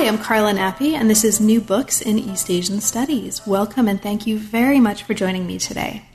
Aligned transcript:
Hi, 0.00 0.06
I'm 0.06 0.16
Carla 0.16 0.54
Nappi, 0.54 0.94
and 0.94 1.10
this 1.10 1.24
is 1.24 1.42
New 1.42 1.60
Books 1.60 2.00
in 2.00 2.18
East 2.18 2.48
Asian 2.48 2.80
Studies. 2.80 3.46
Welcome 3.46 3.86
and 3.86 4.00
thank 4.00 4.26
you 4.26 4.38
very 4.38 4.80
much 4.80 5.02
for 5.02 5.12
joining 5.12 5.46
me 5.46 5.58
today. 5.58 6.06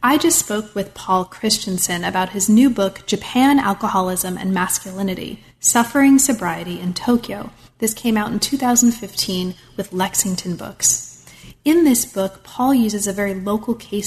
I 0.00 0.16
just 0.16 0.38
spoke 0.38 0.76
with 0.76 0.94
Paul 0.94 1.24
Christensen 1.24 2.04
about 2.04 2.28
his 2.28 2.48
new 2.48 2.70
book, 2.70 3.04
Japan 3.04 3.58
Alcoholism 3.58 4.38
and 4.38 4.54
Masculinity 4.54 5.42
Suffering, 5.58 6.20
Sobriety 6.20 6.78
in 6.78 6.94
Tokyo. 6.94 7.50
This 7.78 7.94
came 7.94 8.16
out 8.16 8.30
in 8.30 8.38
2015 8.38 9.56
with 9.76 9.92
Lexington 9.92 10.54
Books. 10.54 11.26
In 11.64 11.82
this 11.82 12.04
book, 12.04 12.44
Paul 12.44 12.74
uses 12.74 13.08
a 13.08 13.12
very 13.12 13.34
local 13.34 13.74
case. 13.74 14.06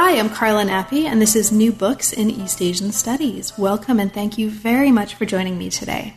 Hi, 0.00 0.16
I'm 0.16 0.30
Carla 0.30 0.62
Nappi, 0.62 1.06
and 1.06 1.20
this 1.20 1.34
is 1.34 1.50
New 1.50 1.72
Books 1.72 2.12
in 2.12 2.30
East 2.30 2.62
Asian 2.62 2.92
Studies. 2.92 3.58
Welcome 3.58 3.98
and 3.98 4.14
thank 4.14 4.38
you 4.38 4.48
very 4.48 4.92
much 4.92 5.16
for 5.16 5.26
joining 5.26 5.58
me 5.58 5.70
today. 5.70 6.14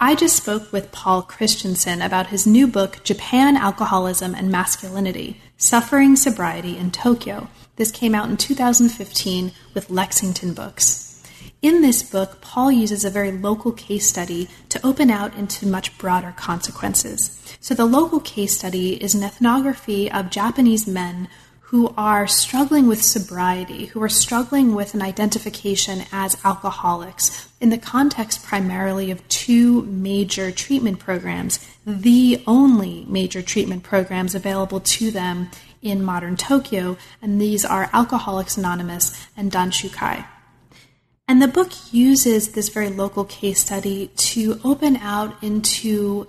I 0.00 0.14
just 0.14 0.36
spoke 0.36 0.70
with 0.70 0.92
Paul 0.92 1.22
Christensen 1.22 2.02
about 2.02 2.28
his 2.28 2.46
new 2.46 2.68
book, 2.68 3.02
Japan 3.02 3.56
Alcoholism 3.56 4.32
and 4.36 4.48
Masculinity 4.52 5.40
Suffering, 5.56 6.14
Sobriety 6.14 6.78
in 6.78 6.92
Tokyo. 6.92 7.48
This 7.74 7.90
came 7.90 8.14
out 8.14 8.30
in 8.30 8.36
2015 8.36 9.50
with 9.74 9.90
Lexington 9.90 10.54
Books. 10.54 11.20
In 11.62 11.82
this 11.82 12.04
book, 12.04 12.40
Paul 12.40 12.70
uses 12.70 13.04
a 13.04 13.10
very 13.10 13.32
local 13.32 13.72
case 13.72 14.06
study 14.06 14.48
to 14.68 14.86
open 14.86 15.10
out 15.10 15.34
into 15.34 15.66
much 15.66 15.98
broader 15.98 16.32
consequences. 16.36 17.42
So, 17.58 17.74
the 17.74 17.86
local 17.86 18.20
case 18.20 18.56
study 18.56 19.02
is 19.02 19.16
an 19.16 19.24
ethnography 19.24 20.12
of 20.12 20.30
Japanese 20.30 20.86
men 20.86 21.28
who 21.70 21.92
are 21.96 22.28
struggling 22.28 22.86
with 22.86 23.02
sobriety, 23.02 23.86
who 23.86 24.00
are 24.00 24.08
struggling 24.08 24.72
with 24.72 24.94
an 24.94 25.02
identification 25.02 26.04
as 26.12 26.36
alcoholics 26.44 27.48
in 27.60 27.70
the 27.70 27.78
context 27.78 28.44
primarily 28.44 29.10
of 29.10 29.26
two 29.28 29.82
major 29.82 30.52
treatment 30.52 31.00
programs, 31.00 31.58
the 31.84 32.40
only 32.46 33.04
major 33.08 33.42
treatment 33.42 33.82
programs 33.82 34.32
available 34.32 34.78
to 34.78 35.10
them 35.10 35.50
in 35.82 36.04
modern 36.04 36.36
Tokyo, 36.36 36.96
and 37.20 37.40
these 37.40 37.64
are 37.64 37.90
Alcoholics 37.92 38.56
Anonymous 38.56 39.26
and 39.36 39.50
Danshukai. 39.50 40.24
And 41.26 41.42
the 41.42 41.48
book 41.48 41.72
uses 41.92 42.52
this 42.52 42.68
very 42.68 42.90
local 42.90 43.24
case 43.24 43.58
study 43.58 44.12
to 44.16 44.60
open 44.62 44.96
out 44.98 45.42
into 45.42 46.28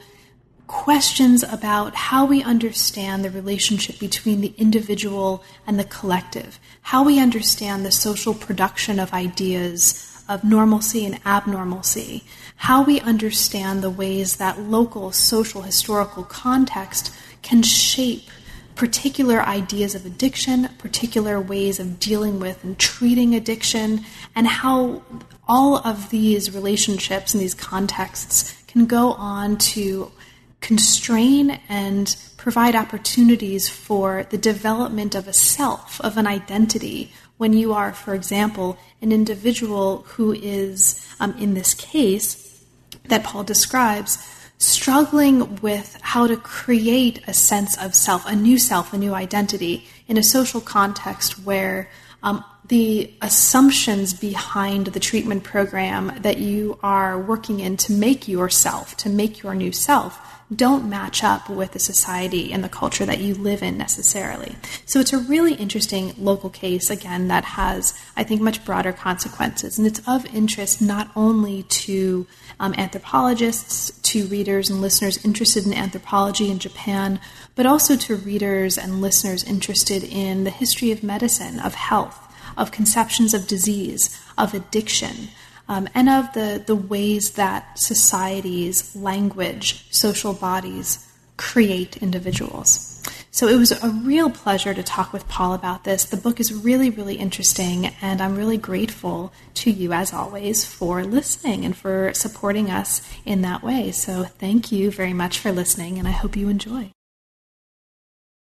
questions 0.67 1.43
about 1.43 1.95
how 1.95 2.25
we 2.25 2.43
understand 2.43 3.23
the 3.23 3.31
relationship 3.31 3.97
between 3.99 4.41
the 4.41 4.53
individual 4.57 5.43
and 5.65 5.79
the 5.79 5.83
collective, 5.85 6.59
how 6.81 7.03
we 7.03 7.19
understand 7.19 7.85
the 7.85 7.91
social 7.91 8.33
production 8.33 8.99
of 8.99 9.13
ideas 9.13 10.23
of 10.29 10.43
normalcy 10.43 11.05
and 11.05 11.23
abnormalcy, 11.23 12.23
how 12.57 12.83
we 12.83 12.99
understand 12.99 13.81
the 13.81 13.89
ways 13.89 14.35
that 14.35 14.59
local 14.59 15.11
social 15.11 15.61
historical 15.61 16.23
context 16.23 17.13
can 17.41 17.63
shape 17.63 18.23
particular 18.75 19.41
ideas 19.41 19.95
of 19.95 20.05
addiction, 20.05 20.67
particular 20.77 21.39
ways 21.39 21.79
of 21.79 21.99
dealing 21.99 22.39
with 22.39 22.63
and 22.63 22.77
treating 22.77 23.33
addiction, 23.33 24.01
and 24.35 24.47
how 24.47 25.01
all 25.47 25.77
of 25.77 26.09
these 26.09 26.53
relationships 26.53 27.33
and 27.33 27.41
these 27.41 27.55
contexts 27.55 28.61
can 28.67 28.85
go 28.85 29.13
on 29.13 29.57
to 29.57 30.11
constrain 30.61 31.59
and 31.69 32.15
provide 32.37 32.75
opportunities 32.75 33.69
for 33.69 34.25
the 34.29 34.37
development 34.37 35.15
of 35.15 35.27
a 35.27 35.33
self, 35.33 36.01
of 36.01 36.17
an 36.17 36.27
identity, 36.27 37.11
when 37.37 37.53
you 37.53 37.73
are, 37.73 37.93
for 37.93 38.15
example, 38.15 38.77
an 39.01 39.11
individual 39.11 40.03
who 40.07 40.33
is, 40.33 41.07
um, 41.19 41.35
in 41.37 41.53
this 41.53 41.73
case 41.73 42.65
that 43.05 43.23
Paul 43.23 43.43
describes, 43.43 44.17
struggling 44.57 45.57
with 45.57 45.97
how 46.01 46.25
to 46.25 46.35
create 46.35 47.21
a 47.27 47.33
sense 47.33 47.77
of 47.77 47.93
self, 47.93 48.25
a 48.25 48.35
new 48.35 48.57
self, 48.57 48.91
a 48.91 48.97
new 48.97 49.13
identity 49.13 49.87
in 50.07 50.17
a 50.17 50.23
social 50.23 50.61
context 50.61 51.45
where 51.45 51.89
um, 52.23 52.43
the 52.67 53.13
assumptions 53.21 54.13
behind 54.13 54.87
the 54.87 54.99
treatment 54.99 55.43
program 55.43 56.11
that 56.21 56.39
you 56.39 56.79
are 56.81 57.19
working 57.19 57.59
in 57.59 57.77
to 57.77 57.93
make 57.93 58.27
yourself, 58.27 58.97
to 58.97 59.09
make 59.09 59.43
your 59.43 59.53
new 59.53 59.71
self, 59.71 60.19
don't 60.55 60.89
match 60.89 61.23
up 61.23 61.49
with 61.49 61.73
the 61.73 61.79
society 61.79 62.53
and 62.53 62.63
the 62.63 62.69
culture 62.69 63.05
that 63.05 63.19
you 63.19 63.35
live 63.35 63.61
in 63.61 63.77
necessarily. 63.77 64.55
So 64.85 64.99
it's 65.01 65.11
a 65.11 65.17
really 65.17 65.55
interesting 65.55 66.13
local 66.17 66.49
case, 66.49 66.89
again, 66.89 67.27
that 67.27 67.43
has, 67.43 67.99
I 68.15 68.23
think, 68.23 68.41
much 68.41 68.63
broader 68.63 68.93
consequences. 68.93 69.77
And 69.77 69.85
it's 69.85 70.01
of 70.07 70.25
interest 70.33 70.81
not 70.81 71.11
only 71.15 71.63
to 71.63 72.27
um, 72.61 72.73
anthropologists, 72.75 73.91
to 74.03 74.25
readers 74.27 74.69
and 74.69 74.79
listeners 74.79 75.23
interested 75.25 75.65
in 75.65 75.73
anthropology 75.73 76.49
in 76.49 76.59
Japan, 76.59 77.19
but 77.55 77.65
also 77.65 77.97
to 77.97 78.15
readers 78.15 78.77
and 78.77 79.01
listeners 79.01 79.43
interested 79.43 80.03
in 80.03 80.45
the 80.45 80.49
history 80.49 80.91
of 80.91 81.03
medicine, 81.03 81.59
of 81.59 81.75
health, 81.75 82.33
of 82.55 82.71
conceptions 82.71 83.33
of 83.33 83.47
disease, 83.47 84.17
of 84.37 84.53
addiction 84.53 85.29
um, 85.67 85.87
and 85.93 86.09
of 86.09 86.33
the, 86.33 86.63
the 86.65 86.75
ways 86.75 87.31
that 87.31 87.77
societies, 87.77 88.95
language, 88.95 89.91
social 89.93 90.33
bodies 90.33 91.05
create 91.37 91.97
individuals. 91.97 92.93
So 93.31 93.47
it 93.47 93.57
was 93.57 93.71
a 93.83 93.89
real 93.89 94.31
pleasure 94.31 94.73
to 94.73 94.81
talk 94.81 95.13
with 95.13 95.27
Paul 95.27 95.53
about 95.53 95.83
this. 95.83 96.05
The 96.05 96.17
book 96.17 96.39
is 96.39 96.51
really, 96.51 96.89
really 96.89 97.17
interesting, 97.17 97.87
and 98.01 98.19
I'm 98.19 98.35
really 98.35 98.57
grateful 98.57 99.31
to 99.55 99.69
you, 99.69 99.93
as 99.93 100.11
always, 100.11 100.65
for 100.65 101.03
listening 101.03 101.63
and 101.63 101.77
for 101.77 102.11
supporting 102.15 102.71
us 102.71 103.07
in 103.25 103.43
that 103.43 103.61
way. 103.61 103.91
So 103.91 104.23
thank 104.23 104.71
you 104.71 104.89
very 104.89 105.13
much 105.13 105.37
for 105.37 105.51
listening, 105.51 105.99
and 105.99 106.07
I 106.07 106.11
hope 106.11 106.35
you 106.35 106.49
enjoy. 106.49 106.91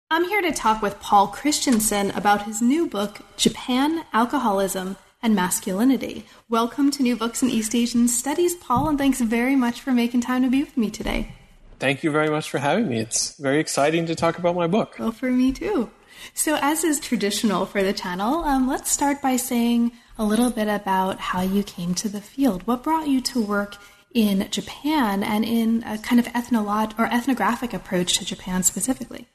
I'm 0.09 0.28
here 0.28 0.43
to 0.43 0.53
talk 0.53 0.83
with 0.83 1.00
Paul 1.00 1.27
Christensen 1.27 2.12
about 2.12 2.44
his 2.44 2.62
new 2.62 2.87
book, 2.87 3.22
Japan 3.37 4.04
Alcoholism 4.12 4.97
and 5.27 5.35
masculinity. 5.35 6.25
Welcome 6.49 6.93
to 6.93 7.03
New 7.03 7.17
Books 7.17 7.43
in 7.43 7.51
East 7.51 7.75
Asian 7.75 8.07
Studies, 8.07 8.55
Paul, 8.55 8.89
and 8.89 8.97
thanks 8.97 9.21
very 9.21 9.57
much 9.57 9.81
for 9.81 9.91
making 9.91 10.21
time 10.21 10.45
to 10.45 10.49
be 10.49 10.63
with 10.63 10.77
me 10.77 10.89
today. 10.89 11.35
Thank 11.81 12.05
you 12.05 12.13
very 12.13 12.31
much 12.31 12.49
for 12.49 12.59
having 12.59 12.89
me. 12.89 13.01
It's 13.01 13.37
very 13.37 13.59
exciting 13.59 14.07
to 14.07 14.15
talk 14.15 14.39
about 14.39 14.55
my 14.55 14.69
book. 14.69 14.95
Well, 15.01 15.11
for 15.11 15.33
me 15.33 15.51
too. 15.51 15.91
So, 16.33 16.57
as 16.63 16.85
is 16.85 17.01
traditional 17.01 17.67
for 17.67 17.83
the 17.83 17.93
channel, 17.93 18.45
um, 18.45 18.69
let's 18.69 18.89
start 18.89 19.21
by 19.21 19.35
saying 19.35 19.91
a 20.17 20.25
little 20.25 20.51
bit 20.51 20.69
about 20.69 21.19
how 21.19 21.41
you 21.41 21.65
came 21.65 21.93
to 21.97 22.09
the 22.09 22.21
field. 22.21 22.65
What 22.69 22.85
brought 22.85 23.09
you 23.09 23.21
to 23.23 23.43
work 23.43 23.79
in 24.15 24.49
Japan 24.53 25.25
and 25.25 25.45
in 25.45 25.83
a 25.83 25.99
kind 25.99 26.21
of 26.21 26.27
ethnolog- 26.27 26.97
or 27.01 27.13
ethnographic 27.13 27.75
approach 27.75 28.17
to 28.19 28.25
Japan 28.25 28.63
specifically? 28.63 29.27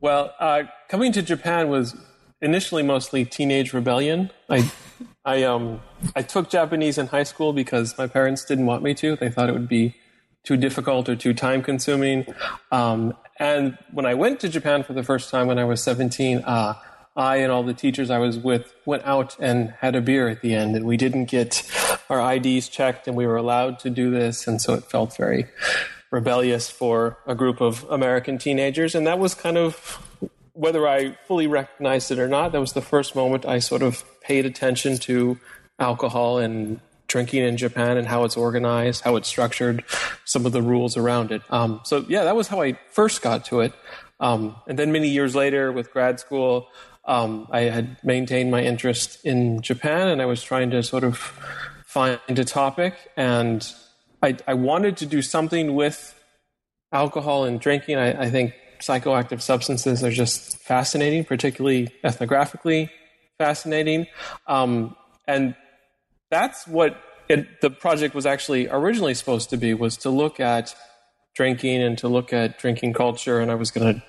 Well, 0.00 0.32
uh, 0.40 0.62
coming 0.88 1.12
to 1.12 1.20
Japan 1.20 1.68
was 1.68 1.94
initially 2.40 2.82
mostly 2.82 3.26
teenage 3.26 3.74
rebellion. 3.74 4.30
I 4.48 4.72
I 5.26 5.42
um 5.42 5.82
I 6.14 6.22
took 6.22 6.48
Japanese 6.48 6.96
in 6.96 7.08
high 7.08 7.24
school 7.24 7.52
because 7.52 7.98
my 7.98 8.06
parents 8.06 8.44
didn't 8.44 8.66
want 8.66 8.82
me 8.82 8.94
to. 8.94 9.16
They 9.16 9.28
thought 9.28 9.48
it 9.48 9.52
would 9.52 9.68
be 9.68 9.96
too 10.44 10.56
difficult 10.56 11.08
or 11.08 11.16
too 11.16 11.34
time 11.34 11.60
consuming. 11.60 12.24
Um, 12.70 13.14
and 13.38 13.76
when 13.92 14.06
I 14.06 14.14
went 14.14 14.38
to 14.40 14.48
Japan 14.48 14.84
for 14.84 14.92
the 14.92 15.02
first 15.02 15.28
time 15.28 15.48
when 15.48 15.58
I 15.58 15.64
was 15.64 15.82
17, 15.82 16.38
uh, 16.38 16.74
I 17.16 17.38
and 17.38 17.50
all 17.50 17.64
the 17.64 17.74
teachers 17.74 18.10
I 18.10 18.18
was 18.18 18.38
with 18.38 18.72
went 18.84 19.04
out 19.04 19.36
and 19.40 19.70
had 19.80 19.96
a 19.96 20.00
beer 20.00 20.28
at 20.28 20.42
the 20.42 20.54
end, 20.54 20.76
and 20.76 20.86
we 20.86 20.96
didn't 20.96 21.24
get 21.24 21.68
our 22.08 22.34
IDs 22.34 22.68
checked, 22.68 23.08
and 23.08 23.16
we 23.16 23.26
were 23.26 23.36
allowed 23.36 23.80
to 23.80 23.90
do 23.90 24.10
this, 24.10 24.46
and 24.46 24.62
so 24.62 24.74
it 24.74 24.84
felt 24.84 25.16
very 25.16 25.46
rebellious 26.12 26.70
for 26.70 27.18
a 27.26 27.34
group 27.34 27.60
of 27.60 27.84
American 27.90 28.38
teenagers, 28.38 28.94
and 28.94 29.06
that 29.06 29.18
was 29.18 29.34
kind 29.34 29.58
of 29.58 30.05
whether 30.56 30.88
I 30.88 31.16
fully 31.28 31.46
recognized 31.46 32.10
it 32.10 32.18
or 32.18 32.28
not, 32.28 32.52
that 32.52 32.60
was 32.60 32.72
the 32.72 32.82
first 32.82 33.14
moment 33.14 33.44
I 33.46 33.58
sort 33.58 33.82
of 33.82 34.04
paid 34.20 34.46
attention 34.46 34.98
to 34.98 35.38
alcohol 35.78 36.38
and 36.38 36.80
drinking 37.08 37.44
in 37.44 37.56
Japan 37.56 37.96
and 37.96 38.08
how 38.08 38.24
it's 38.24 38.36
organized, 38.36 39.02
how 39.02 39.16
it's 39.16 39.28
structured, 39.28 39.84
some 40.24 40.46
of 40.46 40.52
the 40.52 40.62
rules 40.62 40.96
around 40.96 41.30
it. 41.30 41.42
Um, 41.50 41.80
so 41.84 42.04
yeah, 42.08 42.24
that 42.24 42.34
was 42.34 42.48
how 42.48 42.62
I 42.62 42.78
first 42.90 43.22
got 43.22 43.44
to 43.46 43.60
it. 43.60 43.72
Um, 44.18 44.56
and 44.66 44.78
then 44.78 44.92
many 44.92 45.08
years 45.08 45.36
later, 45.36 45.70
with 45.70 45.92
grad 45.92 46.18
school, 46.18 46.68
um, 47.04 47.46
I 47.50 47.62
had 47.62 48.02
maintained 48.02 48.50
my 48.50 48.62
interest 48.62 49.24
in 49.24 49.60
Japan, 49.60 50.08
and 50.08 50.20
I 50.20 50.24
was 50.24 50.42
trying 50.42 50.70
to 50.70 50.82
sort 50.82 51.04
of 51.04 51.18
find 51.84 52.18
a 52.28 52.44
topic, 52.44 52.94
and 53.16 53.72
I, 54.22 54.36
I 54.48 54.54
wanted 54.54 54.96
to 54.98 55.06
do 55.06 55.22
something 55.22 55.74
with 55.74 56.14
alcohol 56.92 57.44
and 57.44 57.60
drinking. 57.60 57.98
I, 57.98 58.22
I 58.24 58.30
think 58.30 58.54
psychoactive 58.80 59.40
substances 59.40 60.02
are 60.04 60.10
just 60.10 60.58
fascinating, 60.58 61.24
particularly 61.24 61.88
ethnographically 62.04 62.90
fascinating. 63.38 64.06
Um, 64.46 64.96
and 65.26 65.54
that's 66.30 66.66
what 66.66 67.00
it, 67.28 67.60
the 67.60 67.70
project 67.70 68.14
was 68.14 68.26
actually 68.26 68.68
originally 68.68 69.14
supposed 69.14 69.50
to 69.50 69.56
be 69.56 69.74
was 69.74 69.96
to 69.98 70.10
look 70.10 70.40
at 70.40 70.74
drinking 71.34 71.82
and 71.82 71.98
to 71.98 72.08
look 72.08 72.32
at 72.32 72.58
drinking 72.58 72.94
culture. 72.94 73.40
And 73.40 73.50
I 73.50 73.54
was 73.54 73.70
going 73.70 73.96
to 73.96 74.02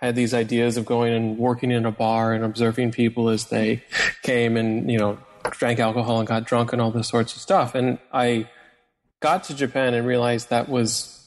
had 0.00 0.16
these 0.16 0.32
ideas 0.32 0.76
of 0.78 0.86
going 0.86 1.12
and 1.12 1.38
working 1.38 1.70
in 1.70 1.84
a 1.84 1.92
bar 1.92 2.32
and 2.32 2.42
observing 2.42 2.90
people 2.90 3.28
as 3.28 3.46
they 3.46 3.84
came 4.22 4.56
and 4.56 4.90
you 4.90 4.98
know 4.98 5.18
drank 5.50 5.78
alcohol 5.78 6.18
and 6.18 6.26
got 6.26 6.44
drunk 6.44 6.72
and 6.72 6.80
all 6.80 6.90
this 6.90 7.08
sorts 7.08 7.34
of 7.34 7.42
stuff. 7.42 7.74
And 7.74 7.98
I 8.12 8.48
got 9.20 9.44
to 9.44 9.54
Japan 9.54 9.94
and 9.94 10.06
realized 10.06 10.50
that 10.50 10.68
was 10.68 11.19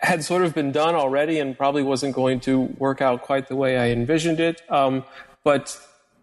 had 0.00 0.24
sort 0.24 0.44
of 0.44 0.54
been 0.54 0.72
done 0.72 0.94
already 0.94 1.38
and 1.38 1.56
probably 1.56 1.82
wasn't 1.82 2.14
going 2.14 2.40
to 2.40 2.60
work 2.78 3.00
out 3.00 3.22
quite 3.22 3.48
the 3.48 3.56
way 3.56 3.78
I 3.78 3.90
envisioned 3.90 4.40
it. 4.40 4.62
Um, 4.68 5.04
but 5.44 5.78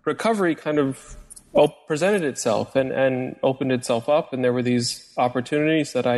recovery 0.06 0.56
kind 0.56 0.80
of 0.80 1.16
presented 1.88 2.24
itself 2.24 2.76
and, 2.76 2.92
and 2.92 3.38
opened 3.42 3.72
itself 3.72 4.10
up, 4.10 4.34
and 4.34 4.44
there 4.44 4.54
were 4.54 4.64
these 4.64 5.14
opportunities 5.18 5.94
that 5.94 6.06
I, 6.06 6.18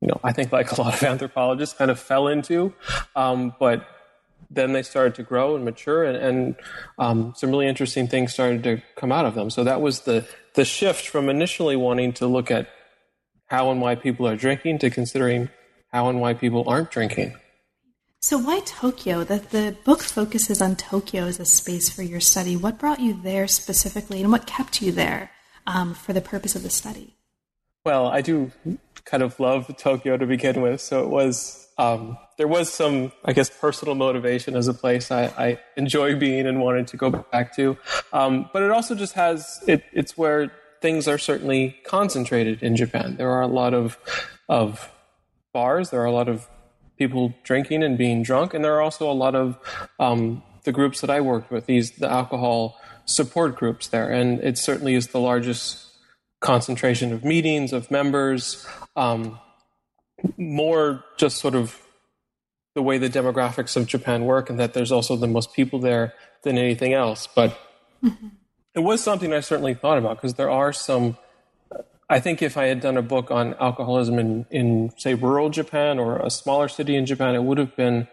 you 0.00 0.08
know, 0.08 0.20
I 0.24 0.32
think 0.32 0.52
like 0.52 0.72
a 0.72 0.80
lot 0.80 0.94
of 0.94 1.02
anthropologists 1.02 1.76
kind 1.76 1.90
of 1.90 1.98
fell 1.98 2.26
into. 2.28 2.72
Um, 3.14 3.54
but 3.60 3.86
then 4.50 4.72
they 4.72 4.82
started 4.82 5.14
to 5.16 5.22
grow 5.22 5.54
and 5.54 5.64
mature, 5.64 6.04
and, 6.04 6.16
and 6.16 6.56
um, 6.98 7.34
some 7.36 7.50
really 7.50 7.68
interesting 7.68 8.08
things 8.08 8.32
started 8.32 8.62
to 8.64 8.82
come 8.96 9.12
out 9.12 9.26
of 9.26 9.34
them. 9.34 9.50
So 9.50 9.64
that 9.64 9.80
was 9.80 10.00
the 10.00 10.26
the 10.54 10.64
shift 10.64 11.06
from 11.06 11.28
initially 11.28 11.76
wanting 11.76 12.12
to 12.14 12.26
look 12.26 12.50
at 12.50 12.68
how 13.46 13.70
and 13.70 13.80
why 13.80 13.94
people 13.94 14.26
are 14.26 14.36
drinking 14.36 14.78
to 14.78 14.90
considering 14.90 15.48
how 15.92 16.08
and 16.08 16.20
why 16.20 16.34
people 16.34 16.68
aren't 16.68 16.90
drinking. 16.90 17.34
So 18.22 18.36
why 18.36 18.60
Tokyo? 18.60 19.24
That 19.24 19.50
the 19.50 19.76
book 19.84 20.02
focuses 20.02 20.60
on 20.60 20.76
Tokyo 20.76 21.24
as 21.24 21.40
a 21.40 21.44
space 21.44 21.88
for 21.88 22.02
your 22.02 22.20
study. 22.20 22.54
What 22.54 22.78
brought 22.78 23.00
you 23.00 23.14
there 23.22 23.48
specifically, 23.48 24.20
and 24.22 24.30
what 24.30 24.46
kept 24.46 24.82
you 24.82 24.92
there 24.92 25.30
um, 25.66 25.94
for 25.94 26.12
the 26.12 26.20
purpose 26.20 26.54
of 26.54 26.62
the 26.62 26.70
study? 26.70 27.16
Well, 27.84 28.08
I 28.08 28.20
do 28.20 28.52
kind 29.06 29.22
of 29.22 29.40
love 29.40 29.74
Tokyo 29.78 30.18
to 30.18 30.26
begin 30.26 30.60
with, 30.60 30.82
so 30.82 31.02
it 31.02 31.08
was 31.08 31.66
um, 31.78 32.18
there 32.36 32.46
was 32.46 32.70
some, 32.70 33.10
I 33.24 33.32
guess, 33.32 33.48
personal 33.48 33.94
motivation 33.94 34.54
as 34.54 34.68
a 34.68 34.74
place 34.74 35.10
I, 35.10 35.24
I 35.38 35.60
enjoy 35.78 36.14
being 36.14 36.46
and 36.46 36.60
wanted 36.60 36.88
to 36.88 36.98
go 36.98 37.10
back 37.10 37.56
to. 37.56 37.78
Um, 38.12 38.50
but 38.52 38.62
it 38.62 38.70
also 38.70 38.94
just 38.94 39.14
has 39.14 39.64
it, 39.66 39.82
it's 39.94 40.18
where 40.18 40.52
things 40.82 41.08
are 41.08 41.16
certainly 41.16 41.78
concentrated 41.86 42.62
in 42.62 42.76
Japan. 42.76 43.16
There 43.16 43.30
are 43.30 43.40
a 43.40 43.46
lot 43.46 43.72
of 43.72 43.98
of 44.46 44.90
bars. 45.52 45.90
There 45.90 46.00
are 46.00 46.06
a 46.06 46.12
lot 46.12 46.28
of 46.28 46.48
people 46.98 47.34
drinking 47.44 47.82
and 47.82 47.96
being 47.96 48.22
drunk, 48.22 48.54
and 48.54 48.64
there 48.64 48.74
are 48.74 48.82
also 48.82 49.10
a 49.10 49.14
lot 49.14 49.34
of 49.34 49.58
um, 49.98 50.42
the 50.64 50.72
groups 50.72 51.00
that 51.00 51.10
I 51.10 51.20
worked 51.20 51.50
with. 51.50 51.66
These 51.66 51.92
the 51.92 52.10
alcohol 52.10 52.78
support 53.06 53.56
groups 53.56 53.88
there, 53.88 54.10
and 54.10 54.38
it 54.40 54.58
certainly 54.58 54.94
is 54.94 55.08
the 55.08 55.20
largest 55.20 55.86
concentration 56.40 57.12
of 57.12 57.24
meetings 57.24 57.72
of 57.72 57.90
members. 57.90 58.66
Um, 58.96 59.38
more 60.36 61.02
just 61.16 61.38
sort 61.38 61.54
of 61.54 61.80
the 62.74 62.82
way 62.82 62.98
the 62.98 63.08
demographics 63.08 63.76
of 63.76 63.86
Japan 63.86 64.24
work, 64.24 64.50
and 64.50 64.60
that 64.60 64.74
there's 64.74 64.92
also 64.92 65.16
the 65.16 65.26
most 65.26 65.54
people 65.54 65.78
there 65.78 66.14
than 66.42 66.58
anything 66.58 66.92
else. 66.92 67.26
But 67.26 67.58
mm-hmm. 68.02 68.28
it 68.74 68.80
was 68.80 69.02
something 69.02 69.32
I 69.32 69.40
certainly 69.40 69.74
thought 69.74 69.98
about 69.98 70.16
because 70.16 70.34
there 70.34 70.50
are 70.50 70.72
some. 70.72 71.16
I 72.10 72.18
think 72.18 72.42
if 72.42 72.56
I 72.56 72.66
had 72.66 72.80
done 72.80 72.96
a 72.96 73.02
book 73.02 73.30
on 73.30 73.54
alcoholism 73.54 74.18
in, 74.18 74.44
in 74.50 74.92
say 74.98 75.14
rural 75.14 75.48
Japan 75.48 76.00
or 76.00 76.18
a 76.18 76.28
smaller 76.28 76.66
city 76.68 76.96
in 76.96 77.06
Japan, 77.06 77.36
it 77.36 77.44
would 77.44 77.56
have 77.58 77.76
been 77.76 78.08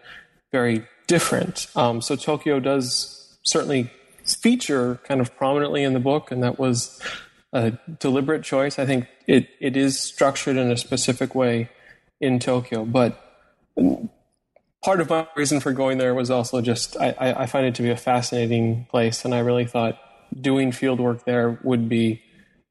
very 0.52 0.86
different. 1.08 1.66
Um, 1.74 2.00
so 2.00 2.14
Tokyo 2.14 2.60
does 2.60 3.36
certainly 3.42 3.90
feature 4.24 5.00
kind 5.02 5.20
of 5.20 5.36
prominently 5.36 5.82
in 5.82 5.94
the 5.94 6.00
book, 6.00 6.30
and 6.30 6.44
that 6.44 6.60
was 6.60 7.02
a 7.52 7.72
deliberate 7.98 8.44
choice. 8.44 8.78
I 8.78 8.86
think 8.86 9.08
it, 9.26 9.48
it 9.58 9.76
is 9.76 9.98
structured 9.98 10.56
in 10.56 10.70
a 10.70 10.76
specific 10.76 11.34
way 11.34 11.68
in 12.20 12.38
Tokyo. 12.38 12.84
But 12.84 13.20
part 14.84 15.00
of 15.00 15.10
my 15.10 15.26
reason 15.34 15.58
for 15.58 15.72
going 15.72 15.98
there 15.98 16.14
was 16.14 16.30
also 16.30 16.60
just 16.60 16.96
I, 17.00 17.14
I 17.18 17.46
find 17.46 17.66
it 17.66 17.74
to 17.76 17.82
be 17.82 17.90
a 17.90 17.96
fascinating 17.96 18.86
place, 18.90 19.24
and 19.24 19.34
I 19.34 19.40
really 19.40 19.66
thought 19.66 19.98
doing 20.40 20.70
field 20.70 21.00
work 21.00 21.24
there 21.24 21.58
would 21.64 21.88
be 21.88 22.22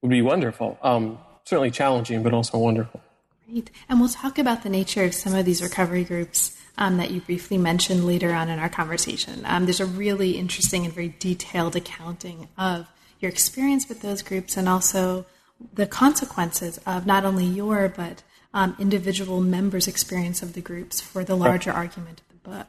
would 0.01 0.09
be 0.09 0.21
wonderful. 0.21 0.77
Um, 0.81 1.19
certainly 1.43 1.71
challenging, 1.71 2.23
but 2.23 2.33
also 2.33 2.57
wonderful. 2.57 3.01
Great, 3.49 3.71
and 3.87 3.99
we'll 3.99 4.09
talk 4.09 4.37
about 4.37 4.63
the 4.63 4.69
nature 4.69 5.03
of 5.03 5.13
some 5.13 5.33
of 5.33 5.45
these 5.45 5.61
recovery 5.61 6.03
groups. 6.03 6.53
Um, 6.79 6.97
that 6.97 7.09
you 7.09 7.21
briefly 7.21 7.57
mentioned 7.57 8.05
later 8.05 8.33
on 8.33 8.49
in 8.49 8.59
our 8.59 8.69
conversation. 8.69 9.41
Um, 9.45 9.65
there's 9.65 9.79
a 9.79 9.85
really 9.87 10.37
interesting 10.37 10.85
and 10.85 10.93
very 10.93 11.15
detailed 11.17 11.75
accounting 11.75 12.49
of 12.55 12.85
your 13.19 13.31
experience 13.31 13.89
with 13.89 14.01
those 14.01 14.21
groups 14.21 14.57
and 14.57 14.69
also 14.69 15.25
the 15.73 15.87
consequences 15.87 16.79
of 16.85 17.05
not 17.05 17.25
only 17.25 17.45
your 17.45 17.89
but 17.89 18.21
um, 18.53 18.75
individual 18.79 19.41
members' 19.41 19.87
experience 19.87 20.41
of 20.41 20.53
the 20.53 20.61
groups 20.61 21.01
for 21.01 21.23
the 21.23 21.35
larger 21.35 21.71
argument 21.71 22.21
of 22.21 22.27
the 22.29 22.49
book. 22.49 22.67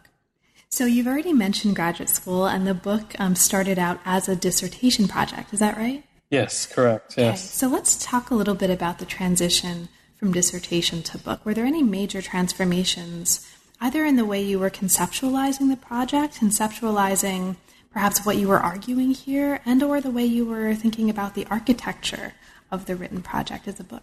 So 0.68 0.84
you've 0.84 1.06
already 1.06 1.32
mentioned 1.32 1.76
graduate 1.76 2.10
school, 2.10 2.46
and 2.46 2.66
the 2.66 2.74
book 2.74 3.14
um, 3.18 3.34
started 3.34 3.78
out 3.78 4.00
as 4.04 4.28
a 4.28 4.36
dissertation 4.36 5.08
project. 5.08 5.52
Is 5.54 5.60
that 5.60 5.78
right? 5.78 6.04
Yes, 6.30 6.66
correct. 6.66 7.14
Yes. 7.16 7.28
Okay. 7.28 7.36
So 7.36 7.68
let's 7.68 7.96
talk 8.04 8.30
a 8.30 8.34
little 8.34 8.54
bit 8.54 8.70
about 8.70 8.98
the 8.98 9.06
transition 9.06 9.88
from 10.16 10.32
dissertation 10.32 11.02
to 11.04 11.18
book. 11.18 11.44
Were 11.44 11.54
there 11.54 11.64
any 11.64 11.82
major 11.82 12.20
transformations, 12.20 13.48
either 13.80 14.04
in 14.04 14.16
the 14.16 14.24
way 14.24 14.42
you 14.42 14.58
were 14.58 14.70
conceptualizing 14.70 15.68
the 15.68 15.76
project, 15.76 16.40
conceptualizing 16.40 17.56
perhaps 17.92 18.26
what 18.26 18.36
you 18.36 18.48
were 18.48 18.58
arguing 18.58 19.12
here, 19.12 19.60
and 19.64 19.82
or 19.82 20.00
the 20.00 20.10
way 20.10 20.24
you 20.24 20.44
were 20.44 20.74
thinking 20.74 21.08
about 21.08 21.34
the 21.34 21.46
architecture 21.46 22.34
of 22.70 22.86
the 22.86 22.96
written 22.96 23.22
project 23.22 23.66
as 23.66 23.80
a 23.80 23.84
book? 23.84 24.02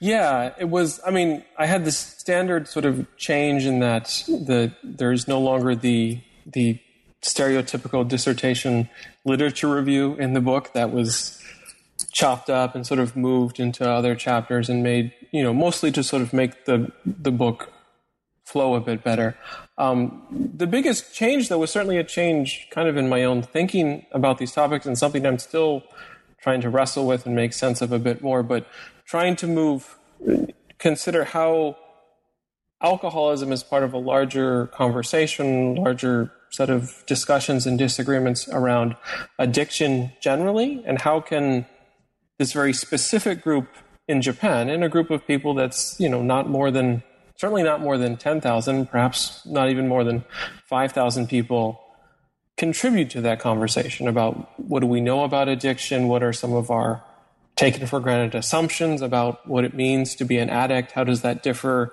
Yeah, 0.00 0.52
it 0.58 0.68
was. 0.68 1.00
I 1.06 1.10
mean, 1.10 1.44
I 1.56 1.66
had 1.66 1.84
this 1.84 1.96
standard 1.96 2.66
sort 2.68 2.84
of 2.84 3.06
change 3.16 3.64
in 3.64 3.78
that 3.80 4.24
the 4.26 4.74
there's 4.82 5.28
no 5.28 5.40
longer 5.40 5.74
the 5.74 6.20
the 6.44 6.80
stereotypical 7.22 8.06
dissertation 8.06 8.88
literature 9.24 9.74
review 9.74 10.14
in 10.14 10.32
the 10.32 10.40
book 10.40 10.72
that 10.72 10.90
was 10.90 11.42
chopped 12.12 12.48
up 12.48 12.74
and 12.74 12.86
sort 12.86 12.98
of 12.98 13.14
moved 13.14 13.60
into 13.60 13.88
other 13.88 14.14
chapters 14.14 14.70
and 14.70 14.82
made 14.82 15.12
you 15.30 15.42
know 15.42 15.52
mostly 15.52 15.92
to 15.92 16.02
sort 16.02 16.22
of 16.22 16.32
make 16.32 16.64
the 16.64 16.90
the 17.04 17.30
book 17.30 17.70
flow 18.50 18.74
a 18.74 18.80
bit 18.80 19.04
better. 19.04 19.36
Um, 19.78 20.26
the 20.56 20.66
biggest 20.66 21.14
change, 21.14 21.48
though, 21.48 21.58
was 21.58 21.70
certainly 21.70 21.98
a 21.98 22.04
change 22.04 22.66
kind 22.70 22.88
of 22.88 22.96
in 22.96 23.08
my 23.08 23.22
own 23.22 23.42
thinking 23.42 24.06
about 24.10 24.38
these 24.38 24.52
topics 24.52 24.86
and 24.86 24.98
something 24.98 25.24
I'm 25.24 25.38
still 25.38 25.84
trying 26.42 26.60
to 26.62 26.70
wrestle 26.70 27.06
with 27.06 27.26
and 27.26 27.36
make 27.36 27.52
sense 27.52 27.80
of 27.80 27.92
a 27.92 27.98
bit 27.98 28.22
more. 28.22 28.42
But 28.42 28.66
trying 29.04 29.36
to 29.36 29.46
move, 29.46 29.96
consider 30.78 31.24
how 31.24 31.76
alcoholism 32.82 33.52
is 33.52 33.62
part 33.62 33.82
of 33.82 33.92
a 33.92 33.98
larger 33.98 34.68
conversation, 34.68 35.74
larger 35.74 36.32
set 36.50 36.70
of 36.70 37.02
discussions 37.06 37.66
and 37.66 37.78
disagreements 37.78 38.48
around 38.48 38.96
addiction 39.38 40.12
generally, 40.20 40.82
and 40.86 41.00
how 41.00 41.20
can 41.20 41.66
this 42.38 42.52
very 42.52 42.72
specific 42.72 43.42
group 43.42 43.68
in 44.08 44.22
Japan, 44.22 44.68
in 44.68 44.82
a 44.82 44.88
group 44.88 45.10
of 45.10 45.26
people 45.26 45.54
that's 45.54 45.98
you 46.00 46.08
know 46.08 46.22
not 46.22 46.48
more 46.48 46.70
than 46.70 47.02
certainly 47.36 47.62
not 47.62 47.80
more 47.80 47.96
than 47.96 48.16
ten 48.16 48.40
thousand, 48.40 48.86
perhaps 48.86 49.44
not 49.46 49.70
even 49.70 49.86
more 49.86 50.02
than 50.02 50.24
five 50.66 50.92
thousand 50.92 51.28
people, 51.28 51.80
contribute 52.56 53.10
to 53.10 53.20
that 53.20 53.40
conversation 53.40 54.08
about 54.08 54.58
what 54.58 54.80
do 54.80 54.86
we 54.86 55.00
know 55.00 55.22
about 55.22 55.48
addiction, 55.48 56.08
what 56.08 56.22
are 56.22 56.32
some 56.32 56.52
of 56.52 56.70
our 56.70 57.04
taken 57.56 57.86
for 57.86 58.00
granted 58.00 58.34
assumptions 58.34 59.02
about 59.02 59.46
what 59.46 59.64
it 59.64 59.74
means 59.74 60.14
to 60.14 60.24
be 60.24 60.38
an 60.38 60.48
addict. 60.48 60.92
How 60.92 61.04
does 61.04 61.20
that 61.22 61.42
differ 61.42 61.92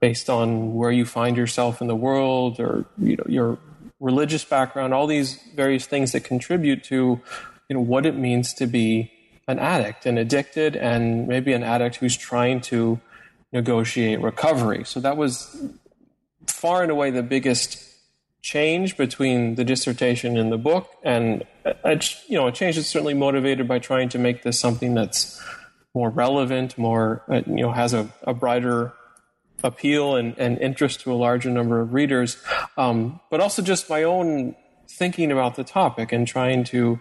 based 0.00 0.28
on 0.28 0.74
where 0.74 0.90
you 0.90 1.04
find 1.04 1.36
yourself 1.36 1.80
in 1.80 1.86
the 1.86 1.96
world 1.96 2.60
or 2.60 2.86
you 2.98 3.16
know 3.16 3.24
your 3.28 3.58
religious 4.00 4.44
background? 4.44 4.94
All 4.94 5.06
these 5.06 5.38
various 5.54 5.86
things 5.86 6.12
that 6.12 6.20
contribute 6.20 6.84
to 6.84 7.20
you 7.68 7.74
know 7.74 7.80
what 7.80 8.06
it 8.06 8.16
means 8.16 8.54
to 8.54 8.66
be 8.66 9.12
an 9.48 9.58
addict 9.58 10.06
and 10.06 10.18
addicted, 10.18 10.76
and 10.76 11.28
maybe 11.28 11.52
an 11.52 11.62
addict 11.62 11.96
who's 11.96 12.16
trying 12.16 12.60
to 12.60 13.00
negotiate 13.52 14.20
recovery. 14.20 14.84
So 14.84 15.00
that 15.00 15.16
was 15.16 15.64
far 16.46 16.82
and 16.82 16.90
away 16.90 17.10
the 17.10 17.22
biggest 17.22 17.82
change 18.42 18.96
between 18.96 19.54
the 19.54 19.64
dissertation 19.64 20.36
and 20.36 20.50
the 20.52 20.58
book, 20.58 20.88
and 21.02 21.44
a, 21.64 22.00
you 22.28 22.36
know, 22.36 22.48
a 22.48 22.52
change 22.52 22.76
that's 22.76 22.88
certainly 22.88 23.14
motivated 23.14 23.66
by 23.66 23.78
trying 23.78 24.08
to 24.10 24.18
make 24.18 24.42
this 24.42 24.58
something 24.58 24.94
that's 24.94 25.42
more 25.94 26.10
relevant, 26.10 26.76
more 26.76 27.22
uh, 27.28 27.42
you 27.46 27.62
know, 27.62 27.72
has 27.72 27.94
a, 27.94 28.08
a 28.22 28.34
brighter 28.34 28.92
appeal 29.62 30.16
and, 30.16 30.36
and, 30.38 30.58
interest 30.58 31.00
to 31.00 31.12
a 31.12 31.14
larger 31.14 31.50
number 31.50 31.80
of 31.80 31.94
readers, 31.94 32.36
um, 32.76 33.20
but 33.30 33.40
also 33.40 33.62
just 33.62 33.88
my 33.88 34.02
own 34.02 34.54
thinking 34.88 35.32
about 35.32 35.56
the 35.56 35.64
topic 35.64 36.12
and 36.12 36.26
trying 36.26 36.64
to 36.64 37.00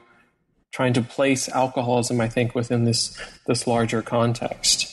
trying 0.71 0.93
to 0.93 1.01
place 1.01 1.47
alcoholism, 1.49 2.19
I 2.19 2.27
think, 2.27 2.55
within 2.55 2.85
this 2.85 3.17
this 3.45 3.67
larger 3.67 4.01
context. 4.01 4.91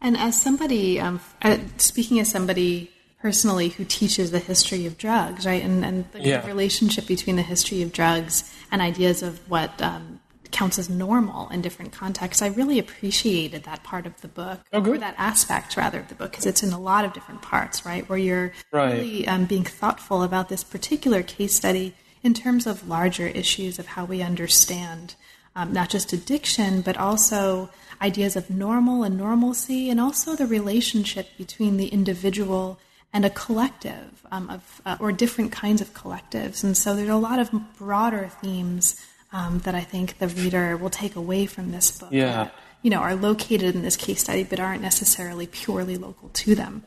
And 0.00 0.16
as 0.16 0.40
somebody, 0.40 1.00
um, 1.00 1.20
uh, 1.42 1.58
speaking 1.78 2.20
as 2.20 2.30
somebody 2.30 2.90
personally 3.20 3.70
who 3.70 3.84
teaches 3.84 4.30
the 4.30 4.38
history 4.38 4.86
of 4.86 4.98
drugs, 4.98 5.46
right, 5.46 5.62
and, 5.62 5.84
and 5.84 6.04
the 6.12 6.20
Yeah. 6.20 6.46
relationship 6.46 7.06
between 7.06 7.36
the 7.36 7.42
history 7.42 7.82
of 7.82 7.92
drugs 7.92 8.52
and 8.70 8.82
ideas 8.82 9.22
of 9.22 9.40
what 9.50 9.80
um, 9.82 10.15
counts 10.50 10.78
as 10.78 10.88
normal 10.88 11.48
in 11.50 11.62
different 11.62 11.92
contexts, 11.92 12.42
I 12.42 12.48
really 12.48 12.78
appreciated 12.78 13.64
that 13.64 13.82
part 13.84 14.06
of 14.06 14.20
the 14.20 14.28
book, 14.28 14.60
Oh, 14.72 14.84
or 14.84 14.98
that 14.98 15.14
aspect 15.18 15.76
rather 15.76 16.00
of 16.00 16.08
the 16.08 16.14
book, 16.14 16.30
because 16.30 16.46
it's 16.46 16.62
in 16.62 16.72
a 16.72 16.80
lot 16.80 17.04
of 17.04 17.12
different 17.12 17.42
parts, 17.42 17.84
right, 17.84 18.08
where 18.08 18.18
you're 18.18 18.52
Right. 18.72 18.92
really 18.92 19.28
um, 19.28 19.44
being 19.46 19.64
thoughtful 19.64 20.22
about 20.22 20.48
this 20.48 20.64
particular 20.64 21.22
case 21.22 21.54
study 21.54 21.94
in 22.22 22.34
terms 22.34 22.66
of 22.66 22.88
larger 22.88 23.26
issues 23.26 23.78
of 23.78 23.86
how 23.86 24.04
we 24.04 24.22
understand 24.22 25.14
um, 25.54 25.72
not 25.72 25.88
just 25.88 26.12
addiction, 26.12 26.82
but 26.82 26.96
also 26.98 27.70
ideas 28.02 28.36
of 28.36 28.50
normal 28.50 29.02
and 29.04 29.16
normalcy, 29.16 29.88
and 29.88 29.98
also 29.98 30.36
the 30.36 30.46
relationship 30.46 31.28
between 31.38 31.78
the 31.78 31.86
individual 31.88 32.78
and 33.12 33.24
a 33.24 33.30
collective 33.30 34.26
um, 34.30 34.50
of 34.50 34.82
uh, 34.84 34.96
or 35.00 35.10
different 35.12 35.50
kinds 35.50 35.80
of 35.80 35.94
collectives. 35.94 36.62
And 36.62 36.76
so 36.76 36.94
there's 36.94 37.08
a 37.08 37.16
lot 37.16 37.38
of 37.38 37.50
broader 37.78 38.28
themes 38.42 39.02
um, 39.36 39.58
that 39.60 39.74
I 39.74 39.82
think 39.82 40.18
the 40.18 40.28
reader 40.28 40.76
will 40.76 40.90
take 40.90 41.14
away 41.14 41.44
from 41.44 41.70
this 41.70 41.90
book. 41.90 42.08
Yeah. 42.10 42.44
that, 42.44 42.54
you 42.82 42.90
know, 42.90 43.00
are 43.00 43.14
located 43.14 43.74
in 43.74 43.82
this 43.82 43.96
case 43.96 44.20
study, 44.20 44.44
but 44.44 44.58
aren't 44.58 44.80
necessarily 44.80 45.46
purely 45.46 45.96
local 45.96 46.30
to 46.30 46.54
them. 46.54 46.84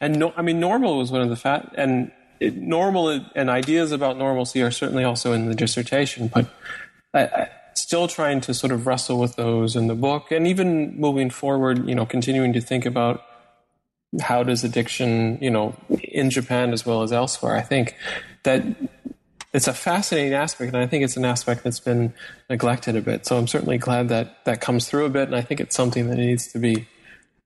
And 0.00 0.18
no, 0.18 0.32
I 0.36 0.42
mean, 0.42 0.60
normal 0.60 0.98
was 0.98 1.10
one 1.10 1.20
of 1.20 1.30
the 1.30 1.36
fat 1.36 1.74
and 1.76 2.12
it, 2.38 2.56
normal 2.56 3.20
and 3.34 3.50
ideas 3.50 3.90
about 3.90 4.18
normalcy 4.18 4.62
are 4.62 4.70
certainly 4.70 5.02
also 5.02 5.32
in 5.32 5.48
the 5.48 5.54
dissertation, 5.54 6.28
but 6.28 6.48
I, 7.12 7.22
I, 7.26 7.48
still 7.74 8.06
trying 8.06 8.40
to 8.42 8.54
sort 8.54 8.72
of 8.72 8.86
wrestle 8.86 9.18
with 9.18 9.34
those 9.34 9.74
in 9.74 9.88
the 9.88 9.96
book, 9.96 10.30
and 10.30 10.46
even 10.46 10.96
moving 10.96 11.28
forward, 11.28 11.88
you 11.88 11.94
know, 11.94 12.06
continuing 12.06 12.52
to 12.52 12.60
think 12.60 12.86
about 12.86 13.24
how 14.20 14.44
does 14.44 14.62
addiction, 14.62 15.38
you 15.40 15.50
know, 15.50 15.74
in 16.02 16.30
Japan 16.30 16.72
as 16.72 16.86
well 16.86 17.02
as 17.02 17.12
elsewhere. 17.12 17.56
I 17.56 17.62
think 17.62 17.96
that 18.44 18.62
it's 19.54 19.68
a 19.68 19.72
fascinating 19.72 20.34
aspect, 20.34 20.74
and 20.74 20.82
I 20.82 20.86
think 20.88 21.04
it's 21.04 21.16
an 21.16 21.24
aspect 21.24 21.62
that's 21.62 21.78
been 21.78 22.12
neglected 22.50 22.96
a 22.96 23.00
bit. 23.00 23.24
So 23.24 23.38
I'm 23.38 23.46
certainly 23.46 23.78
glad 23.78 24.08
that 24.08 24.44
that 24.44 24.60
comes 24.60 24.88
through 24.88 25.06
a 25.06 25.10
bit, 25.10 25.28
and 25.28 25.36
I 25.36 25.42
think 25.42 25.60
it's 25.60 25.76
something 25.76 26.08
that 26.08 26.16
needs 26.16 26.48
to 26.48 26.58
be. 26.58 26.88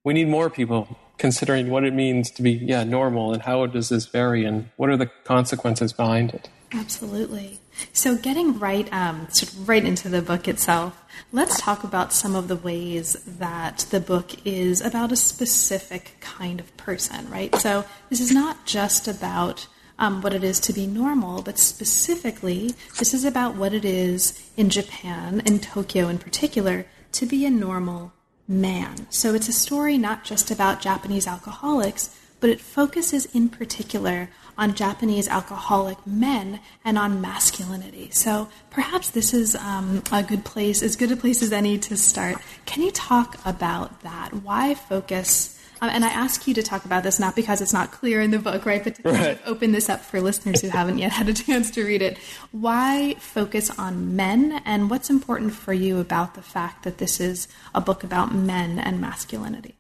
We 0.04 0.14
need 0.14 0.28
more 0.28 0.48
people 0.48 0.98
considering 1.18 1.68
what 1.68 1.84
it 1.84 1.92
means 1.92 2.30
to 2.30 2.42
be, 2.42 2.52
yeah, 2.52 2.82
normal, 2.82 3.34
and 3.34 3.42
how 3.42 3.66
does 3.66 3.90
this 3.90 4.06
vary, 4.06 4.46
and 4.46 4.70
what 4.76 4.88
are 4.88 4.96
the 4.96 5.10
consequences 5.24 5.92
behind 5.92 6.32
it. 6.32 6.48
Absolutely. 6.72 7.60
So, 7.92 8.16
getting 8.16 8.58
right, 8.58 8.90
um, 8.92 9.28
sort 9.30 9.52
of 9.52 9.68
right 9.68 9.84
into 9.84 10.08
the 10.08 10.22
book 10.22 10.48
itself, 10.48 11.04
let's 11.30 11.60
talk 11.60 11.84
about 11.84 12.14
some 12.14 12.34
of 12.34 12.48
the 12.48 12.56
ways 12.56 13.22
that 13.24 13.86
the 13.90 14.00
book 14.00 14.46
is 14.46 14.80
about 14.80 15.12
a 15.12 15.16
specific 15.16 16.16
kind 16.20 16.58
of 16.58 16.74
person, 16.78 17.28
right? 17.30 17.54
So, 17.56 17.84
this 18.08 18.20
is 18.20 18.32
not 18.32 18.64
just 18.64 19.08
about 19.08 19.66
um, 19.98 20.22
what 20.22 20.34
it 20.34 20.44
is 20.44 20.60
to 20.60 20.72
be 20.72 20.86
normal, 20.86 21.42
but 21.42 21.58
specifically, 21.58 22.74
this 22.98 23.12
is 23.14 23.24
about 23.24 23.56
what 23.56 23.72
it 23.72 23.84
is 23.84 24.50
in 24.56 24.70
Japan, 24.70 25.42
in 25.44 25.58
Tokyo 25.58 26.08
in 26.08 26.18
particular, 26.18 26.86
to 27.12 27.26
be 27.26 27.44
a 27.44 27.50
normal 27.50 28.12
man. 28.46 29.06
So, 29.10 29.34
it's 29.34 29.48
a 29.48 29.52
story 29.52 29.98
not 29.98 30.24
just 30.24 30.50
about 30.50 30.80
Japanese 30.80 31.26
alcoholics, 31.26 32.14
but 32.40 32.50
it 32.50 32.60
focuses 32.60 33.26
in 33.34 33.48
particular 33.48 34.30
on 34.56 34.74
Japanese 34.74 35.28
alcoholic 35.28 36.04
men 36.06 36.60
and 36.84 36.98
on 36.98 37.20
masculinity. 37.20 38.10
So 38.10 38.48
perhaps 38.70 39.10
this 39.10 39.32
is 39.32 39.54
um, 39.54 40.02
a 40.10 40.22
good 40.22 40.44
place, 40.44 40.82
as 40.82 40.96
good 40.96 41.12
a 41.12 41.16
place 41.16 41.42
as 41.42 41.52
any 41.52 41.78
to 41.78 41.96
start. 41.96 42.36
Can 42.66 42.82
you 42.82 42.90
talk 42.90 43.38
about 43.44 44.02
that? 44.02 44.30
Why 44.34 44.74
focus? 44.74 45.57
Um, 45.80 45.90
and 45.90 46.04
I 46.04 46.08
ask 46.08 46.46
you 46.46 46.54
to 46.54 46.62
talk 46.62 46.84
about 46.84 47.02
this 47.02 47.18
not 47.20 47.36
because 47.36 47.60
it's 47.60 47.72
not 47.72 47.92
clear 47.92 48.20
in 48.20 48.30
the 48.30 48.38
book, 48.38 48.66
right? 48.66 48.82
But 48.82 48.96
to 48.96 49.02
kind 49.02 49.16
Right. 49.16 49.30
of 49.30 49.42
open 49.46 49.72
this 49.72 49.88
up 49.88 50.00
for 50.00 50.20
listeners 50.20 50.60
who 50.60 50.68
haven't 50.68 50.98
yet 50.98 51.12
had 51.12 51.28
a 51.28 51.34
chance 51.34 51.70
to 51.72 51.84
read 51.84 52.02
it. 52.02 52.18
Why 52.52 53.14
focus 53.20 53.70
on 53.78 54.16
men, 54.16 54.60
and 54.64 54.90
what's 54.90 55.08
important 55.10 55.52
for 55.52 55.72
you 55.72 55.98
about 55.98 56.34
the 56.34 56.42
fact 56.42 56.82
that 56.84 56.98
this 56.98 57.20
is 57.20 57.48
a 57.74 57.80
book 57.80 58.02
about 58.02 58.34
men 58.34 58.78
and 58.78 59.00
masculinity? 59.00 59.76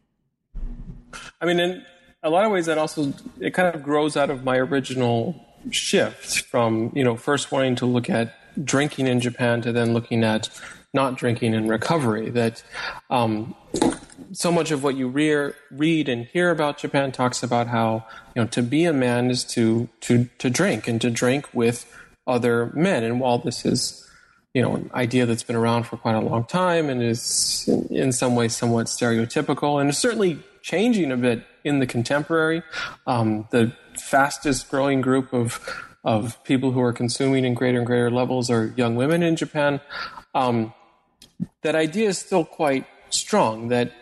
I 1.40 1.46
mean, 1.46 1.58
in 1.58 1.84
a 2.22 2.30
lot 2.30 2.44
of 2.44 2.52
ways, 2.52 2.66
that 2.66 2.78
also 2.78 3.12
it 3.40 3.54
kind 3.54 3.74
of 3.74 3.82
grows 3.82 4.16
out 4.16 4.30
of 4.30 4.44
my 4.44 4.56
original 4.56 5.44
shift 5.70 6.42
from 6.46 6.92
you 6.94 7.02
know 7.02 7.16
first 7.16 7.50
wanting 7.50 7.74
to 7.76 7.86
look 7.86 8.08
at 8.08 8.34
drinking 8.64 9.06
in 9.08 9.20
Japan 9.20 9.60
to 9.62 9.72
then 9.72 9.92
looking 9.92 10.22
at 10.22 10.48
not 10.94 11.16
drinking 11.16 11.54
and 11.54 11.68
recovery. 11.68 12.30
That 12.30 12.62
um, 13.10 13.54
so 14.32 14.52
much 14.52 14.70
of 14.70 14.82
what 14.82 14.96
you 14.96 15.08
re- 15.08 15.52
read 15.70 16.08
and 16.08 16.26
hear 16.26 16.50
about 16.50 16.78
Japan 16.78 17.12
talks 17.12 17.42
about 17.42 17.66
how 17.68 18.06
you 18.34 18.42
know 18.42 18.48
to 18.48 18.62
be 18.62 18.84
a 18.84 18.92
man 18.92 19.30
is 19.30 19.44
to 19.44 19.88
to 20.00 20.28
to 20.38 20.50
drink 20.50 20.88
and 20.88 21.00
to 21.00 21.10
drink 21.10 21.48
with 21.52 21.86
other 22.26 22.72
men. 22.74 23.04
And 23.04 23.20
while 23.20 23.38
this 23.38 23.64
is 23.64 24.08
you 24.54 24.62
know 24.62 24.76
an 24.76 24.90
idea 24.94 25.26
that's 25.26 25.42
been 25.42 25.56
around 25.56 25.84
for 25.84 25.96
quite 25.96 26.14
a 26.14 26.20
long 26.20 26.44
time 26.44 26.88
and 26.88 27.02
is 27.02 27.68
in- 27.90 28.12
some 28.12 28.34
ways 28.34 28.56
somewhat 28.56 28.86
stereotypical 28.86 29.80
and 29.80 29.94
certainly 29.94 30.38
changing 30.62 31.12
a 31.12 31.16
bit 31.16 31.44
in 31.64 31.78
the 31.78 31.86
contemporary. 31.86 32.62
Um, 33.06 33.46
the 33.50 33.72
fastest 33.98 34.70
growing 34.70 35.00
group 35.00 35.32
of 35.32 35.60
of 36.04 36.42
people 36.44 36.72
who 36.72 36.80
are 36.80 36.92
consuming 36.92 37.44
in 37.44 37.54
greater 37.54 37.78
and 37.78 37.86
greater 37.86 38.10
levels 38.10 38.50
are 38.50 38.72
young 38.76 38.96
women 38.96 39.22
in 39.22 39.36
Japan. 39.36 39.80
Um, 40.34 40.72
that 41.62 41.74
idea 41.74 42.08
is 42.08 42.18
still 42.18 42.44
quite 42.44 42.86
strong 43.10 43.68
that 43.68 43.92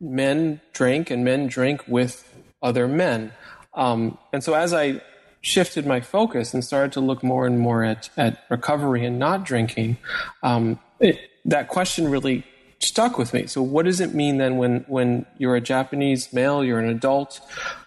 men 0.00 0.60
drink 0.72 1.10
and 1.10 1.24
men 1.24 1.46
drink 1.46 1.82
with 1.86 2.26
other 2.62 2.88
men. 2.88 3.32
Um, 3.74 4.18
and 4.32 4.42
so 4.42 4.54
as 4.54 4.72
I 4.72 5.00
shifted 5.42 5.86
my 5.86 6.00
focus 6.00 6.52
and 6.54 6.64
started 6.64 6.92
to 6.92 7.00
look 7.00 7.22
more 7.22 7.46
and 7.46 7.58
more 7.58 7.84
at, 7.84 8.10
at 8.16 8.44
recovery 8.50 9.04
and 9.04 9.18
not 9.18 9.44
drinking, 9.44 9.96
um, 10.42 10.78
it, 10.98 11.18
that 11.44 11.68
question 11.68 12.10
really 12.10 12.44
stuck 12.80 13.18
with 13.18 13.34
me. 13.34 13.46
So 13.46 13.62
what 13.62 13.84
does 13.84 14.00
it 14.00 14.14
mean 14.14 14.38
then 14.38 14.56
when, 14.56 14.84
when 14.88 15.26
you're 15.38 15.56
a 15.56 15.60
Japanese 15.60 16.32
male, 16.32 16.64
you're 16.64 16.80
an 16.80 16.88
adult, 16.88 17.40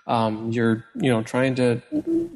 um, 0.06 0.52
you're, 0.52 0.86
you 0.96 1.10
know, 1.10 1.24
trying 1.24 1.56
to 1.56 1.82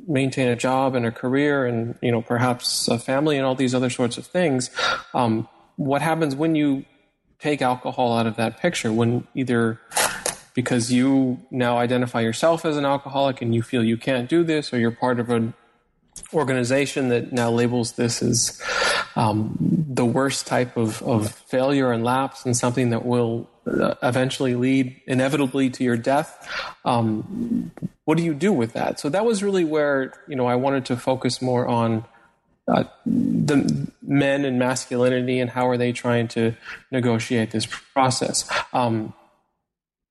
maintain 0.08 0.48
a 0.48 0.56
job 0.56 0.96
and 0.96 1.06
a 1.06 1.12
career 1.12 1.66
and, 1.66 1.96
you 2.02 2.12
know, 2.12 2.22
perhaps 2.22 2.88
a 2.88 2.98
family 2.98 3.38
and 3.38 3.46
all 3.46 3.56
these 3.56 3.76
other 3.76 3.90
sorts 3.90 4.18
of 4.18 4.26
things. 4.26 4.72
Um, 5.14 5.48
what 5.76 6.02
happens 6.02 6.36
when 6.36 6.56
you 6.56 6.86
take 7.40 7.62
alcohol 7.62 8.18
out 8.18 8.28
of 8.28 8.36
that 8.36 8.60
picture 8.60 8.92
when 8.92 9.28
either 9.36 9.80
because 10.54 10.92
you 10.92 11.40
now 11.52 11.78
identify 11.78 12.20
yourself 12.20 12.66
as 12.66 12.78
an 12.78 12.86
alcoholic 12.86 13.42
and 13.42 13.54
you 13.54 13.62
feel 13.62 13.84
you 13.84 13.98
can't 13.98 14.28
do 14.28 14.44
this 14.44 14.74
or 14.74 14.80
you're 14.80 14.92
part 14.92 15.20
of 15.20 15.30
an 15.30 15.54
organization 16.34 17.10
that 17.10 17.32
now 17.32 17.52
labels 17.52 17.92
this 17.94 18.24
as 18.24 18.60
um, 19.16 19.56
the 19.88 20.06
worst 20.06 20.48
type 20.48 20.76
of, 20.76 21.02
of 21.04 21.32
failure 21.32 21.92
and 21.92 22.04
lapse 22.04 22.44
and 22.44 22.58
something 22.58 22.90
that 22.90 23.06
will 23.06 23.48
uh, 23.68 23.94
eventually 24.02 24.56
lead 24.56 25.00
inevitably 25.06 25.70
to 25.70 25.84
your 25.84 25.98
death 25.98 26.50
um, 26.86 27.72
what 28.08 28.18
do 28.18 28.24
you 28.24 28.34
do 28.34 28.54
with 28.54 28.72
that? 28.72 29.02
So 29.02 29.10
that 29.10 29.26
was 29.26 29.44
really 29.44 29.66
where 29.66 30.14
you 30.30 30.38
know 30.38 30.48
i 30.48 30.56
wanted 30.56 30.86
to 30.86 30.96
focus 30.96 31.42
more 31.42 31.68
on 31.68 32.06
uh, 32.68 32.84
the 33.06 33.90
men 34.02 34.46
and 34.46 34.60
masculinity 34.60 35.40
and 35.40 35.50
how 35.50 35.68
are 35.68 35.78
they 35.78 35.92
trying 35.92 36.28
to 36.28 36.54
negotiate 36.92 37.52
this 37.52 37.66
process. 37.66 38.50
Um, 38.74 39.14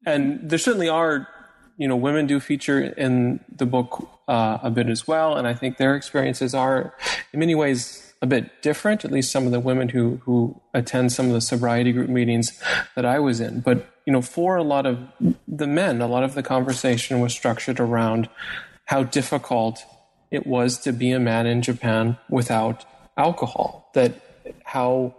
and 0.07 0.49
there 0.49 0.59
certainly 0.59 0.89
are, 0.89 1.29
you 1.77 1.87
know, 1.89 1.97
women 1.97 2.27
do 2.27 2.41
feature 2.41 2.81
in 2.81 3.41
the 3.55 3.67
book 3.67 4.09
uh, 4.29 4.59
a 4.63 4.71
bit 4.71 4.89
as 4.89 5.07
well, 5.07 5.37
and 5.37 5.47
I 5.47 5.55
think 5.55 5.77
their 5.77 5.95
experiences 5.95 6.55
are, 6.55 6.95
in 7.33 7.41
many 7.41 7.55
ways, 7.55 8.15
a 8.23 8.27
bit 8.27 8.63
different. 8.63 9.05
At 9.05 9.13
least 9.13 9.31
some 9.31 9.45
of 9.45 9.53
the 9.53 9.61
women 9.61 9.91
who 9.91 10.21
who 10.25 10.61
attend 10.73 11.13
some 11.13 11.27
of 11.27 11.33
the 11.33 11.41
sobriety 11.41 11.93
group 11.93 12.09
meetings 12.09 12.59
that 12.95 13.05
I 13.05 13.19
was 13.19 13.41
in. 13.41 13.61
But 13.61 13.87
you 14.07 14.13
know, 14.13 14.23
for 14.23 14.57
a 14.57 14.63
lot 14.63 14.87
of 14.87 14.99
the 15.47 15.67
men, 15.67 16.01
a 16.01 16.07
lot 16.07 16.23
of 16.23 16.35
the 16.35 16.43
conversation 16.43 17.21
was 17.21 17.35
structured 17.35 17.79
around 17.79 18.29
how 18.87 19.03
difficult 19.03 19.85
it 20.31 20.47
was 20.47 20.79
to 20.79 20.93
be 20.93 21.13
a 21.13 21.21
man 21.21 21.47
in 21.47 21.63
Japan 21.63 22.19
without 22.29 22.85
alcohol. 23.17 23.91
That 23.95 24.15
how 24.65 25.15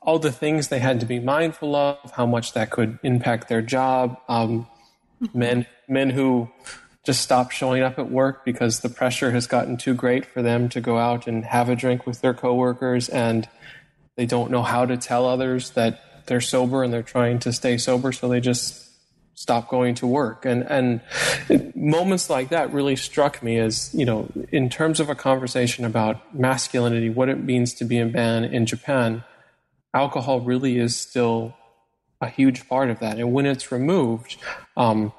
all 0.00 0.18
the 0.18 0.32
things 0.32 0.68
they 0.68 0.78
had 0.78 1.00
to 1.00 1.06
be 1.06 1.18
mindful 1.18 1.74
of, 1.74 2.12
how 2.12 2.26
much 2.26 2.52
that 2.52 2.70
could 2.70 2.98
impact 3.02 3.48
their 3.48 3.62
job. 3.62 4.18
Um, 4.28 4.66
men 5.32 5.66
men 5.88 6.10
who 6.10 6.50
just 7.04 7.20
stop 7.20 7.50
showing 7.50 7.82
up 7.82 7.98
at 7.98 8.10
work 8.10 8.44
because 8.44 8.80
the 8.80 8.88
pressure 8.88 9.30
has 9.30 9.46
gotten 9.46 9.76
too 9.76 9.94
great 9.94 10.24
for 10.24 10.40
them 10.40 10.68
to 10.70 10.80
go 10.80 10.96
out 10.96 11.26
and 11.26 11.44
have 11.44 11.68
a 11.68 11.76
drink 11.76 12.06
with 12.06 12.20
their 12.20 12.34
coworkers, 12.34 13.08
and 13.08 13.48
they 14.16 14.26
don't 14.26 14.50
know 14.50 14.62
how 14.62 14.86
to 14.86 14.96
tell 14.96 15.26
others 15.26 15.70
that 15.70 16.26
they're 16.26 16.40
sober 16.40 16.82
and 16.82 16.92
they're 16.92 17.02
trying 17.02 17.38
to 17.40 17.52
stay 17.52 17.76
sober, 17.76 18.12
so 18.12 18.28
they 18.28 18.40
just 18.40 18.88
stop 19.34 19.68
going 19.68 19.94
to 19.96 20.06
work. 20.06 20.44
And, 20.44 20.62
and 20.62 21.74
moments 21.74 22.30
like 22.30 22.50
that 22.50 22.72
really 22.72 22.96
struck 22.96 23.42
me 23.42 23.58
as, 23.58 23.92
you 23.94 24.04
know, 24.04 24.28
in 24.52 24.70
terms 24.70 25.00
of 25.00 25.08
a 25.08 25.14
conversation 25.14 25.84
about 25.84 26.34
masculinity, 26.34 27.10
what 27.10 27.28
it 27.28 27.42
means 27.42 27.74
to 27.74 27.84
be 27.84 27.98
a 27.98 28.06
man 28.06 28.44
in 28.44 28.66
Japan, 28.66 29.24
alcohol 29.92 30.40
really 30.40 30.78
is 30.78 30.96
still 30.96 31.54
a 32.20 32.28
huge 32.28 32.68
part 32.68 32.90
of 32.90 33.00
that. 33.00 33.18
And 33.18 33.32
when 33.32 33.46
it's 33.46 33.72
removed, 33.72 34.36
um, 34.76 35.12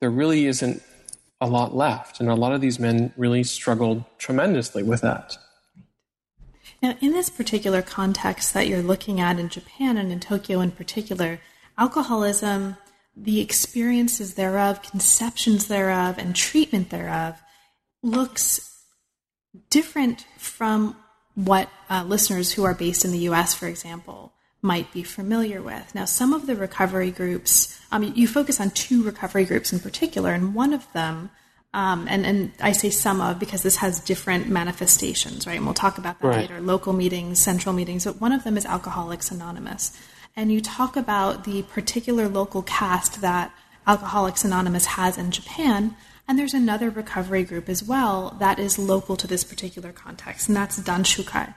there 0.00 0.10
really 0.10 0.46
isn't 0.46 0.82
a 1.40 1.46
lot 1.46 1.74
left. 1.74 2.20
And 2.20 2.28
a 2.28 2.34
lot 2.34 2.52
of 2.52 2.60
these 2.60 2.78
men 2.78 3.12
really 3.16 3.44
struggled 3.44 4.04
tremendously 4.18 4.82
with 4.82 5.00
that. 5.02 5.38
Now, 6.82 6.96
in 7.00 7.12
this 7.12 7.30
particular 7.30 7.82
context 7.82 8.54
that 8.54 8.68
you're 8.68 8.82
looking 8.82 9.20
at 9.20 9.38
in 9.38 9.48
Japan 9.48 9.96
and 9.96 10.12
in 10.12 10.20
Tokyo 10.20 10.60
in 10.60 10.70
particular, 10.70 11.40
alcoholism 11.76 12.76
the 13.20 13.40
experiences 13.40 14.34
thereof, 14.34 14.82
conceptions 14.82 15.68
thereof, 15.68 16.18
and 16.18 16.34
treatment 16.36 16.90
thereof 16.90 17.40
looks 18.02 18.84
different 19.70 20.26
from 20.36 20.96
what 21.34 21.68
uh, 21.90 22.04
listeners 22.06 22.52
who 22.52 22.64
are 22.64 22.74
based 22.74 23.04
in 23.04 23.10
the 23.10 23.18
US, 23.30 23.54
for 23.54 23.66
example, 23.66 24.32
might 24.62 24.92
be 24.92 25.02
familiar 25.02 25.62
with. 25.62 25.94
Now, 25.94 26.04
some 26.04 26.32
of 26.32 26.46
the 26.46 26.56
recovery 26.56 27.10
groups, 27.10 27.78
um, 27.92 28.02
you 28.02 28.26
focus 28.26 28.60
on 28.60 28.70
two 28.70 29.02
recovery 29.02 29.44
groups 29.44 29.72
in 29.72 29.80
particular, 29.80 30.32
and 30.32 30.54
one 30.54 30.72
of 30.72 30.90
them, 30.92 31.30
um, 31.74 32.06
and, 32.08 32.24
and 32.26 32.52
I 32.60 32.72
say 32.72 32.90
some 32.90 33.20
of 33.20 33.38
because 33.38 33.62
this 33.62 33.76
has 33.76 34.00
different 34.00 34.48
manifestations, 34.48 35.46
right? 35.46 35.56
And 35.56 35.64
we'll 35.64 35.74
talk 35.74 35.98
about 35.98 36.20
that 36.20 36.28
right. 36.28 36.36
later 36.38 36.60
local 36.60 36.92
meetings, 36.92 37.40
central 37.40 37.74
meetings, 37.74 38.04
but 38.04 38.20
one 38.20 38.32
of 38.32 38.44
them 38.44 38.56
is 38.56 38.66
Alcoholics 38.66 39.30
Anonymous 39.30 39.96
and 40.38 40.52
you 40.52 40.60
talk 40.60 40.96
about 40.96 41.42
the 41.42 41.62
particular 41.62 42.28
local 42.28 42.62
cast 42.62 43.20
that 43.22 43.52
Alcoholics 43.88 44.44
Anonymous 44.44 44.86
has 44.86 45.18
in 45.18 45.32
Japan. 45.32 45.96
And 46.28 46.38
there's 46.38 46.54
another 46.54 46.90
recovery 46.90 47.42
group 47.42 47.68
as 47.68 47.82
well 47.82 48.36
that 48.38 48.60
is 48.60 48.78
local 48.78 49.16
to 49.16 49.26
this 49.26 49.42
particular 49.42 49.90
context, 49.90 50.46
and 50.46 50.56
that's 50.56 50.78
Danshukai. 50.78 51.54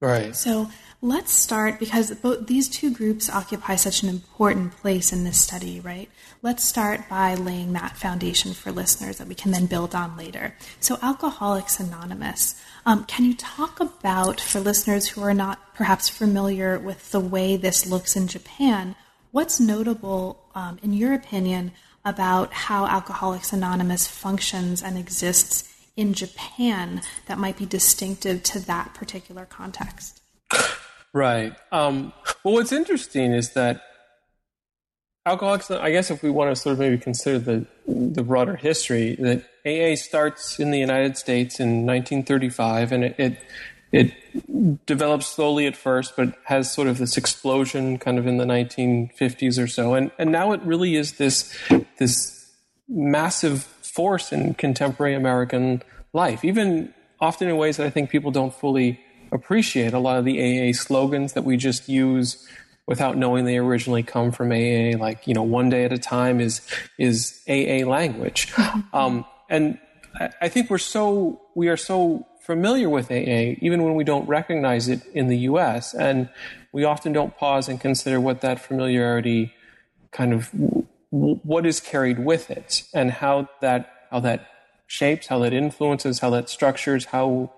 Right. 0.00 0.34
So 0.34 0.70
let's 1.04 1.32
start 1.32 1.80
because 1.80 2.14
both 2.14 2.46
these 2.46 2.68
two 2.68 2.94
groups 2.94 3.28
occupy 3.28 3.74
such 3.74 4.04
an 4.04 4.08
important 4.08 4.70
place 4.76 5.12
in 5.12 5.24
this 5.24 5.36
study, 5.36 5.80
right? 5.80 6.08
Let's 6.42 6.62
start 6.62 7.08
by 7.08 7.34
laying 7.34 7.72
that 7.72 7.96
foundation 7.96 8.54
for 8.54 8.70
listeners 8.70 9.18
that 9.18 9.26
we 9.26 9.34
can 9.34 9.50
then 9.50 9.66
build 9.66 9.96
on 9.96 10.16
later. 10.16 10.54
So, 10.78 10.98
Alcoholics 11.02 11.80
Anonymous, 11.80 12.54
um, 12.86 13.04
can 13.06 13.24
you 13.24 13.34
talk 13.34 13.80
about, 13.80 14.40
for 14.40 14.60
listeners 14.60 15.08
who 15.08 15.22
are 15.22 15.34
not 15.34 15.74
perhaps 15.74 16.08
familiar 16.08 16.78
with 16.78 17.10
the 17.10 17.20
way 17.20 17.56
this 17.56 17.84
looks 17.84 18.14
in 18.14 18.28
Japan, 18.28 18.94
what's 19.32 19.58
notable, 19.58 20.44
um, 20.54 20.78
in 20.84 20.92
your 20.92 21.14
opinion, 21.14 21.72
about 22.04 22.52
how 22.52 22.86
Alcoholics 22.86 23.52
Anonymous 23.52 24.06
functions 24.06 24.80
and 24.80 24.96
exists 24.96 25.68
in 25.96 26.14
Japan 26.14 27.02
that 27.26 27.38
might 27.38 27.56
be 27.56 27.66
distinctive 27.66 28.44
to 28.44 28.60
that 28.60 28.94
particular 28.94 29.44
context? 29.46 30.20
Right. 31.12 31.54
Um, 31.70 32.12
well, 32.42 32.54
what's 32.54 32.72
interesting 32.72 33.32
is 33.32 33.50
that 33.50 33.82
alcoholics. 35.26 35.70
I 35.70 35.90
guess 35.90 36.10
if 36.10 36.22
we 36.22 36.30
want 36.30 36.54
to 36.54 36.60
sort 36.60 36.74
of 36.74 36.78
maybe 36.78 36.98
consider 36.98 37.38
the 37.38 37.66
the 37.86 38.22
broader 38.22 38.56
history, 38.56 39.16
that 39.16 39.44
AA 39.66 39.96
starts 39.96 40.58
in 40.58 40.70
the 40.70 40.78
United 40.78 41.16
States 41.16 41.60
in 41.60 41.86
1935, 41.86 42.92
and 42.92 43.04
it, 43.04 43.14
it 43.18 43.38
it 43.92 44.86
develops 44.86 45.26
slowly 45.26 45.66
at 45.66 45.76
first, 45.76 46.16
but 46.16 46.34
has 46.44 46.72
sort 46.72 46.88
of 46.88 46.98
this 46.98 47.16
explosion 47.16 47.98
kind 47.98 48.18
of 48.18 48.26
in 48.26 48.38
the 48.38 48.46
1950s 48.46 49.62
or 49.62 49.66
so, 49.66 49.94
and 49.94 50.10
and 50.18 50.32
now 50.32 50.52
it 50.52 50.62
really 50.62 50.96
is 50.96 51.12
this 51.12 51.54
this 51.98 52.50
massive 52.88 53.62
force 53.62 54.32
in 54.32 54.54
contemporary 54.54 55.14
American 55.14 55.82
life, 56.12 56.44
even 56.44 56.92
often 57.20 57.48
in 57.48 57.56
ways 57.56 57.76
that 57.76 57.86
I 57.86 57.90
think 57.90 58.10
people 58.10 58.30
don't 58.30 58.52
fully 58.52 59.00
appreciate. 59.32 59.92
A 59.92 59.98
lot 59.98 60.18
of 60.18 60.24
the 60.24 60.38
AA 60.38 60.72
slogans 60.72 61.32
that 61.32 61.44
we 61.44 61.56
just 61.56 61.88
use 61.88 62.46
without 62.86 63.16
knowing 63.16 63.44
they 63.44 63.58
originally 63.58 64.02
come 64.02 64.32
from 64.32 64.52
AA, 64.52 64.96
like 64.98 65.26
you 65.26 65.34
know, 65.34 65.42
one 65.42 65.70
day 65.70 65.84
at 65.84 65.92
a 65.92 65.98
time 65.98 66.40
is 66.40 66.60
is 66.98 67.40
AA 67.48 67.86
language, 67.86 68.48
mm-hmm. 68.48 68.96
um, 68.96 69.24
and 69.48 69.78
I 70.40 70.48
think 70.48 70.70
we're 70.70 70.78
so 70.78 71.40
we 71.54 71.68
are 71.68 71.76
so 71.76 72.26
familiar 72.40 72.88
with 72.88 73.10
AA, 73.10 73.56
even 73.60 73.82
when 73.82 73.94
we 73.94 74.04
don't 74.04 74.26
recognize 74.28 74.88
it 74.88 75.04
in 75.14 75.28
the 75.28 75.38
U.S., 75.38 75.94
and 75.94 76.28
we 76.72 76.84
often 76.84 77.12
don't 77.12 77.36
pause 77.36 77.68
and 77.68 77.80
consider 77.80 78.20
what 78.20 78.40
that 78.40 78.60
familiarity 78.60 79.54
kind 80.10 80.32
of 80.32 80.50
what 81.10 81.66
is 81.66 81.80
carried 81.80 82.18
with 82.18 82.50
it 82.50 82.84
and 82.92 83.10
how 83.10 83.48
that 83.60 83.90
how 84.10 84.20
that 84.20 84.46
shapes, 84.86 85.28
how 85.28 85.38
that 85.38 85.52
influences, 85.52 86.18
how 86.18 86.30
that 86.30 86.48
structures, 86.48 87.06
how 87.06 87.50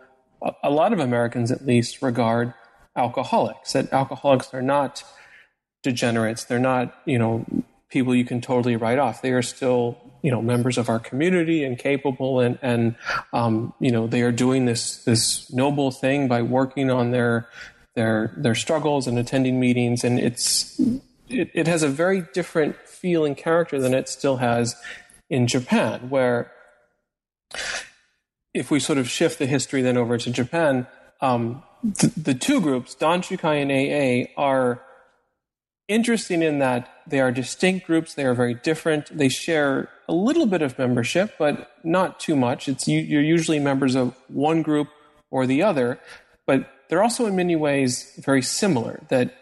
a 0.63 0.71
lot 0.71 0.93
of 0.93 0.99
Americans 0.99 1.51
at 1.51 1.65
least 1.67 2.03
regard 2.03 2.55
alcoholics. 2.97 3.73
That 3.73 3.93
alcoholics 3.93 4.53
are 4.53 4.63
not 4.63 5.03
degenerates. 5.83 6.45
They're 6.45 6.59
not, 6.59 6.95
you 7.05 7.19
know, 7.19 7.45
people 7.91 8.15
you 8.15 8.25
can 8.25 8.41
totally 8.41 8.77
write 8.77 8.99
off. 8.99 9.23
They 9.23 9.33
are 9.33 9.43
still, 9.43 9.99
you 10.23 10.31
know, 10.31 10.43
members 10.43 10.79
of 10.79 10.89
our 10.89 10.99
community 10.99 11.65
and 11.65 11.79
capable 11.79 12.41
and, 12.41 12.59
and, 12.63 12.97
um, 13.33 13.73
you 13.79 13.93
know, 13.93 14.07
they 14.07 14.23
are 14.23 14.33
doing 14.33 14.65
this, 14.65 15.05
this 15.05 15.53
noble 15.53 15.91
thing 15.91 16.27
by 16.27 16.43
working 16.43 16.91
on 16.91 17.11
their, 17.11 17.49
their, 17.95 18.35
their 18.37 18.55
struggles 18.55 19.07
and 19.07 19.19
attending 19.19 19.61
meetings. 19.61 20.03
And 20.03 20.19
it's, 20.19 20.81
it, 21.29 21.51
it 21.55 21.67
has 21.67 21.83
a 21.83 21.89
very 21.89 22.25
different 22.33 22.77
feel 22.89 23.25
and 23.25 23.37
character 23.37 23.79
than 23.81 23.95
it 23.95 24.09
still 24.09 24.39
has 24.39 24.77
in 25.31 25.47
Japan, 25.47 26.11
where 26.11 26.51
if 28.55 28.71
we 28.71 28.81
sort 28.81 28.99
of 28.99 29.09
shift 29.09 29.39
the 29.39 29.47
history 29.47 29.83
then 29.83 29.97
over 29.97 30.17
to 30.17 30.31
Japan, 30.31 30.87
um, 31.21 31.63
the, 31.83 32.13
the 32.17 32.35
two 32.35 32.61
groups, 32.61 32.95
Danshukai 32.95 33.61
and 33.61 33.71
AA, 33.71 34.33
are 34.41 34.81
interesting 35.89 36.43
in 36.43 36.61
that 36.61 36.89
they 37.07 37.21
are 37.21 37.31
distinct 37.31 37.87
groups. 37.87 38.15
They 38.15 38.25
are 38.25 38.35
very 38.35 38.55
different. 38.55 39.17
They 39.17 39.29
share 39.29 39.91
a 40.09 40.15
little 40.15 40.47
bit 40.47 40.63
of 40.63 40.79
membership, 40.79 41.35
but 41.39 41.73
not 41.83 42.21
too 42.21 42.37
much. 42.37 42.69
It's 42.69 42.89
you're 42.89 43.23
usually 43.23 43.59
members 43.59 43.95
of 43.95 44.15
one 44.29 44.63
group 44.63 44.89
or 45.31 45.47
the 45.47 45.63
other, 45.63 46.01
but 46.47 46.71
they're 46.89 47.03
also 47.03 47.27
in 47.27 47.37
many 47.37 47.57
ways 47.57 48.19
very 48.19 48.43
similar. 48.43 49.03
That 49.09 49.35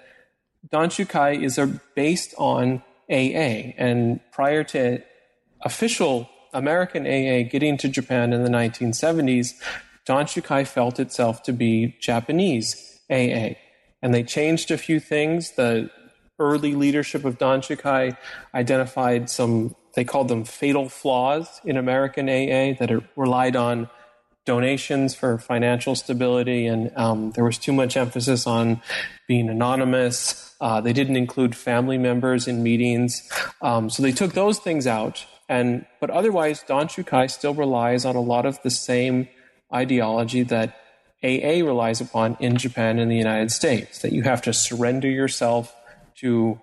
Danshukai 0.73 1.43
is 1.43 1.61
based 1.95 2.35
on 2.39 2.83
AA, 3.11 3.75
and 3.77 4.21
prior 4.33 4.65
to 4.65 5.03
official 5.61 6.29
American 6.53 7.07
AA 7.07 7.49
getting 7.49 7.77
to 7.79 7.89
Japan 7.89 8.33
in 8.33 8.43
the 8.43 8.51
1970s, 8.51 9.55
Danshukai 10.07 10.67
felt 10.67 10.99
itself 10.99 11.43
to 11.45 11.53
be 11.53 11.97
Japanese 12.01 13.01
AA. 13.11 13.55
And 14.03 14.13
they 14.13 14.23
changed 14.23 14.71
a 14.71 14.79
few 14.79 14.99
things. 14.99 15.53
The 15.53 15.91
early 16.39 16.75
leadership 16.75 17.25
of 17.25 17.39
Danshukai 17.39 18.17
identified 18.55 19.31
some, 19.31 19.77
they 19.95 20.05
called 20.05 20.29
them 20.29 20.45
fatal 20.45 20.89
flaws 20.89 21.61
in 21.65 21.77
American 21.77 22.29
AA 22.29 22.75
that 22.79 22.91
it 22.91 23.03
relied 23.17 23.57
on 23.57 23.89
donations 24.45 25.15
for 25.15 25.39
financial 25.39 25.95
stability, 25.95 26.67
and 26.67 26.91
um, 26.97 27.31
there 27.33 27.45
was 27.45 27.59
too 27.59 27.73
much 27.73 27.97
emphasis 27.97 28.47
on 28.47 28.83
being 29.29 29.49
anonymous. 29.49 30.55
Uh, 30.61 30.81
they 30.81 30.93
didn't 30.93 31.17
include 31.17 31.55
family 31.55 31.99
members 31.99 32.49
in 32.49 32.63
meetings, 32.63 33.31
um, 33.61 33.89
so 33.89 34.03
they 34.03 34.13
took 34.13 34.33
those 34.33 34.59
things 34.59 34.87
out. 34.87 35.25
And 35.49 35.87
but 36.01 36.11
otherwise, 36.11 36.65
Danshukai 36.67 37.31
still 37.31 37.55
relies 37.55 38.05
on 38.05 38.17
a 38.17 38.21
lot 38.21 38.47
of 38.47 38.63
the 38.63 38.71
same 38.71 39.29
ideology 39.73 40.43
that 40.45 40.77
AA 41.23 41.65
relies 41.65 42.01
upon 42.01 42.37
in 42.41 42.57
Japan 42.57 42.99
and 42.99 43.11
the 43.11 43.17
United 43.17 43.51
States. 43.51 44.01
That 44.01 44.13
you 44.13 44.23
have 44.23 44.43
to 44.43 44.53
surrender 44.53 45.09
yourself 45.09 45.75
to 46.17 46.61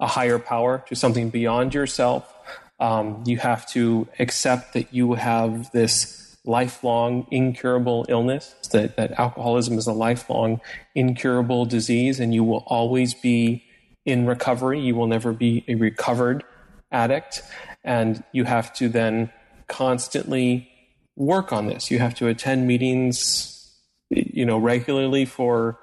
a 0.00 0.06
higher 0.06 0.38
power, 0.38 0.84
to 0.88 0.94
something 0.94 1.30
beyond 1.30 1.74
yourself. 1.74 2.32
Um, 2.80 3.24
you 3.26 3.38
have 3.38 3.68
to 3.70 4.06
accept 4.18 4.74
that 4.74 4.94
you 4.94 5.14
have 5.14 5.70
this 5.72 6.36
lifelong 6.44 7.26
incurable 7.30 8.06
illness, 8.08 8.54
that, 8.72 8.96
that 8.96 9.12
alcoholism 9.18 9.76
is 9.76 9.86
a 9.86 9.92
lifelong 9.92 10.60
incurable 10.94 11.66
disease, 11.66 12.20
and 12.20 12.34
you 12.34 12.44
will 12.44 12.64
always 12.66 13.14
be 13.14 13.64
in 14.04 14.26
recovery. 14.26 14.80
You 14.80 14.94
will 14.94 15.06
never 15.06 15.32
be 15.32 15.64
a 15.68 15.74
recovered 15.74 16.44
addict. 16.90 17.42
And 17.84 18.22
you 18.32 18.44
have 18.44 18.72
to 18.74 18.88
then 18.88 19.30
constantly 19.68 20.68
work 21.16 21.52
on 21.52 21.66
this. 21.66 21.90
You 21.90 21.98
have 21.98 22.14
to 22.16 22.28
attend 22.28 22.66
meetings, 22.66 23.74
you 24.10 24.44
know, 24.44 24.58
regularly 24.58 25.24
for 25.24 25.78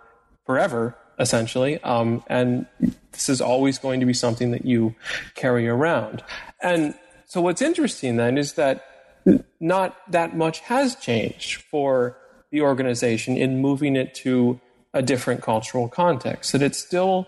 forever 0.46 0.96
essentially. 1.20 1.82
Um, 1.84 2.24
and 2.28 2.66
this 3.12 3.30
is 3.30 3.42
always 3.42 3.78
going 3.78 4.00
to 4.00 4.06
be 4.06 4.14
something 4.14 4.52
that 4.52 4.66
you 4.66 4.96
carry 5.36 5.68
around. 5.68 6.24
And 6.62 6.94
so 7.26 7.42
what's 7.42 7.62
interesting 7.62 8.18
then 8.18 8.38
is 8.38 8.54
that 8.54 8.86
not 9.60 9.96
that 10.12 10.36
much 10.36 10.60
has 10.62 10.96
changed 10.96 11.62
for 11.64 12.18
the 12.52 12.62
organization 12.62 13.38
in 13.38 13.62
moving 13.62 13.96
it 13.96 14.14
to 14.16 14.60
a 14.94 15.02
different 15.02 15.42
cultural 15.42 15.90
context, 15.90 16.52
that 16.52 16.62
it's 16.62 16.78
still 16.78 17.28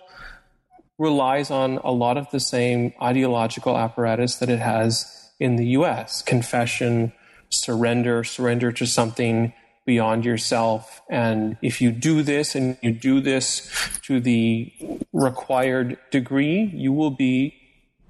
relies 0.98 1.52
on 1.52 1.78
a 1.84 1.92
lot 1.92 2.18
of 2.18 2.30
the 2.32 2.40
same 2.40 2.94
ideological 3.02 3.78
apparatus 3.78 4.36
that 4.38 4.50
it 4.50 4.60
has 4.60 5.32
in 5.40 5.56
the 5.56 5.68
US 5.68 6.22
confession, 6.22 7.14
surrender, 7.50 8.24
surrender 8.24 8.72
to 8.72 8.86
something 8.86 9.54
beyond 9.86 10.26
yourself. 10.26 11.02
And 11.10 11.58
if 11.62 11.82
you 11.82 11.92
do 11.92 12.22
this 12.22 12.56
and 12.56 12.78
you 12.82 12.92
do 12.92 13.22
this 13.22 13.72
to 14.04 14.20
the 14.20 14.72
required 15.14 15.98
degree, 16.12 16.72
you 16.74 16.92
will 16.92 17.12
be 17.12 17.56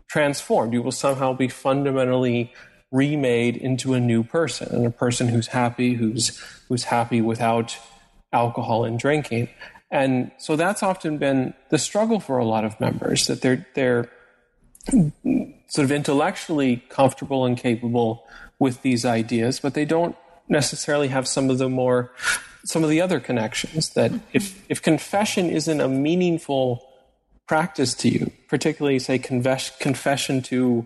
transformed. 0.09 0.73
You 0.73 0.81
will 0.81 0.91
somehow 0.91 1.33
be 1.33 1.47
fundamentally 1.47 2.51
remade 2.91 3.57
into 3.57 3.93
a 3.93 3.99
new 3.99 4.23
person 4.23 4.73
and 4.73 4.85
a 4.85 4.89
person 4.89 5.27
who's 5.27 5.47
happy, 5.47 5.93
who's 5.93 6.37
who's 6.67 6.85
happy 6.85 7.21
without 7.21 7.77
alcohol 8.33 8.85
and 8.85 8.97
drinking. 8.97 9.49
And 9.89 10.31
so 10.37 10.55
that's 10.55 10.83
often 10.83 11.17
been 11.17 11.53
the 11.69 11.77
struggle 11.77 12.19
for 12.19 12.37
a 12.37 12.45
lot 12.45 12.65
of 12.65 12.79
members 12.79 13.27
that 13.27 13.41
they're 13.41 13.65
they're 13.73 14.09
sort 15.67 15.85
of 15.85 15.91
intellectually 15.91 16.83
comfortable 16.89 17.45
and 17.45 17.57
capable 17.57 18.25
with 18.59 18.81
these 18.81 19.05
ideas, 19.05 19.59
but 19.59 19.73
they 19.73 19.85
don't 19.85 20.15
necessarily 20.49 21.09
have 21.09 21.27
some 21.27 21.49
of 21.49 21.57
the 21.57 21.69
more 21.69 22.11
some 22.63 22.83
of 22.83 22.89
the 22.89 23.01
other 23.01 23.19
connections 23.19 23.89
that 23.89 24.11
if 24.33 24.63
if 24.69 24.81
confession 24.81 25.49
isn't 25.49 25.79
a 25.79 25.87
meaningful 25.87 26.85
practice 27.47 27.93
to 27.93 28.09
you, 28.09 28.31
particularly 28.49 28.99
say 28.99 29.17
confess, 29.17 29.75
confession 29.77 30.41
to 30.41 30.85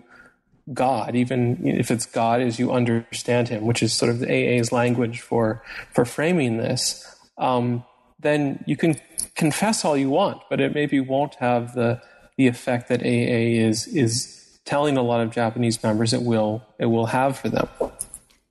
God, 0.72 1.16
even 1.16 1.66
if 1.66 1.90
it's 1.90 2.06
God 2.06 2.40
as 2.40 2.58
you 2.58 2.70
understand 2.70 3.48
Him, 3.48 3.66
which 3.66 3.82
is 3.82 3.92
sort 3.92 4.10
of 4.12 4.20
the 4.20 4.28
AA's 4.28 4.70
language 4.70 5.20
for 5.20 5.62
for 5.92 6.04
framing 6.04 6.58
this, 6.58 7.04
um, 7.36 7.84
then 8.22 8.62
you 8.66 8.76
can 8.76 9.00
confess 9.34 9.84
all 9.84 9.96
you 9.96 10.10
want, 10.10 10.42
but 10.48 10.60
it 10.60 10.74
maybe 10.74 11.00
won't 11.00 11.34
have 11.36 11.74
the 11.74 12.00
the 12.36 12.46
effect 12.46 12.88
that 12.88 13.00
AA 13.02 13.60
is 13.66 13.86
is 13.88 14.58
telling 14.64 14.96
a 14.96 15.02
lot 15.02 15.20
of 15.20 15.30
Japanese 15.30 15.82
members 15.82 16.12
it 16.12 16.22
will 16.22 16.62
it 16.78 16.86
will 16.86 17.06
have 17.06 17.38
for 17.38 17.48
them. 17.48 17.68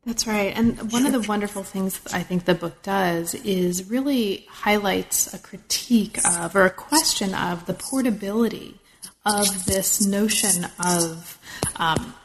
That's 0.06 0.26
right. 0.26 0.52
And 0.56 0.92
one 0.92 1.06
of 1.06 1.12
the 1.12 1.22
wonderful 1.22 1.62
things 1.62 2.02
I 2.12 2.24
think 2.24 2.46
the 2.46 2.56
book 2.56 2.82
does 2.82 3.36
is 3.36 3.90
really 3.90 4.48
highlights 4.50 5.32
a 5.32 5.38
critique 5.38 6.18
of 6.26 6.56
or 6.56 6.66
a 6.66 6.72
question 6.72 7.36
of 7.36 7.68
the 7.68 7.76
portability 7.76 8.80
of 9.26 9.66
this 9.66 10.04
notion 10.04 10.66
of 10.84 11.40
um, 11.76 12.16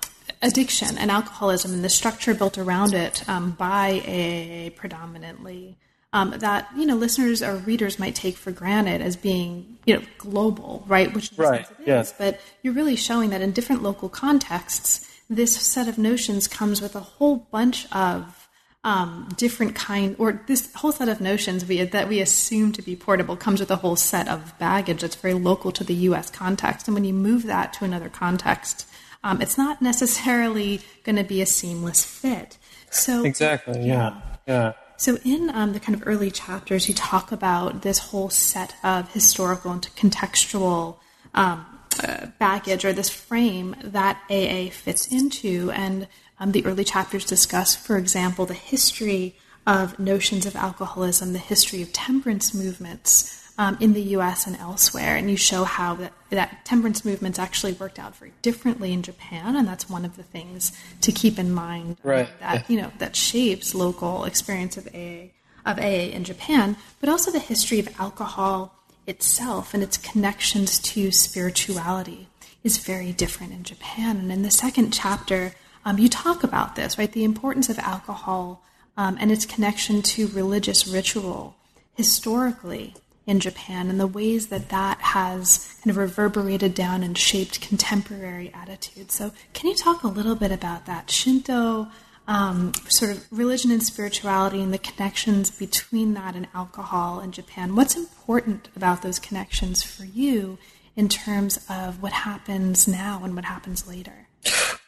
addiction 0.41 0.97
and 0.97 1.11
alcoholism 1.11 1.75
and 1.75 1.85
the 1.85 1.91
structure 1.91 2.33
built 2.33 2.57
around 2.57 2.95
it 2.95 3.29
um, 3.29 3.51
by 3.51 4.03
a 4.07 4.71
predominantly 4.77 5.77
um, 6.13 6.35
that 6.39 6.69
you 6.77 6.87
know 6.87 6.97
listeners 6.97 7.43
or 7.43 7.57
readers 7.57 7.99
might 7.99 8.15
take 8.15 8.37
for 8.37 8.51
granted 8.51 9.03
as 9.03 9.17
being 9.17 9.79
you 9.85 9.97
know 9.97 10.03
global, 10.19 10.85
right? 10.87 11.13
Which 11.13 11.33
right, 11.37 11.67
yes. 11.85 12.13
But 12.17 12.41
you're 12.63 12.75
really 12.75 12.97
showing 12.97 13.31
that 13.31 13.41
in 13.43 13.53
different 13.53 13.83
local 13.83 14.09
contexts, 14.09 15.09
this 15.29 15.57
set 15.57 15.89
of 15.89 15.99
notions 15.99 16.49
comes 16.49 16.81
with 16.81 16.95
a 16.95 17.01
whole 17.01 17.37
bunch 17.51 17.91
of 17.93 18.49
um, 18.87 19.29
different 19.37 19.75
kind, 19.75 20.15
or 20.17 20.41
this 20.47 20.73
whole 20.75 20.93
set 20.93 21.09
of 21.09 21.21
notions 21.21 21.67
we, 21.67 21.83
that 21.83 22.09
we 22.09 22.21
assume 22.21 22.71
to 22.71 22.83
be 22.83 22.95
portable 22.95 23.37
comes 23.37 23.59
with 23.59 23.71
a 23.73 23.77
whole 23.77 23.97
set 23.97 24.29
of 24.29 24.57
baggage 24.61 25.01
that's 25.01 25.17
very 25.17 25.35
local 25.35 25.73
to 25.73 25.83
the 25.83 25.95
U.S. 25.95 26.31
context. 26.31 26.87
And 26.87 26.95
when 26.95 27.05
you 27.05 27.13
move 27.13 27.43
that 27.45 27.73
to 27.75 27.85
another 27.85 28.09
context, 28.09 28.89
um, 29.25 29.43
it's 29.43 29.59
not 29.59 29.83
necessarily 29.83 30.81
going 31.03 31.17
to 31.17 31.25
be 31.25 31.43
a 31.43 31.47
seamless 31.47 32.05
fit. 32.05 32.59
So 32.91 33.25
exactly, 33.25 33.85
yeah, 33.85 34.21
yeah. 34.47 34.75
So, 34.99 35.19
in 35.25 35.51
um, 35.51 35.73
the 35.73 35.81
kind 35.81 35.95
of 35.95 36.07
early 36.07 36.31
chapters, 36.31 36.89
you 36.89 36.95
talk 36.95 37.31
about 37.31 37.83
this 37.83 37.99
whole 37.99 38.31
set 38.31 38.75
of 38.83 39.13
historical 39.13 39.71
and 39.73 39.83
contextual 39.95 40.97
um, 41.35 41.67
uh, 42.03 42.27
baggage 42.39 42.85
or 42.85 42.93
this 42.93 43.11
frame 43.11 43.77
that 43.83 44.21
AA 44.31 44.71
fits 44.71 45.07
into. 45.07 45.71
And 45.73 46.09
um, 46.41 46.53
the 46.53 46.65
early 46.65 46.85
chapters 46.85 47.25
discuss, 47.25 47.77
for 47.77 47.97
example, 47.97 48.47
the 48.47 48.55
history 48.55 49.37
of 49.67 49.99
notions 49.99 50.47
of 50.47 50.57
alcoholism, 50.57 51.33
the 51.33 51.39
history 51.39 51.83
of 51.83 51.93
temperance 51.93 52.55
movements, 52.55 53.46
um, 53.59 53.77
in 53.81 53.93
the 53.95 54.03
U.S. 54.03 54.47
and 54.47 54.57
elsewhere, 54.57 55.17
and 55.17 55.31
you 55.31 55.37
show 55.37 55.65
how 55.65 55.95
that, 55.95 56.13
that 56.31 56.65
temperance 56.65 57.05
movements 57.05 57.39
actually 57.39 57.73
worked 57.73 57.99
out 57.99 58.15
very 58.17 58.33
differently 58.43 58.93
in 58.93 59.03
Japan, 59.03 59.57
and 59.57 59.67
that's 59.67 59.89
one 59.89 60.05
of 60.05 60.17
the 60.17 60.23
things 60.23 60.73
to 61.01 61.13
keep 61.13 61.39
in 61.39 61.53
mind. 61.53 61.97
Right. 62.03 62.29
That 62.41 62.69
you 62.71 62.81
know 62.81 62.93
that 62.99 63.17
shapes 63.17 63.75
local 63.75 64.25
experience 64.25 64.77
of 64.77 64.87
AA 64.95 65.31
of 65.65 65.79
AA 65.79 66.13
in 66.13 66.25
Japan, 66.25 66.77
but 67.01 67.09
also 67.09 67.31
the 67.31 67.39
history 67.41 67.79
of 67.81 67.89
alcohol 67.99 68.75
itself 69.07 69.75
and 69.75 69.83
its 69.83 69.97
connections 69.97 70.79
to 70.79 71.11
spirituality 71.11 72.29
is 72.63 72.79
very 72.79 73.13
different 73.13 73.53
in 73.53 73.63
Japan. 73.63 74.19
And 74.19 74.33
in 74.33 74.43
the 74.43 74.51
second 74.51 74.93
chapter, 74.93 75.53
um, 75.85 75.99
you 75.99 76.09
talk 76.09 76.43
about 76.43 76.77
this, 76.77 76.99
right? 76.99 77.11
The 77.11 77.25
importance 77.25 77.69
of 77.69 77.79
alcohol 77.79 78.63
um, 78.97 79.17
and 79.21 79.31
its 79.31 79.47
connection 79.47 80.03
to 80.03 80.29
religious 80.29 80.87
ritual 80.87 81.57
historically 81.95 82.95
in 83.27 83.41
Japan 83.41 83.91
and 83.91 83.99
the 83.99 84.07
ways 84.07 84.49
that 84.49 84.69
that 84.69 85.01
has 85.01 85.75
kind 85.83 85.91
of 85.91 85.97
reverberated 85.97 86.75
down 86.75 87.03
and 87.03 87.19
shaped 87.19 87.61
contemporary 87.61 88.53
attitudes. 88.55 89.15
So, 89.15 89.33
can 89.53 89.69
you 89.69 89.77
talk 89.77 90.05
a 90.05 90.09
little 90.09 90.37
bit 90.37 90.53
about 90.53 90.87
that? 90.87 91.11
Shinto, 91.11 91.89
um, 92.29 92.73
sort 92.89 93.11
of 93.11 93.27
religion 93.31 93.71
and 93.71 93.83
spirituality 93.83 94.61
and 94.61 94.73
the 94.73 94.79
connections 94.79 95.51
between 95.51 96.15
that 96.15 96.35
and 96.35 96.47
alcohol 96.55 97.21
in 97.21 97.33
Japan. 97.33 97.75
What's 97.75 97.97
important 97.97 98.69
about 98.77 99.03
those 99.03 99.19
connections 99.19 99.83
for 99.83 100.05
you 100.05 100.59
in 100.95 101.09
terms 101.09 101.65
of 101.69 102.03
what 102.03 102.13
happens 102.13 102.89
now 102.89 103.23
and 103.25 103.35
what 103.35 103.45
happens 103.45 103.87
later? 103.87 104.29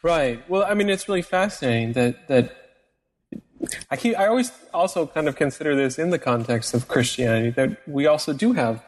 Right. 0.01 0.49
Well, 0.49 0.65
I 0.67 0.73
mean, 0.73 0.89
it's 0.89 1.09
really 1.09 1.21
fascinating 1.21 1.93
that 1.93 2.29
that 2.29 2.55
I 3.89 3.95
keep, 3.95 4.17
I 4.17 4.27
always 4.27 4.51
also 4.73 5.07
kind 5.07 5.27
of 5.27 5.35
consider 5.35 5.75
this 5.75 5.99
in 5.99 6.09
the 6.09 6.19
context 6.19 6.73
of 6.73 6.87
Christianity 6.87 7.51
that 7.51 7.87
we 7.87 8.07
also 8.07 8.33
do 8.33 8.53
have 8.53 8.83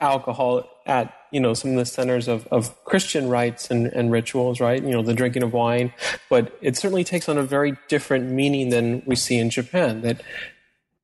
alcohol 0.00 0.68
at 0.86 1.12
you 1.32 1.40
know 1.40 1.52
some 1.54 1.72
of 1.72 1.76
the 1.76 1.84
centers 1.84 2.28
of, 2.28 2.46
of 2.48 2.82
Christian 2.84 3.28
rites 3.28 3.70
and, 3.70 3.86
and 3.88 4.10
rituals, 4.10 4.60
right? 4.60 4.82
You 4.82 4.90
know, 4.90 5.02
the 5.02 5.14
drinking 5.14 5.42
of 5.42 5.52
wine, 5.52 5.92
but 6.30 6.56
it 6.60 6.76
certainly 6.76 7.04
takes 7.04 7.28
on 7.28 7.38
a 7.38 7.42
very 7.42 7.76
different 7.88 8.30
meaning 8.30 8.70
than 8.70 9.02
we 9.06 9.16
see 9.16 9.38
in 9.38 9.50
Japan. 9.50 10.02
That 10.02 10.22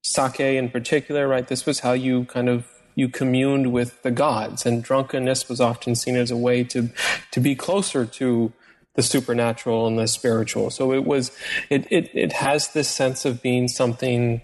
sake 0.03 0.41
in 0.41 0.71
particular, 0.71 1.29
right? 1.29 1.47
This 1.47 1.67
was 1.67 1.81
how 1.81 1.93
you 1.93 2.25
kind 2.25 2.49
of 2.49 2.67
you 2.95 3.09
communed 3.09 3.73
with 3.73 4.03
the 4.03 4.11
gods, 4.11 4.67
and 4.67 4.83
drunkenness 4.83 5.49
was 5.49 5.61
often 5.61 5.95
seen 5.95 6.17
as 6.17 6.31
a 6.31 6.37
way 6.37 6.65
to 6.65 6.91
to 7.31 7.41
be 7.41 7.55
closer 7.55 8.07
to 8.07 8.53
the 8.95 9.03
supernatural 9.03 9.87
and 9.87 9.99
the 9.99 10.07
spiritual. 10.07 10.71
So 10.71 10.93
it 10.93 11.05
was, 11.05 11.31
it, 11.71 11.87
it, 11.91 12.11
it 12.15 12.33
has 12.33 12.73
this 12.73 12.89
sense 12.89 13.25
of 13.25 13.43
being 13.43 13.69
something 13.69 14.43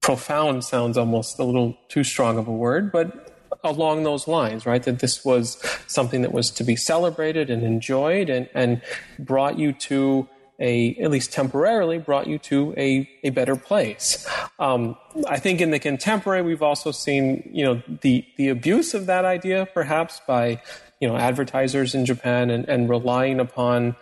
profound 0.00 0.64
sounds 0.64 0.96
almost 0.96 1.38
a 1.38 1.44
little 1.44 1.76
too 1.88 2.02
strong 2.02 2.38
of 2.38 2.48
a 2.48 2.52
word, 2.52 2.90
but 2.90 3.48
along 3.64 4.04
those 4.04 4.28
lines, 4.28 4.66
right? 4.66 4.82
That 4.82 5.00
this 5.00 5.24
was 5.24 5.58
something 5.86 6.22
that 6.22 6.32
was 6.32 6.50
to 6.52 6.64
be 6.64 6.76
celebrated 6.76 7.50
and 7.50 7.62
enjoyed 7.62 8.30
and, 8.30 8.48
and 8.54 8.80
brought 9.18 9.58
you 9.58 9.72
to 9.72 10.28
a, 10.60 10.96
at 10.96 11.10
least 11.10 11.32
temporarily, 11.32 11.98
brought 11.98 12.26
you 12.26 12.38
to 12.38 12.74
a, 12.76 13.08
a 13.22 13.30
better 13.30 13.54
place. 13.54 14.26
Um, 14.58 14.96
I 15.28 15.38
think 15.38 15.60
in 15.60 15.70
the 15.70 15.78
contemporary, 15.78 16.42
we've 16.42 16.62
also 16.62 16.90
seen, 16.90 17.48
you 17.52 17.64
know, 17.64 17.82
the, 18.02 18.24
the 18.36 18.48
abuse 18.48 18.94
of 18.94 19.06
that 19.06 19.24
idea 19.24 19.68
perhaps 19.72 20.20
by 20.26 20.60
you 21.00 21.08
know 21.08 21.16
advertisers 21.16 21.94
in 21.94 22.04
Japan 22.04 22.50
and, 22.50 22.68
and 22.68 22.88
relying 22.88 23.40
upon 23.40 23.96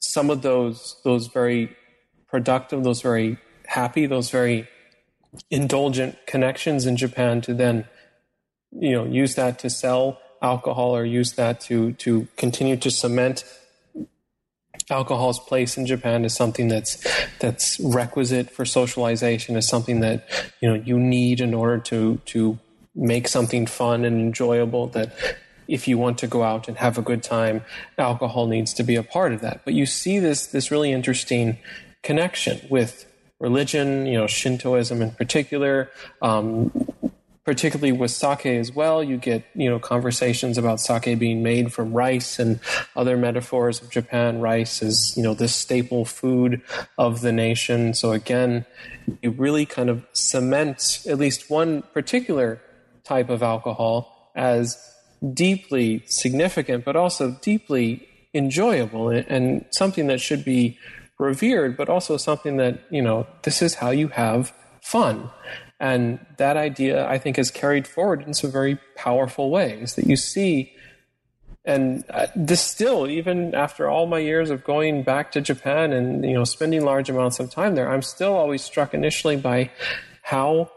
some 0.00 0.30
of 0.30 0.42
those 0.42 0.96
those 1.04 1.28
very 1.28 1.74
productive, 2.28 2.84
those 2.84 3.00
very 3.00 3.38
happy, 3.66 4.06
those 4.06 4.30
very 4.30 4.68
indulgent 5.50 6.16
connections 6.26 6.86
in 6.86 6.96
Japan 6.96 7.40
to 7.42 7.54
then 7.54 7.86
you 8.72 8.92
know 8.92 9.04
use 9.04 9.34
that 9.34 9.58
to 9.60 9.70
sell 9.70 10.18
alcohol 10.42 10.96
or 10.96 11.04
use 11.04 11.32
that 11.32 11.60
to 11.60 11.92
to 11.94 12.28
continue 12.36 12.76
to 12.76 12.90
cement 12.90 13.44
alcohol's 14.90 15.38
place 15.38 15.78
in 15.78 15.86
Japan 15.86 16.24
is 16.24 16.34
something 16.34 16.68
that's 16.68 17.02
that's 17.38 17.80
requisite 17.80 18.50
for 18.50 18.64
socialization 18.64 19.56
is 19.56 19.66
something 19.66 20.00
that 20.00 20.26
you 20.60 20.68
know 20.68 20.74
you 20.74 20.98
need 20.98 21.40
in 21.40 21.54
order 21.54 21.78
to 21.78 22.20
to 22.26 22.58
make 22.94 23.26
something 23.26 23.66
fun 23.66 24.04
and 24.04 24.20
enjoyable 24.20 24.86
that 24.88 25.12
if 25.68 25.88
you 25.88 25.98
want 25.98 26.18
to 26.18 26.26
go 26.26 26.42
out 26.42 26.68
and 26.68 26.76
have 26.78 26.98
a 26.98 27.02
good 27.02 27.22
time, 27.22 27.62
alcohol 27.98 28.46
needs 28.46 28.72
to 28.74 28.82
be 28.82 28.96
a 28.96 29.02
part 29.02 29.32
of 29.32 29.40
that. 29.40 29.64
But 29.64 29.74
you 29.74 29.86
see 29.86 30.18
this 30.18 30.46
this 30.46 30.70
really 30.70 30.92
interesting 30.92 31.58
connection 32.02 32.60
with 32.70 33.06
religion, 33.40 34.06
you 34.06 34.18
know, 34.18 34.26
Shintoism 34.26 35.02
in 35.02 35.10
particular, 35.12 35.90
um, 36.22 36.70
particularly 37.44 37.92
with 37.92 38.10
sake 38.10 38.46
as 38.46 38.72
well. 38.72 39.02
You 39.02 39.16
get 39.16 39.44
you 39.54 39.68
know 39.68 39.78
conversations 39.78 40.56
about 40.56 40.80
sake 40.80 41.18
being 41.18 41.42
made 41.42 41.72
from 41.72 41.92
rice 41.92 42.38
and 42.38 42.60
other 42.96 43.16
metaphors 43.16 43.82
of 43.82 43.90
Japan. 43.90 44.40
Rice 44.40 44.82
is 44.82 45.16
you 45.16 45.22
know 45.22 45.34
the 45.34 45.48
staple 45.48 46.04
food 46.04 46.62
of 46.96 47.20
the 47.20 47.32
nation. 47.32 47.94
So 47.94 48.12
again, 48.12 48.64
you 49.22 49.30
really 49.30 49.66
kind 49.66 49.90
of 49.90 50.06
cement 50.12 51.04
at 51.08 51.18
least 51.18 51.50
one 51.50 51.82
particular 51.82 52.60
type 53.04 53.28
of 53.28 53.42
alcohol 53.42 54.30
as 54.34 54.93
deeply 55.32 56.02
significant, 56.06 56.84
but 56.84 56.96
also 56.96 57.38
deeply 57.40 58.08
enjoyable 58.34 59.10
and 59.10 59.64
something 59.70 60.08
that 60.08 60.20
should 60.20 60.44
be 60.44 60.76
revered, 61.18 61.76
but 61.76 61.88
also 61.88 62.16
something 62.16 62.56
that, 62.56 62.80
you 62.90 63.00
know, 63.00 63.26
this 63.42 63.62
is 63.62 63.74
how 63.74 63.90
you 63.90 64.08
have 64.08 64.52
fun. 64.82 65.30
And 65.80 66.18
that 66.38 66.56
idea, 66.56 67.06
I 67.08 67.18
think, 67.18 67.38
is 67.38 67.50
carried 67.50 67.86
forward 67.86 68.22
in 68.22 68.34
some 68.34 68.50
very 68.50 68.78
powerful 68.96 69.50
ways 69.50 69.94
that 69.94 70.06
you 70.06 70.16
see. 70.16 70.72
And 71.64 72.04
uh, 72.10 72.26
this 72.36 72.60
still, 72.60 73.08
even 73.08 73.54
after 73.54 73.88
all 73.88 74.06
my 74.06 74.18
years 74.18 74.50
of 74.50 74.64
going 74.64 75.02
back 75.02 75.32
to 75.32 75.40
Japan 75.40 75.92
and 75.92 76.24
you 76.24 76.34
know 76.34 76.44
spending 76.44 76.84
large 76.84 77.08
amounts 77.08 77.40
of 77.40 77.50
time 77.50 77.74
there, 77.74 77.90
I'm 77.90 78.02
still 78.02 78.34
always 78.34 78.62
struck 78.62 78.92
initially 78.92 79.36
by 79.36 79.70
how 80.22 80.70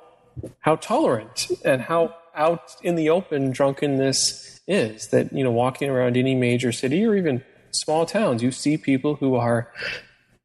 how 0.60 0.78
tolerant 0.78 1.48
and 1.66 1.82
how 1.82 2.16
out 2.38 2.76
in 2.84 2.96
the 2.96 3.10
open 3.10 3.52
drunkenness 3.52 4.62
is. 4.68 5.08
That 5.08 5.34
you 5.34 5.44
know, 5.44 5.52
walking 5.52 5.90
around 5.90 6.18
any 6.18 6.36
major 6.36 6.72
city 6.72 7.06
or 7.06 7.16
even 7.16 7.44
small 7.72 8.06
towns, 8.06 8.44
you 8.44 8.52
see 8.52 8.78
people 8.78 9.16
who 9.16 9.36
are 9.36 9.72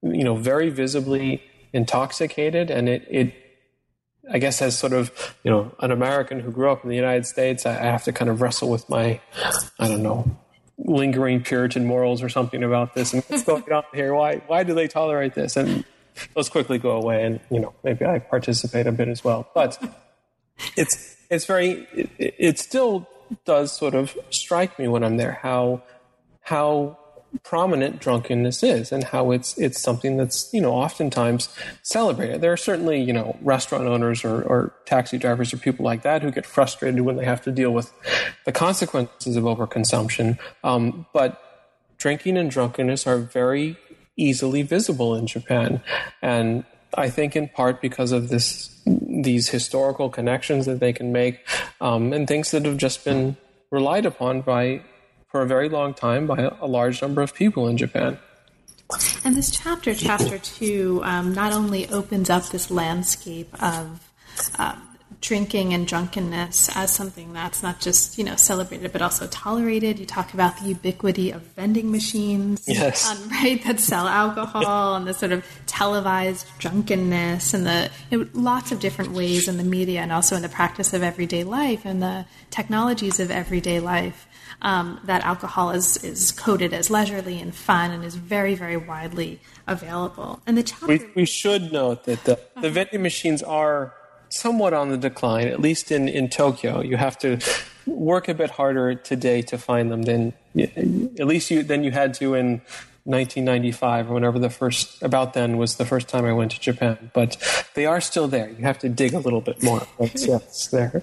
you 0.02 0.24
know 0.24 0.36
very 0.36 0.70
visibly 0.70 1.42
intoxicated, 1.72 2.70
and 2.70 2.88
it 2.88 3.06
it 3.08 3.34
I 4.30 4.38
guess 4.38 4.62
as 4.62 4.78
sort 4.78 4.92
of 4.92 5.36
you 5.44 5.50
know 5.50 5.74
an 5.80 5.90
American 5.90 6.40
who 6.40 6.50
grew 6.50 6.70
up 6.70 6.82
in 6.82 6.90
the 6.90 6.96
United 6.96 7.26
States, 7.26 7.66
I 7.66 7.72
have 7.72 8.04
to 8.04 8.12
kind 8.12 8.30
of 8.30 8.40
wrestle 8.40 8.70
with 8.70 8.88
my 8.88 9.20
I 9.78 9.88
don't 9.88 10.02
know 10.02 10.36
lingering 10.78 11.42
Puritan 11.42 11.84
morals 11.84 12.22
or 12.22 12.28
something 12.28 12.64
about 12.64 12.94
this 12.94 13.12
and 13.12 13.22
what's 13.24 13.44
going 13.44 13.70
on 13.72 13.84
here. 13.94 14.14
Why 14.14 14.36
why 14.46 14.64
do 14.64 14.74
they 14.74 14.88
tolerate 14.88 15.34
this? 15.34 15.56
And 15.56 15.84
those 16.34 16.48
quickly 16.48 16.78
go 16.78 16.90
away, 16.90 17.24
and 17.24 17.40
you 17.50 17.60
know 17.60 17.74
maybe 17.82 18.04
I 18.04 18.18
participate 18.18 18.86
a 18.86 18.92
bit 18.92 19.08
as 19.08 19.24
well. 19.24 19.48
But 19.54 19.82
it's 20.76 21.16
it's 21.32 21.46
very 21.46 21.86
it, 21.94 22.34
it 22.38 22.58
still 22.58 23.08
does 23.44 23.72
sort 23.72 23.94
of 23.94 24.16
strike 24.30 24.78
me 24.78 24.86
when 24.86 25.02
I'm 25.02 25.16
there 25.16 25.38
how 25.42 25.82
how 26.42 26.98
prominent 27.42 27.98
drunkenness 27.98 28.62
is 28.62 28.92
and 28.92 29.04
how 29.04 29.30
it's 29.30 29.56
it's 29.56 29.80
something 29.80 30.18
that's 30.18 30.52
you 30.52 30.60
know 30.60 30.72
oftentimes 30.72 31.48
celebrated. 31.82 32.42
There 32.42 32.52
are 32.52 32.58
certainly 32.58 33.00
you 33.00 33.14
know 33.14 33.36
restaurant 33.40 33.86
owners 33.86 34.24
or, 34.24 34.42
or 34.42 34.74
taxi 34.84 35.16
drivers 35.16 35.54
or 35.54 35.56
people 35.56 35.84
like 35.84 36.02
that 36.02 36.22
who 36.22 36.30
get 36.30 36.44
frustrated 36.44 37.00
when 37.00 37.16
they 37.16 37.24
have 37.24 37.42
to 37.42 37.50
deal 37.50 37.72
with 37.72 37.90
the 38.44 38.52
consequences 38.52 39.34
of 39.34 39.44
overconsumption. 39.44 40.38
Um, 40.62 41.06
but 41.14 41.40
drinking 41.96 42.36
and 42.36 42.50
drunkenness 42.50 43.06
are 43.06 43.18
very 43.18 43.78
easily 44.16 44.60
visible 44.62 45.14
in 45.14 45.26
japan. 45.26 45.80
And 46.20 46.64
i 46.96 47.08
think 47.08 47.36
in 47.36 47.48
part 47.48 47.80
because 47.80 48.12
of 48.12 48.28
this 48.28 48.68
these 48.86 49.48
historical 49.48 50.08
connections 50.08 50.66
that 50.66 50.80
they 50.80 50.92
can 50.92 51.12
make 51.12 51.46
um, 51.80 52.12
and 52.12 52.26
things 52.26 52.50
that 52.50 52.64
have 52.64 52.76
just 52.76 53.04
been 53.04 53.36
relied 53.70 54.06
upon 54.06 54.40
by 54.40 54.82
for 55.32 55.40
a 55.40 55.46
very 55.46 55.68
long 55.68 55.94
time 55.94 56.26
by 56.26 56.50
a 56.60 56.66
large 56.66 57.00
number 57.00 57.22
of 57.22 57.34
people 57.34 57.66
in 57.66 57.76
Japan. 57.76 58.18
And 59.24 59.34
this 59.34 59.50
chapter, 59.50 59.94
chapter 59.94 60.38
two, 60.38 61.00
um, 61.04 61.32
not 61.32 61.54
only 61.54 61.88
opens 61.88 62.28
up 62.28 62.50
this 62.50 62.70
landscape 62.70 63.50
of 63.62 64.06
um, 64.58 64.91
drinking 65.22 65.72
and 65.72 65.86
drunkenness 65.86 66.68
as 66.76 66.90
something 66.90 67.32
that's 67.32 67.62
not 67.62 67.80
just 67.80 68.18
you 68.18 68.24
know 68.24 68.36
celebrated 68.36 68.92
but 68.92 69.00
also 69.00 69.26
tolerated. 69.28 69.98
You 69.98 70.04
talk 70.04 70.34
about 70.34 70.58
the 70.58 70.68
ubiquity 70.68 71.30
of 71.30 71.40
vending 71.56 71.90
machines, 71.90 72.64
yes, 72.66 73.08
um, 73.08 73.30
right, 73.30 73.62
that 73.64 73.80
sell 73.80 74.06
alcohol 74.06 74.96
and 74.96 75.06
the 75.06 75.14
sort 75.14 75.32
of 75.32 75.44
televised 75.66 76.46
drunkenness 76.58 77.54
and 77.54 77.64
the 77.64 77.90
you 78.10 78.18
know, 78.18 78.28
lots 78.34 78.72
of 78.72 78.80
different 78.80 79.12
ways 79.12 79.48
in 79.48 79.56
the 79.56 79.64
media 79.64 80.00
and 80.00 80.12
also 80.12 80.36
in 80.36 80.42
the 80.42 80.48
practice 80.48 80.92
of 80.92 81.02
everyday 81.02 81.44
life 81.44 81.86
and 81.86 82.02
the 82.02 82.26
technologies 82.50 83.18
of 83.20 83.30
everyday 83.30 83.80
life 83.80 84.26
um, 84.60 85.00
that 85.04 85.24
alcohol 85.24 85.70
is, 85.70 86.02
is 86.04 86.32
coded 86.32 86.72
as 86.72 86.90
leisurely 86.90 87.40
and 87.40 87.54
fun 87.54 87.90
and 87.90 88.04
is 88.04 88.14
very, 88.16 88.54
very 88.54 88.76
widely 88.76 89.40
available. 89.66 90.40
And 90.46 90.58
the 90.58 90.62
chapter- 90.62 90.86
we, 90.86 91.00
we 91.14 91.24
should 91.24 91.72
note 91.72 92.04
that 92.04 92.24
the, 92.24 92.38
the 92.60 92.70
vending 92.70 93.02
machines 93.02 93.42
are 93.42 93.94
somewhat 94.32 94.72
on 94.72 94.88
the 94.88 94.96
decline, 94.96 95.48
at 95.48 95.60
least 95.60 95.92
in, 95.92 96.08
in 96.08 96.28
Tokyo. 96.28 96.80
You 96.80 96.96
have 96.96 97.18
to 97.18 97.38
work 97.86 98.28
a 98.28 98.34
bit 98.34 98.50
harder 98.50 98.94
today 98.94 99.42
to 99.42 99.58
find 99.58 99.90
them 99.90 100.02
than 100.02 100.32
at 100.56 101.26
least 101.26 101.50
you 101.50 101.62
than 101.62 101.84
you 101.84 101.90
had 101.90 102.14
to 102.14 102.34
in 102.34 102.60
1995 103.04 104.10
or 104.10 104.14
whenever 104.14 104.38
the 104.38 104.50
first 104.50 105.02
about 105.02 105.34
then 105.34 105.56
was 105.56 105.76
the 105.76 105.84
first 105.84 106.08
time 106.08 106.24
I 106.24 106.32
went 106.32 106.52
to 106.52 106.60
Japan. 106.60 107.10
But 107.12 107.36
they 107.74 107.86
are 107.86 108.00
still 108.00 108.28
there. 108.28 108.48
You 108.48 108.64
have 108.64 108.78
to 108.80 108.88
dig 108.88 109.12
a 109.12 109.18
little 109.18 109.40
bit 109.40 109.62
more. 109.62 109.86
But 109.98 110.14
yes, 110.14 110.68
there. 110.68 111.00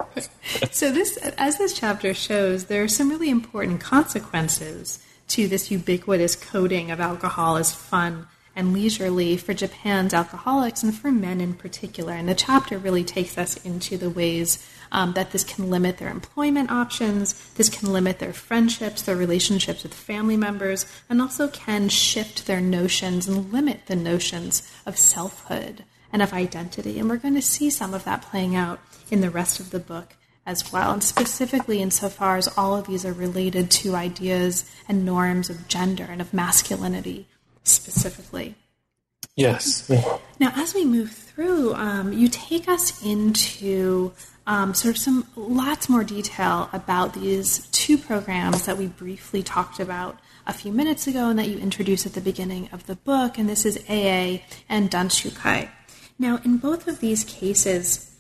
so 0.72 0.92
this, 0.92 1.18
as 1.38 1.58
this 1.58 1.74
chapter 1.74 2.14
shows, 2.14 2.66
there 2.66 2.84
are 2.84 2.88
some 2.88 3.10
really 3.10 3.30
important 3.30 3.82
consequences 3.82 5.00
to 5.30 5.48
this 5.48 5.70
ubiquitous 5.70 6.36
coding 6.36 6.90
of 6.90 7.00
alcohol 7.00 7.58
as 7.58 7.74
fun 7.74 8.28
and 8.60 8.74
leisurely 8.74 9.38
for 9.38 9.54
Japan's 9.54 10.14
alcoholics 10.14 10.84
and 10.84 10.94
for 10.94 11.12
men 11.12 11.40
in 11.40 11.54
particular. 11.54 12.12
And 12.12 12.28
the 12.28 12.36
chapter 12.36 12.78
really 12.78 13.06
takes 13.06 13.38
us 13.38 13.56
into 13.66 13.98
the 13.98 14.10
ways 14.10 14.70
um, 14.92 15.14
that 15.14 15.32
this 15.32 15.46
can 15.46 15.70
limit 15.70 15.98
their 15.98 16.10
employment 16.10 16.70
options, 16.70 17.52
this 17.54 17.70
can 17.70 17.94
limit 17.94 18.20
their 18.20 18.34
friendships, 18.34 19.02
their 19.02 19.16
relationships 19.16 19.84
with 19.84 19.94
family 19.94 20.36
members, 20.36 20.86
and 21.10 21.22
also 21.22 21.48
can 21.48 21.88
shift 21.88 22.48
their 22.48 22.60
notions 22.60 23.30
and 23.30 23.54
limit 23.54 23.86
the 23.86 23.96
notions 23.96 24.70
of 24.86 24.98
selfhood 24.98 25.86
and 26.12 26.22
of 26.22 26.34
identity. 26.34 27.00
And 27.00 27.10
we're 27.10 27.16
going 27.16 27.36
to 27.36 27.42
see 27.42 27.70
some 27.70 27.94
of 27.94 28.04
that 28.04 28.24
playing 28.24 28.58
out 28.58 28.82
in 29.10 29.22
the 29.22 29.30
rest 29.30 29.62
of 29.62 29.70
the 29.70 29.80
book 29.80 30.16
as 30.46 30.74
well, 30.74 30.92
and 30.92 31.04
specifically 31.04 31.82
insofar 31.82 32.36
as 32.36 32.50
all 32.58 32.76
of 32.76 32.88
these 32.88 33.06
are 33.06 33.14
related 33.14 33.72
to 33.72 33.96
ideas 33.96 34.70
and 34.90 35.06
norms 35.06 35.50
of 35.50 35.70
gender 35.70 36.08
and 36.10 36.20
of 36.20 36.34
masculinity 36.34 37.28
specifically. 37.64 38.56
Yes. 39.36 39.90
Now, 40.40 40.52
as 40.56 40.74
we 40.74 40.84
move 40.84 41.12
through, 41.12 41.74
um, 41.76 42.12
you 42.12 42.28
take 42.28 42.68
us 42.68 43.04
into 43.06 44.12
um, 44.46 44.74
sort 44.74 44.96
of 44.96 45.02
some 45.02 45.28
lots 45.36 45.88
more 45.88 46.04
detail 46.04 46.70
about 46.74 47.14
these 47.14 47.68
two 47.68 47.98
programs 47.98 48.66
that 48.66 48.78
we 48.78 48.88
briefly 48.88 49.44
talked 49.44 49.80
about 49.80 50.20
a 50.46 50.54
few 50.54 50.72
minutes 50.74 51.08
ago 51.08 51.30
and 51.30 51.38
that 51.40 51.48
you 51.48 51.58
introduced 51.60 52.06
at 52.06 52.14
the 52.14 52.22
beginning 52.22 52.68
of 52.72 52.86
the 52.88 52.96
book, 52.96 53.38
and 53.38 53.48
this 53.48 53.66
is 53.66 53.78
AA 53.88 54.44
and 54.68 54.90
Danshukai. 54.90 55.70
Now, 56.18 56.42
in 56.44 56.58
both 56.58 56.88
of 56.88 57.00
these 57.00 57.24
cases, 57.24 58.14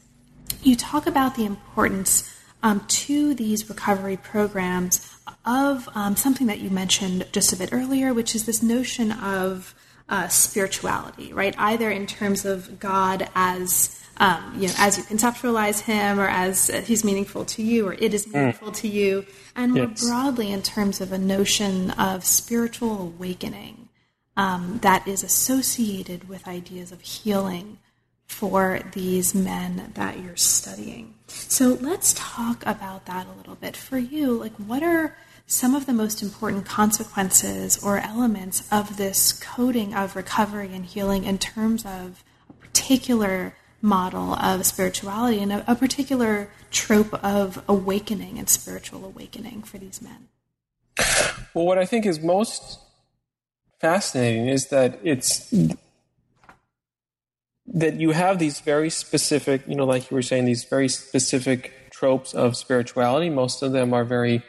you 0.62 0.76
talk 0.76 1.08
about 1.08 1.36
the 1.36 1.46
importance 1.46 2.34
um, 2.62 2.86
to 2.88 3.34
these 3.34 3.68
recovery 3.70 4.18
programs 4.18 5.19
of 5.46 5.90
um, 5.96 6.16
something 6.16 6.48
that 6.48 6.60
you 6.60 6.70
mentioned 6.70 7.26
just 7.32 7.54
a 7.54 7.58
bit 7.58 7.70
earlier, 7.72 8.14
which 8.14 8.36
is 8.36 8.46
this 8.46 8.62
notion 8.62 9.12
of 9.12 9.76
uh, 10.08 10.28
spirituality, 10.28 11.34
right? 11.34 11.56
Either 11.58 11.90
in 11.90 12.08
terms 12.08 12.46
of 12.46 12.80
God 12.80 13.30
as 13.36 13.96
um, 14.18 14.54
you 14.58 14.68
know, 14.68 14.74
as 14.78 14.98
you 14.98 15.04
conceptualize 15.06 15.80
him 15.80 16.20
or 16.20 16.28
as 16.28 16.68
he's 16.86 17.06
meaningful 17.06 17.46
to 17.46 17.64
you 17.64 17.88
or 17.88 17.94
it 17.94 18.14
is 18.14 18.26
mm. 18.26 18.34
meaningful 18.34 18.70
mm. 18.70 18.76
to 18.76 18.88
you, 18.88 19.26
and 19.56 19.74
more 19.74 19.86
yes. 19.86 20.06
broadly 20.06 20.52
in 20.52 20.62
terms 20.62 21.00
of 21.00 21.12
a 21.12 21.18
notion 21.18 21.92
of 21.92 22.26
spiritual 22.26 23.02
awakening 23.02 23.88
um, 24.36 24.80
that 24.82 25.08
is 25.08 25.24
associated 25.24 26.28
with 26.28 26.48
ideas 26.48 26.92
of 26.92 27.02
healing 27.02 27.78
for 28.26 28.82
these 28.94 29.34
men 29.34 29.92
that 29.96 30.20
you're 30.20 30.36
studying. 30.36 31.14
So 31.30 31.78
let's 31.82 32.14
talk 32.18 32.66
about 32.66 33.06
that 33.06 33.28
a 33.28 33.38
little 33.38 33.56
bit. 33.56 33.78
For 33.78 33.98
you, 33.98 34.34
like 34.34 34.54
what 34.56 34.84
are 34.84 35.16
some 35.46 35.74
of 35.74 35.86
the 35.86 35.94
most 35.94 36.22
important 36.22 36.66
consequences 36.66 37.82
or 37.84 37.98
elements 37.98 38.68
of 38.72 38.98
this 38.98 39.34
coding 39.34 39.94
of 39.96 40.16
recovery 40.16 40.70
and 40.74 40.86
healing 40.86 41.24
in 41.24 41.38
terms 41.38 41.86
of 41.86 42.24
a 42.50 42.54
particular 42.54 43.56
model 43.82 44.34
of 44.36 44.66
spirituality 44.66 45.40
and 45.40 45.52
a, 45.52 45.72
a 45.72 45.76
particular 45.76 46.52
trope 46.70 47.14
of 47.24 47.64
awakening 47.68 48.38
and 48.38 48.50
spiritual 48.50 49.06
awakening 49.06 49.64
for 49.64 49.78
these 49.78 50.02
men. 50.02 50.28
Well, 51.54 51.66
what 51.66 51.78
I 51.78 51.86
think 51.86 52.06
is 52.06 52.20
most 52.20 52.80
fascinating 53.80 54.50
is 54.50 54.68
that 54.68 55.00
it's 55.04 55.52
that 57.74 58.00
you 58.00 58.12
have 58.12 58.40
these 58.40 58.60
very 58.60 58.90
specific, 58.90 59.62
you 59.68 59.76
know, 59.76 59.86
like 59.86 60.10
you 60.10 60.16
were 60.16 60.22
saying, 60.22 60.46
these 60.46 60.64
very 60.64 60.90
specific 60.90 61.74
tropes 61.92 62.34
of 62.34 62.56
spirituality. 62.56 63.30
Most 63.30 63.62
of 63.62 63.72
them 63.72 63.94
are 63.94 64.04
very, 64.04 64.42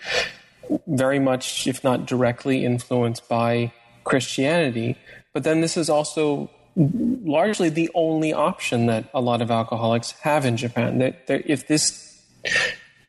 very 0.86 1.18
much, 1.18 1.66
if 1.66 1.82
not 1.82 2.06
directly, 2.06 2.64
influenced 2.64 3.28
by 3.28 3.72
Christianity. 4.04 4.96
But 5.32 5.44
then 5.44 5.60
this 5.60 5.76
is 5.76 5.90
also 5.90 6.50
largely 6.76 7.68
the 7.68 7.90
only 7.94 8.32
option 8.32 8.86
that 8.86 9.10
a 9.12 9.20
lot 9.20 9.42
of 9.42 9.50
alcoholics 9.50 10.12
have 10.22 10.46
in 10.46 10.56
Japan. 10.56 10.98
That, 10.98 11.24
if 11.28 11.66
this 11.66 12.22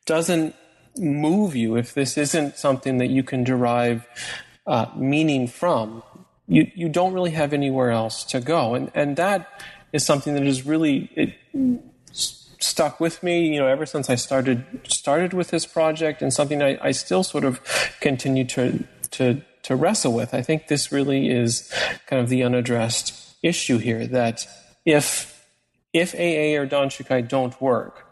doesn't 0.05 0.55
move 0.97 1.55
you, 1.55 1.77
if 1.77 1.93
this 1.93 2.17
isn't 2.17 2.57
something 2.57 2.97
that 2.97 3.09
you 3.09 3.23
can 3.23 3.43
derive 3.43 4.05
uh, 4.67 4.87
meaning 4.95 5.47
from, 5.47 6.03
you, 6.47 6.69
you 6.75 6.89
don't 6.89 7.13
really 7.13 7.31
have 7.31 7.53
anywhere 7.53 7.91
else 7.91 8.23
to 8.25 8.41
go. 8.41 8.75
And, 8.75 8.91
and 8.93 9.15
that 9.15 9.47
is 9.93 10.05
something 10.05 10.33
that 10.33 10.43
is 10.45 10.65
really 10.65 11.09
it, 11.15 11.35
stuck 12.61 12.99
with 12.99 13.21
me, 13.23 13.53
you 13.53 13.59
know, 13.59 13.67
ever 13.67 13.85
since 13.85 14.09
I 14.09 14.15
started 14.15 14.65
started 14.83 15.33
with 15.33 15.49
this 15.49 15.65
project, 15.65 16.21
and 16.21 16.33
something 16.33 16.61
I, 16.61 16.77
I 16.81 16.91
still 16.91 17.23
sort 17.23 17.43
of 17.43 17.61
continue 17.99 18.45
to 18.45 18.83
to 19.11 19.41
to 19.63 19.75
wrestle 19.75 20.13
with. 20.13 20.33
I 20.33 20.41
think 20.41 20.67
this 20.67 20.91
really 20.91 21.29
is 21.29 21.71
kind 22.07 22.21
of 22.21 22.29
the 22.29 22.43
unaddressed 22.43 23.35
issue 23.43 23.77
here. 23.77 24.07
That 24.07 24.47
if 24.85 25.45
if 25.93 26.13
AA 26.15 26.59
or 26.59 26.67
Danshukai 26.67 27.27
don't 27.27 27.59
work, 27.61 28.07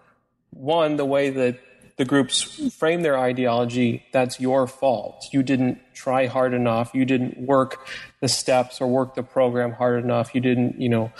one, 0.51 0.97
the 0.97 1.05
way 1.05 1.29
that 1.29 1.59
the 1.97 2.05
groups 2.05 2.41
frame 2.73 3.01
their 3.01 3.17
ideology, 3.17 4.05
that's 4.13 4.39
your 4.39 4.67
fault. 4.67 5.27
You 5.33 5.43
didn't 5.43 5.79
try 5.93 6.27
hard 6.27 6.53
enough. 6.53 6.91
You 6.93 7.03
didn't 7.03 7.37
work 7.37 7.87
the 8.21 8.29
steps 8.29 8.79
or 8.79 8.87
work 8.87 9.15
the 9.15 9.23
program 9.23 9.73
hard 9.73 10.01
enough. 10.01 10.33
You 10.33 10.39
didn't, 10.39 10.79
you 10.79 10.87
know, 10.87 11.11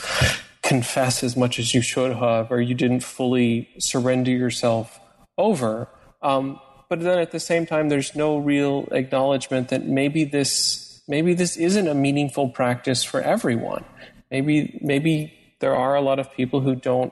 confess 0.69 1.23
as 1.23 1.35
much 1.35 1.57
as 1.57 1.73
you 1.73 1.81
should 1.81 2.15
have, 2.15 2.51
or 2.51 2.61
you 2.61 2.75
didn't 2.75 2.99
fully 2.99 3.67
surrender 3.79 4.29
yourself 4.29 4.99
over. 5.35 5.89
Um, 6.21 6.59
but 6.89 6.99
then 6.99 7.17
at 7.17 7.31
the 7.31 7.39
same 7.39 7.65
time, 7.65 7.89
there's 7.89 8.15
no 8.15 8.37
real 8.37 8.87
acknowledgement 8.91 9.69
that 9.69 9.87
maybe 9.87 10.25
this 10.25 11.01
maybe 11.07 11.33
this 11.33 11.57
isn't 11.57 11.87
a 11.87 11.95
meaningful 11.95 12.49
practice 12.49 13.03
for 13.03 13.19
everyone. 13.19 13.83
Maybe 14.29 14.79
maybe 14.83 15.33
there 15.59 15.75
are 15.75 15.95
a 15.95 16.01
lot 16.01 16.19
of 16.19 16.31
people 16.33 16.61
who 16.61 16.75
don't 16.75 17.11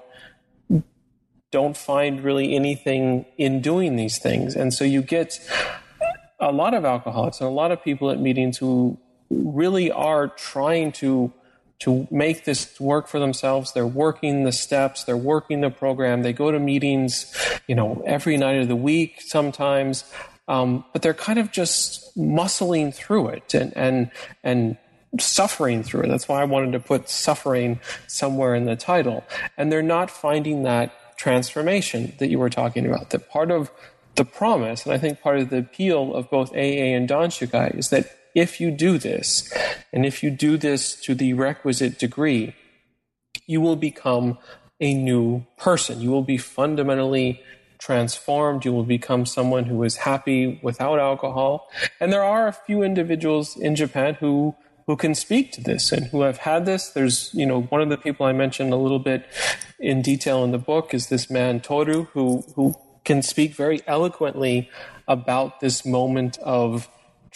don't 1.49 1.75
find 1.75 2.23
really 2.23 2.55
anything 2.55 3.25
in 3.39 3.61
doing 3.61 3.95
these 3.95 4.19
things. 4.19 4.55
And 4.55 4.71
so 4.71 4.83
you 4.83 5.01
get 5.01 5.39
a 6.39 6.51
lot 6.51 6.75
of 6.75 6.85
alcoholics 6.85 7.41
and 7.41 7.49
a 7.49 7.53
lot 7.53 7.71
of 7.71 7.83
people 7.83 8.11
at 8.11 8.19
meetings 8.19 8.57
who 8.57 8.99
really 9.31 9.89
are 9.91 10.27
trying 10.27 10.91
to 10.91 11.33
to 11.79 12.07
make 12.09 12.45
this 12.45 12.79
work 12.79 13.07
for 13.07 13.19
themselves. 13.19 13.73
They're 13.73 13.85
working 13.85 14.43
the 14.43 14.51
steps, 14.51 15.03
they're 15.03 15.17
working 15.17 15.61
the 15.61 15.69
program. 15.69 16.23
They 16.23 16.33
go 16.33 16.51
to 16.51 16.59
meetings, 16.59 17.33
you 17.67 17.75
know, 17.75 18.01
every 18.05 18.37
night 18.37 18.61
of 18.61 18.67
the 18.67 18.75
week 18.75 19.21
sometimes. 19.21 20.03
Um, 20.47 20.85
but 20.93 21.01
they're 21.01 21.13
kind 21.13 21.39
of 21.39 21.51
just 21.51 22.17
muscling 22.17 22.93
through 22.93 23.29
it 23.29 23.53
and 23.53 23.75
and 23.75 24.11
and 24.43 24.77
suffering 25.19 25.83
through 25.83 26.03
it. 26.03 26.07
That's 26.07 26.27
why 26.27 26.41
I 26.41 26.45
wanted 26.45 26.71
to 26.73 26.79
put 26.79 27.09
suffering 27.09 27.79
somewhere 28.07 28.55
in 28.55 28.65
the 28.65 28.75
title. 28.75 29.23
And 29.57 29.71
they're 29.71 29.81
not 29.81 30.09
finding 30.09 30.63
that 30.63 31.17
transformation 31.17 32.13
that 32.19 32.29
you 32.29 32.39
were 32.39 32.49
talking 32.49 32.85
about. 32.85 33.09
That 33.11 33.29
part 33.29 33.51
of 33.51 33.71
the 34.15 34.25
promise, 34.25 34.85
and 34.85 34.93
I 34.93 34.97
think 34.97 35.21
part 35.21 35.39
of 35.39 35.49
the 35.49 35.59
appeal 35.59 36.15
of 36.15 36.29
both 36.29 36.51
AA 36.51 36.95
and 36.95 37.07
Danshukai 37.07 37.77
is 37.77 37.89
that 37.89 38.09
if 38.37 38.61
you 38.61 38.69
do 38.69 38.99
this, 38.99 39.51
and 39.91 40.05
if 40.05 40.21
you 40.21 40.29
do 40.29 40.57
this 40.57 40.95
to 41.01 41.15
the 41.15 41.33
requisite 41.33 41.97
degree, 41.97 42.53
you 43.47 43.59
will 43.59 43.75
become 43.75 44.37
a 44.79 44.93
new 44.93 45.43
person. 45.57 45.99
You 45.99 46.11
will 46.11 46.23
be 46.23 46.37
fundamentally 46.37 47.41
transformed. 47.79 48.63
You 48.63 48.73
will 48.73 48.83
become 48.83 49.25
someone 49.25 49.63
who 49.63 49.81
is 49.83 49.95
happy 49.95 50.59
without 50.61 50.99
alcohol. 50.99 51.67
And 51.99 52.13
there 52.13 52.23
are 52.23 52.47
a 52.47 52.53
few 52.53 52.83
individuals 52.83 53.57
in 53.57 53.75
Japan 53.75 54.13
who 54.13 54.55
who 54.85 54.95
can 54.95 55.15
speak 55.15 55.51
to 55.51 55.61
this 55.61 55.91
and 55.91 56.05
who 56.07 56.21
have 56.21 56.37
had 56.37 56.65
this. 56.65 56.89
There's, 56.91 57.29
you 57.33 57.45
know, 57.45 57.63
one 57.63 57.81
of 57.81 57.89
the 57.89 57.97
people 57.97 58.25
I 58.25 58.31
mentioned 58.31 58.71
a 58.71 58.77
little 58.77 58.99
bit 58.99 59.25
in 59.79 60.01
detail 60.01 60.45
in 60.45 60.51
the 60.51 60.57
book 60.57 60.93
is 60.93 61.07
this 61.07 61.27
man 61.29 61.59
Toru, 61.59 62.05
who 62.13 62.43
who 62.55 62.75
can 63.03 63.23
speak 63.23 63.55
very 63.55 63.81
eloquently 63.87 64.69
about 65.07 65.59
this 65.59 65.85
moment 65.85 66.37
of 66.39 66.87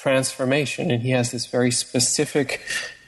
transformation, 0.01 0.89
and 0.91 1.03
he 1.03 1.11
has 1.11 1.31
this 1.31 1.45
very 1.45 1.71
specific 1.71 2.61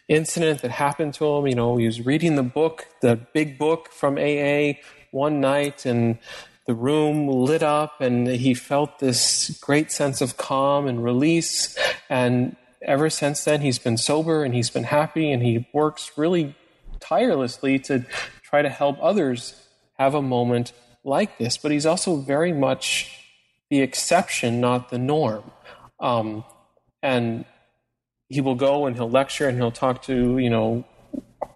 incident 0.07 0.61
that 0.61 0.71
happened 0.71 1.13
to 1.15 1.25
him. 1.25 1.47
You 1.47 1.55
know, 1.55 1.77
he 1.77 1.85
was 1.85 2.05
reading 2.05 2.35
the 2.35 2.43
book, 2.43 2.87
the 3.01 3.15
big 3.15 3.57
book 3.57 3.91
from 3.91 4.17
AA, 4.17 4.73
one 5.11 5.41
night, 5.41 5.85
and 5.85 6.19
the 6.67 6.75
room 6.75 7.27
lit 7.27 7.63
up, 7.63 7.99
and 7.99 8.27
he 8.27 8.53
felt 8.53 8.99
this 8.99 9.57
great 9.61 9.91
sense 9.91 10.21
of 10.21 10.37
calm 10.37 10.87
and 10.87 11.03
release, 11.03 11.77
and 12.09 12.55
ever 12.85 13.09
since 13.09 13.43
then, 13.43 13.61
he's 13.61 13.79
been 13.79 13.97
sober 13.97 14.43
and 14.43 14.53
he's 14.53 14.69
been 14.69 14.83
happy 14.83 15.31
and 15.31 15.41
he 15.41 15.67
works 15.73 16.11
really 16.17 16.55
tirelessly 16.99 17.79
to 17.79 18.05
try 18.43 18.61
to 18.61 18.69
help 18.69 18.97
others 19.01 19.55
have 19.97 20.13
a 20.13 20.21
moment 20.21 20.73
like 21.03 21.37
this. 21.37 21.57
But 21.57 21.71
he's 21.71 21.85
also 21.85 22.17
very 22.17 22.53
much 22.53 23.19
the 23.69 23.81
exception, 23.81 24.59
not 24.59 24.89
the 24.89 24.97
norm. 24.97 25.49
Um, 25.99 26.43
and 27.03 27.45
he 28.29 28.41
will 28.41 28.55
go 28.55 28.87
and 28.87 28.95
he'll 28.95 29.09
lecture 29.09 29.47
and 29.47 29.57
he'll 29.57 29.71
talk 29.71 30.01
to, 30.03 30.39
you 30.39 30.49
know, 30.49 30.83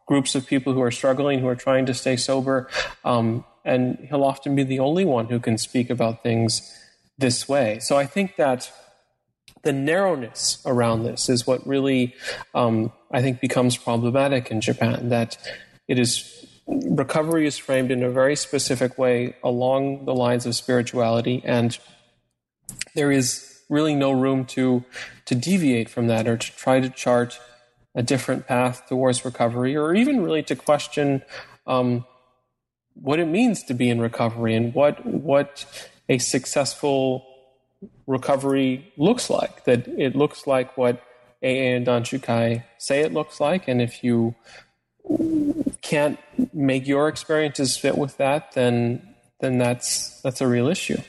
groups 0.07 0.35
of 0.35 0.45
people 0.45 0.73
who 0.73 0.81
are 0.81 0.91
struggling, 0.91 1.39
who 1.39 1.47
are 1.47 1.55
trying 1.55 1.85
to 1.87 1.93
stay 1.93 2.15
sober. 2.15 2.69
Um, 3.03 3.43
and 3.65 3.97
he'll 4.09 4.23
often 4.23 4.55
be 4.55 4.63
the 4.63 4.79
only 4.79 5.05
one 5.05 5.25
who 5.25 5.39
can 5.39 5.57
speak 5.57 5.89
about 5.89 6.21
things 6.21 6.71
this 7.17 7.49
way. 7.49 7.79
So 7.79 7.97
I 7.97 8.05
think 8.05 8.35
that 8.35 8.71
the 9.63 9.73
narrowness 9.73 10.61
around 10.65 11.03
this 11.03 11.29
is 11.29 11.47
what 11.47 11.65
really, 11.65 12.13
um, 12.53 12.91
I 13.11 13.21
think, 13.21 13.41
becomes 13.41 13.75
problematic 13.75 14.51
in 14.51 14.61
Japan. 14.61 15.09
That 15.09 15.37
it 15.87 15.97
is 15.97 16.45
recovery 16.67 17.47
is 17.47 17.57
framed 17.57 17.91
in 17.91 18.03
a 18.03 18.09
very 18.09 18.35
specific 18.35 18.97
way 18.97 19.35
along 19.43 20.05
the 20.05 20.13
lines 20.13 20.45
of 20.45 20.55
spirituality, 20.55 21.41
and 21.43 21.77
there 22.95 23.11
is 23.11 23.56
really 23.69 23.95
no 23.95 24.11
room 24.11 24.45
to 24.45 24.83
to 25.25 25.35
deviate 25.35 25.89
from 25.89 26.07
that 26.07 26.27
or 26.27 26.37
to 26.37 26.55
try 26.55 26.79
to 26.79 26.89
chart 26.89 27.39
a 27.95 28.03
different 28.03 28.47
path 28.47 28.87
towards 28.87 29.25
recovery, 29.25 29.75
or 29.75 29.93
even 29.95 30.21
really 30.21 30.43
to 30.43 30.55
question 30.55 31.23
um, 31.65 32.05
what 32.93 33.19
it 33.19 33.25
means 33.25 33.63
to 33.63 33.73
be 33.73 33.89
in 33.89 33.99
recovery 33.99 34.55
and 34.55 34.73
what 34.73 35.05
what 35.05 35.65
a 36.07 36.17
successful 36.19 37.25
recovery 38.05 38.93
looks 38.97 39.29
like. 39.29 39.65
That 39.65 39.87
it 39.87 40.15
looks 40.15 40.47
like 40.47 40.77
what 40.77 41.01
AA 41.43 41.75
and 41.75 41.87
Danshukai 41.87 42.63
say 42.77 43.01
it 43.01 43.13
looks 43.13 43.39
like, 43.39 43.67
and 43.67 43.81
if 43.81 44.03
you 44.03 44.35
can't 45.81 46.19
make 46.53 46.87
your 46.87 47.07
experiences 47.07 47.77
fit 47.77 47.97
with 47.97 48.17
that, 48.17 48.53
then 48.53 49.15
then 49.39 49.57
that's 49.57 50.21
that's 50.21 50.41
a 50.41 50.47
real 50.47 50.67
issue. 50.67 51.01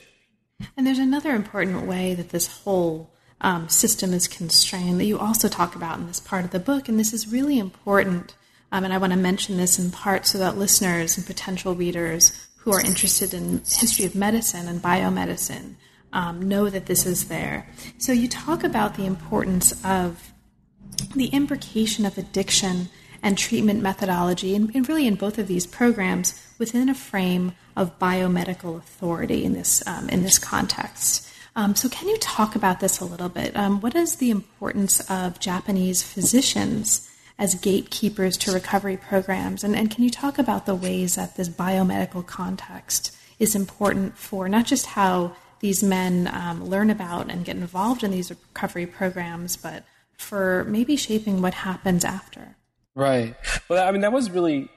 And 0.76 0.86
there's 0.86 0.98
another 0.98 1.34
important 1.34 1.86
way 1.86 2.14
that 2.14 2.30
this 2.30 2.62
whole 2.62 3.10
um, 3.40 3.68
system 3.68 4.12
is 4.12 4.26
constrained 4.26 5.00
that 5.00 5.04
you 5.04 5.18
also 5.18 5.48
talk 5.48 5.76
about 5.76 5.98
in 5.98 6.06
this 6.06 6.20
part 6.20 6.44
of 6.44 6.50
the 6.50 6.58
book, 6.58 6.88
and 6.88 6.98
this 6.98 7.12
is 7.12 7.28
really 7.32 7.58
important. 7.58 8.34
Um, 8.72 8.84
and 8.84 8.92
I 8.92 8.98
want 8.98 9.12
to 9.12 9.18
mention 9.18 9.56
this 9.56 9.78
in 9.78 9.90
part 9.90 10.26
so 10.26 10.38
that 10.38 10.58
listeners 10.58 11.16
and 11.16 11.26
potential 11.26 11.74
readers 11.74 12.48
who 12.58 12.72
are 12.72 12.80
interested 12.80 13.32
in 13.32 13.58
history 13.58 14.04
of 14.04 14.14
medicine 14.14 14.68
and 14.68 14.82
biomedicine 14.82 15.76
um, 16.12 16.48
know 16.48 16.68
that 16.68 16.86
this 16.86 17.06
is 17.06 17.28
there. 17.28 17.68
So 17.98 18.12
you 18.12 18.28
talk 18.28 18.64
about 18.64 18.94
the 18.94 19.06
importance 19.06 19.72
of 19.84 20.32
the 21.14 21.30
imbrication 21.30 22.04
of 22.04 22.18
addiction 22.18 22.88
and 23.22 23.36
treatment 23.36 23.82
methodology, 23.82 24.54
and, 24.54 24.74
and, 24.74 24.88
really 24.88 25.06
in 25.06 25.16
both 25.16 25.38
of 25.38 25.48
these 25.48 25.66
programs, 25.66 26.40
within 26.58 26.88
a 26.88 26.94
frame 26.94 27.52
of 27.76 27.98
biomedical 27.98 28.76
authority 28.76 29.44
in 29.44 29.52
this 29.52 29.86
um, 29.86 30.08
in 30.08 30.22
this 30.22 30.38
context. 30.38 31.28
Um, 31.56 31.74
so, 31.74 31.88
can 31.88 32.08
you 32.08 32.18
talk 32.18 32.54
about 32.54 32.80
this 32.80 33.00
a 33.00 33.04
little 33.04 33.28
bit? 33.28 33.56
Um, 33.56 33.80
what 33.80 33.94
is 33.94 34.16
the 34.16 34.30
importance 34.30 35.00
of 35.10 35.40
Japanese 35.40 36.02
physicians 36.02 37.08
as 37.38 37.54
gatekeepers 37.54 38.36
to 38.36 38.52
recovery 38.52 38.96
programs, 38.96 39.62
and, 39.62 39.76
and 39.76 39.90
can 39.90 40.02
you 40.02 40.10
talk 40.10 40.38
about 40.38 40.66
the 40.66 40.74
ways 40.74 41.14
that 41.14 41.36
this 41.36 41.48
biomedical 41.48 42.26
context 42.26 43.16
is 43.38 43.54
important 43.54 44.18
for 44.18 44.48
not 44.48 44.66
just 44.66 44.86
how 44.86 45.36
these 45.60 45.82
men 45.82 46.28
um, 46.32 46.64
learn 46.64 46.90
about 46.90 47.30
and 47.30 47.44
get 47.44 47.56
involved 47.56 48.02
in 48.02 48.10
these 48.10 48.30
recovery 48.30 48.86
programs, 48.86 49.56
but 49.56 49.84
for 50.16 50.64
maybe 50.64 50.96
shaping 50.96 51.40
what 51.40 51.54
happens 51.54 52.04
after. 52.04 52.56
Right. 52.94 53.36
Well, 53.68 53.86
I 53.86 53.92
mean, 53.92 54.00
that 54.00 54.12
was 54.12 54.30
really 54.30 54.68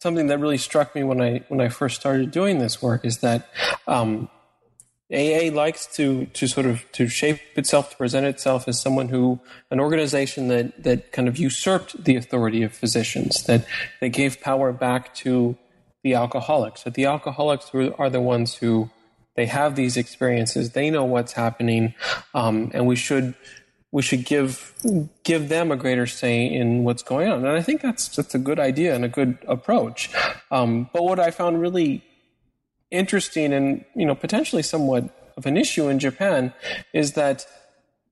something 0.00 0.26
that 0.28 0.38
really 0.38 0.58
struck 0.58 0.94
me 0.94 1.02
when 1.02 1.20
I 1.20 1.44
when 1.48 1.60
I 1.60 1.68
first 1.68 1.96
started 1.96 2.30
doing 2.30 2.58
this 2.58 2.82
work 2.82 3.04
is 3.04 3.18
that 3.18 3.48
um, 3.86 4.28
AA 5.12 5.50
likes 5.52 5.86
to 5.96 6.26
to 6.26 6.46
sort 6.46 6.66
of 6.66 6.90
to 6.92 7.08
shape 7.08 7.40
itself 7.56 7.90
to 7.90 7.96
present 7.96 8.26
itself 8.26 8.68
as 8.68 8.80
someone 8.80 9.08
who 9.08 9.40
an 9.70 9.80
organization 9.80 10.48
that 10.48 10.82
that 10.82 11.12
kind 11.12 11.28
of 11.28 11.38
usurped 11.38 12.04
the 12.04 12.16
authority 12.16 12.62
of 12.62 12.72
physicians 12.74 13.44
that 13.44 13.66
that 14.00 14.08
gave 14.10 14.40
power 14.40 14.72
back 14.72 15.14
to 15.14 15.56
the 16.02 16.14
alcoholics 16.14 16.82
that 16.82 16.94
the 16.94 17.04
alcoholics 17.04 17.70
are 17.74 18.10
the 18.10 18.20
ones 18.20 18.54
who 18.54 18.90
they 19.36 19.46
have 19.46 19.76
these 19.76 19.96
experiences. 19.96 20.70
They 20.70 20.90
know 20.90 21.04
what's 21.04 21.34
happening, 21.34 21.94
um, 22.34 22.70
and 22.74 22.86
we 22.86 22.96
should 22.96 23.34
we 23.92 24.02
should 24.02 24.24
give 24.24 24.74
give 25.24 25.48
them 25.48 25.70
a 25.70 25.76
greater 25.76 26.06
say 26.06 26.44
in 26.44 26.84
what's 26.84 27.02
going 27.02 27.28
on. 27.28 27.38
And 27.44 27.48
I 27.48 27.62
think 27.62 27.80
that's 27.80 28.08
that's 28.08 28.34
a 28.34 28.38
good 28.38 28.58
idea 28.58 28.94
and 28.94 29.04
a 29.04 29.08
good 29.08 29.38
approach. 29.46 30.10
Um, 30.50 30.90
but 30.92 31.04
what 31.04 31.20
I 31.20 31.30
found 31.30 31.60
really 31.60 32.04
interesting 32.90 33.52
and 33.52 33.84
you 33.94 34.06
know 34.06 34.14
potentially 34.14 34.62
somewhat 34.62 35.32
of 35.36 35.46
an 35.46 35.56
issue 35.56 35.88
in 35.88 35.98
Japan 35.98 36.52
is 36.92 37.12
that 37.12 37.46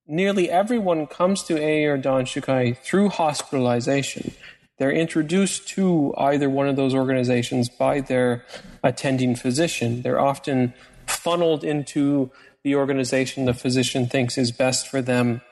nearly 0.07 0.51
everyone 0.51 1.07
comes 1.07 1.43
to 1.45 1.55
AA 1.55 1.91
or 1.91 1.99
Danshukai 1.99 2.77
through 2.79 3.09
hospitalization. 3.09 4.33
they're 4.79 4.93
introduced 4.93 5.69
to 5.69 6.13
either 6.19 6.51
one 6.51 6.69
of 6.69 6.77
those 6.77 6.95
organizations 6.95 7.69
by 7.69 8.01
their 8.01 8.45
attending 8.83 9.37
physician. 9.37 10.03
They're 10.03 10.21
often 10.21 10.75
funneled 11.07 11.63
into 11.63 12.31
the 12.65 12.75
organization 12.75 13.45
the 13.45 13.55
physician 13.55 14.07
thinks 14.07 14.37
is 14.37 14.51
best 14.51 14.89
for 14.89 15.01
them 15.01 15.43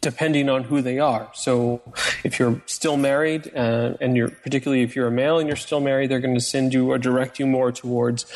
depending 0.00 0.48
on 0.48 0.64
who 0.64 0.80
they 0.80 0.98
are. 0.98 1.30
So 1.34 1.82
if 2.24 2.38
you're 2.38 2.62
still 2.66 2.96
married, 2.96 3.50
uh, 3.54 3.94
and 4.00 4.16
you're 4.16 4.30
particularly 4.30 4.82
if 4.82 4.94
you're 4.94 5.08
a 5.08 5.12
male 5.12 5.38
and 5.38 5.48
you're 5.48 5.56
still 5.56 5.80
married, 5.80 6.10
they're 6.10 6.20
going 6.20 6.34
to 6.34 6.40
send 6.40 6.72
you 6.72 6.90
or 6.90 6.98
direct 6.98 7.38
you 7.38 7.46
more 7.46 7.72
towards 7.72 8.26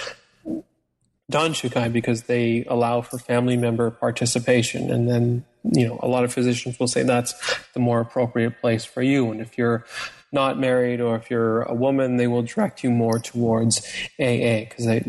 Danshukai 1.30 1.92
because 1.92 2.24
they 2.24 2.64
allow 2.68 3.00
for 3.00 3.18
family 3.18 3.56
member 3.56 3.90
participation. 3.90 4.90
And 4.90 5.08
then, 5.08 5.44
you 5.64 5.86
know, 5.86 5.98
a 6.02 6.08
lot 6.08 6.24
of 6.24 6.32
physicians 6.32 6.78
will 6.78 6.88
say 6.88 7.02
that's 7.02 7.34
the 7.72 7.80
more 7.80 8.00
appropriate 8.00 8.60
place 8.60 8.84
for 8.84 9.02
you. 9.02 9.30
And 9.30 9.40
if 9.40 9.56
you're 9.56 9.84
not 10.32 10.58
married 10.58 11.00
or 11.00 11.16
if 11.16 11.30
you're 11.30 11.62
a 11.62 11.74
woman, 11.74 12.16
they 12.16 12.26
will 12.26 12.42
direct 12.42 12.82
you 12.82 12.90
more 12.90 13.18
towards 13.18 13.80
AA 14.18 14.64
because 14.68 14.86
they 14.86 15.02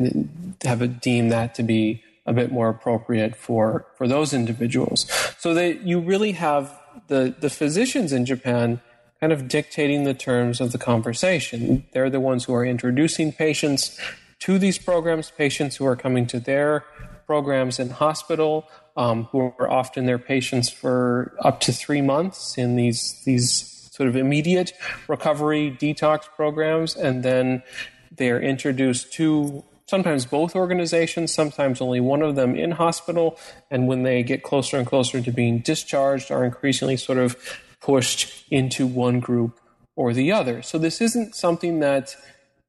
have 0.64 0.82
a, 0.82 0.88
deem 0.88 1.30
that 1.30 1.56
to 1.56 1.64
be 1.64 2.03
a 2.26 2.34
bit 2.34 2.52
more 2.52 2.70
appropriate 2.70 3.36
for, 3.36 3.86
for 3.98 4.08
those 4.08 4.34
individuals. 4.34 5.06
So 5.40 5.54
that 5.54 5.82
you 5.82 6.00
really 6.00 6.34
have 6.34 6.80
the, 7.08 7.36
the 7.40 7.50
physicians 7.50 8.14
in 8.14 8.26
Japan 8.26 8.82
kind 9.20 9.34
of 9.34 9.48
dictating 9.48 10.04
the 10.04 10.14
terms 10.14 10.60
of 10.60 10.72
the 10.72 10.78
conversation. 10.78 11.86
They're 11.94 12.10
the 12.10 12.20
ones 12.20 12.46
who 12.46 12.54
are 12.54 12.66
introducing 12.66 13.32
patients 13.32 14.00
to 14.40 14.60
these 14.60 14.78
programs, 14.78 15.32
patients 15.32 15.78
who 15.78 15.86
are 15.86 15.96
coming 15.96 16.28
to 16.28 16.40
their 16.40 16.84
programs 17.26 17.80
in 17.80 17.90
hospital, 17.90 18.68
um, 18.98 19.26
who 19.32 19.40
are 19.60 19.72
often 19.72 20.06
their 20.06 20.20
patients 20.20 20.70
for 20.70 21.36
up 21.40 21.62
to 21.62 21.72
three 21.72 22.02
months 22.02 22.58
in 22.58 22.76
these 22.76 23.22
these 23.24 23.90
sort 23.92 24.10
of 24.10 24.16
immediate 24.16 24.74
recovery 25.08 25.76
detox 25.80 26.26
programs, 26.36 26.96
and 26.96 27.24
then 27.24 27.64
they 28.12 28.30
are 28.30 28.42
introduced 28.42 29.14
to 29.14 29.64
sometimes 29.94 30.26
both 30.26 30.56
organizations, 30.56 31.32
sometimes 31.32 31.80
only 31.80 32.00
one 32.00 32.24
of 32.24 32.36
them 32.36 32.56
in 32.56 32.72
hospital, 32.72 33.38
and 33.70 33.88
when 33.88 34.02
they 34.02 34.24
get 34.24 34.42
closer 34.42 34.76
and 34.76 34.88
closer 34.88 35.22
to 35.22 35.32
being 35.32 35.60
discharged, 35.60 36.32
are 36.32 36.44
increasingly 36.44 36.98
sort 36.98 37.20
of 37.20 37.38
pushed 37.80 38.44
into 38.50 38.88
one 38.88 39.20
group 39.20 39.60
or 39.96 40.12
the 40.12 40.32
other. 40.32 40.64
So 40.64 40.80
this 40.80 41.00
isn't 41.00 41.36
something 41.36 41.80
that 41.82 42.16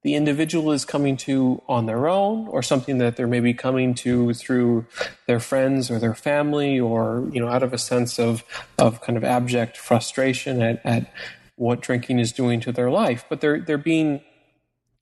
the 0.02 0.16
individual 0.16 0.70
is 0.70 0.84
coming 0.84 1.16
to 1.16 1.62
on 1.66 1.86
their 1.86 2.08
own 2.08 2.46
or 2.48 2.62
something 2.62 2.98
that 2.98 3.16
they're 3.16 3.26
maybe 3.26 3.54
coming 3.54 3.94
to 3.94 4.34
through 4.34 4.84
their 5.26 5.40
friends 5.40 5.90
or 5.90 5.98
their 5.98 6.14
family 6.14 6.78
or 6.78 7.26
you 7.32 7.40
know 7.40 7.48
out 7.48 7.62
of 7.62 7.72
a 7.72 7.78
sense 7.78 8.18
of 8.18 8.44
of 8.78 9.00
kind 9.00 9.16
of 9.16 9.24
abject 9.24 9.78
frustration 9.78 10.60
at, 10.60 10.84
at 10.84 11.10
what 11.56 11.80
drinking 11.80 12.18
is 12.18 12.32
doing 12.32 12.60
to 12.60 12.70
their 12.70 12.90
life 12.90 13.24
but 13.30 13.40
they're 13.40 13.60
they're 13.60 13.78
being 13.78 14.20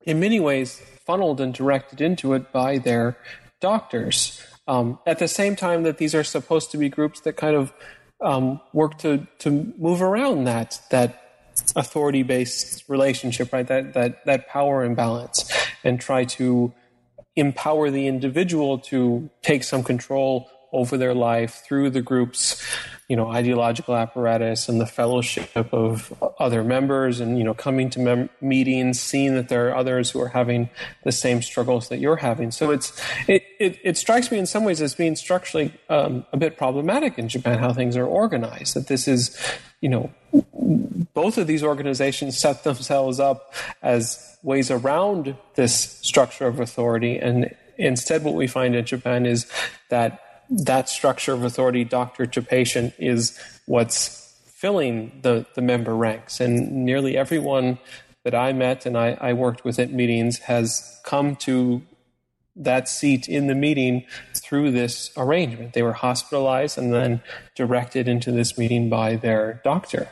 in 0.02 0.20
many 0.20 0.38
ways 0.38 0.80
funneled 1.06 1.40
and 1.40 1.54
directed 1.54 2.00
into 2.00 2.34
it 2.34 2.52
by 2.52 2.78
their 2.78 3.16
doctors 3.60 4.42
um, 4.66 4.98
at 5.06 5.18
the 5.18 5.28
same 5.28 5.56
time 5.56 5.82
that 5.82 5.98
these 5.98 6.14
are 6.14 6.24
supposed 6.24 6.70
to 6.70 6.78
be 6.78 6.88
groups 6.88 7.20
that 7.20 7.36
kind 7.36 7.56
of 7.56 7.72
um, 8.20 8.60
work 8.72 8.98
to 8.98 9.26
to 9.38 9.74
move 9.78 10.00
around 10.00 10.44
that 10.44 10.80
that 10.90 11.22
authority 11.76 12.22
based 12.22 12.84
relationship, 12.88 13.52
right? 13.52 13.66
That, 13.66 13.94
that, 13.94 14.24
that 14.26 14.48
power 14.48 14.84
imbalance 14.84 15.50
and 15.84 16.00
try 16.00 16.24
to 16.24 16.72
empower 17.36 17.90
the 17.90 18.06
individual 18.06 18.78
to 18.78 19.30
take 19.42 19.64
some 19.64 19.82
control 19.82 20.50
over 20.72 20.96
their 20.96 21.14
life 21.14 21.62
through 21.66 21.90
the 21.90 22.02
group's 22.02 22.64
you 23.12 23.16
know 23.16 23.28
ideological 23.28 23.94
apparatus 23.94 24.70
and 24.70 24.80
the 24.80 24.86
fellowship 24.86 25.50
of 25.54 26.14
other 26.38 26.64
members 26.64 27.20
and 27.20 27.36
you 27.36 27.44
know 27.44 27.52
coming 27.52 27.90
to 27.90 28.00
mem- 28.00 28.30
meetings 28.40 28.98
seeing 28.98 29.34
that 29.34 29.50
there 29.50 29.68
are 29.68 29.76
others 29.76 30.10
who 30.10 30.18
are 30.18 30.28
having 30.28 30.70
the 31.04 31.12
same 31.12 31.42
struggles 31.42 31.90
that 31.90 31.98
you're 31.98 32.16
having. 32.16 32.50
So 32.50 32.70
it's 32.70 32.98
it 33.28 33.44
it, 33.60 33.78
it 33.84 33.98
strikes 33.98 34.30
me 34.30 34.38
in 34.38 34.46
some 34.46 34.64
ways 34.64 34.80
as 34.80 34.94
being 34.94 35.14
structurally 35.14 35.74
um, 35.90 36.24
a 36.32 36.38
bit 36.38 36.56
problematic 36.56 37.18
in 37.18 37.28
Japan 37.28 37.58
how 37.58 37.74
things 37.74 37.98
are 37.98 38.06
organized 38.06 38.72
that 38.76 38.86
this 38.86 39.06
is 39.06 39.38
you 39.82 39.90
know 39.90 40.10
both 41.12 41.36
of 41.36 41.46
these 41.46 41.62
organizations 41.62 42.38
set 42.38 42.64
themselves 42.64 43.20
up 43.20 43.52
as 43.82 44.38
ways 44.42 44.70
around 44.70 45.36
this 45.56 45.98
structure 46.00 46.46
of 46.46 46.60
authority. 46.60 47.18
And 47.18 47.54
instead 47.76 48.24
what 48.24 48.36
we 48.36 48.46
find 48.46 48.74
in 48.74 48.86
Japan 48.86 49.26
is 49.26 49.44
that 49.90 50.31
that 50.64 50.88
structure 50.88 51.32
of 51.32 51.44
authority, 51.44 51.84
doctor 51.84 52.26
to 52.26 52.42
patient, 52.42 52.94
is 52.98 53.38
what's 53.66 54.34
filling 54.46 55.20
the, 55.22 55.46
the 55.54 55.62
member 55.62 55.96
ranks. 55.96 56.40
And 56.40 56.84
nearly 56.84 57.16
everyone 57.16 57.78
that 58.24 58.34
I 58.34 58.52
met 58.52 58.86
and 58.86 58.96
I, 58.96 59.16
I 59.20 59.32
worked 59.32 59.64
with 59.64 59.78
at 59.78 59.92
meetings 59.92 60.38
has 60.40 61.00
come 61.04 61.36
to 61.36 61.82
that 62.54 62.88
seat 62.88 63.28
in 63.28 63.46
the 63.46 63.54
meeting 63.54 64.04
through 64.34 64.70
this 64.70 65.10
arrangement. 65.16 65.72
They 65.72 65.82
were 65.82 65.94
hospitalized 65.94 66.76
and 66.76 66.92
then 66.92 67.22
directed 67.54 68.06
into 68.06 68.30
this 68.30 68.58
meeting 68.58 68.90
by 68.90 69.16
their 69.16 69.60
doctor. 69.64 70.08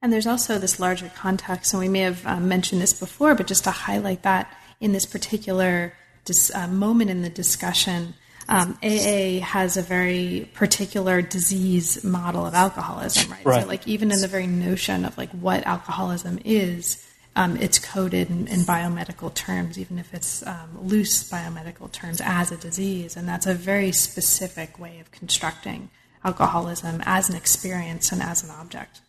And 0.00 0.12
there's 0.12 0.26
also 0.26 0.58
this 0.58 0.80
larger 0.80 1.10
context, 1.14 1.72
and 1.72 1.80
we 1.80 1.88
may 1.88 2.00
have 2.00 2.26
um, 2.26 2.48
mentioned 2.48 2.80
this 2.80 2.92
before, 2.92 3.34
but 3.34 3.46
just 3.46 3.64
to 3.64 3.70
highlight 3.70 4.22
that 4.22 4.56
in 4.80 4.92
this 4.92 5.06
particular 5.06 5.94
dis- 6.24 6.54
uh, 6.54 6.68
moment 6.68 7.10
in 7.10 7.22
the 7.22 7.30
discussion, 7.30 8.14
um, 8.48 8.78
AA 8.82 9.40
has 9.40 9.76
a 9.76 9.82
very 9.82 10.48
particular 10.54 11.20
disease 11.22 12.04
model 12.04 12.46
of 12.46 12.54
alcoholism, 12.54 13.30
right? 13.30 13.44
right? 13.44 13.62
So, 13.62 13.68
like, 13.68 13.86
even 13.88 14.12
in 14.12 14.20
the 14.20 14.28
very 14.28 14.46
notion 14.46 15.04
of 15.04 15.16
like 15.18 15.30
what 15.30 15.66
alcoholism 15.66 16.38
is, 16.44 17.04
um, 17.34 17.56
it's 17.56 17.78
coded 17.78 18.30
in, 18.30 18.46
in, 18.46 18.60
biomedical 18.60 19.34
terms, 19.34 19.78
even 19.78 19.98
if 19.98 20.14
it's 20.14 20.46
um, 20.46 20.78
loose 20.80 21.28
biomedical 21.30 21.90
terms, 21.90 22.20
as 22.24 22.52
a 22.52 22.56
disease, 22.56 23.16
and 23.16 23.28
that's 23.28 23.46
a 23.46 23.54
very 23.54 23.92
specific 23.92 24.78
way 24.78 25.00
of 25.00 25.10
constructing 25.10 25.90
alcoholism 26.24 27.02
as 27.04 27.28
an 27.28 27.36
experience 27.36 28.10
and 28.10 28.22
as 28.22 28.42
an 28.42 28.50
object. 28.50 29.00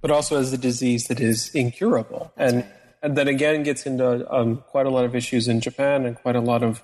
But 0.00 0.10
also 0.10 0.38
as 0.38 0.52
a 0.52 0.58
disease 0.58 1.06
that 1.08 1.20
is 1.20 1.50
incurable, 1.54 2.32
that's 2.36 2.52
and 2.52 2.64
right 2.64 2.72
and 2.72 2.77
that 3.02 3.28
again 3.28 3.62
gets 3.62 3.86
into 3.86 4.32
um, 4.34 4.62
quite 4.68 4.86
a 4.86 4.90
lot 4.90 5.04
of 5.04 5.14
issues 5.14 5.48
in 5.48 5.60
Japan 5.60 6.04
and 6.04 6.16
quite 6.16 6.36
a 6.36 6.40
lot 6.40 6.62
of 6.62 6.82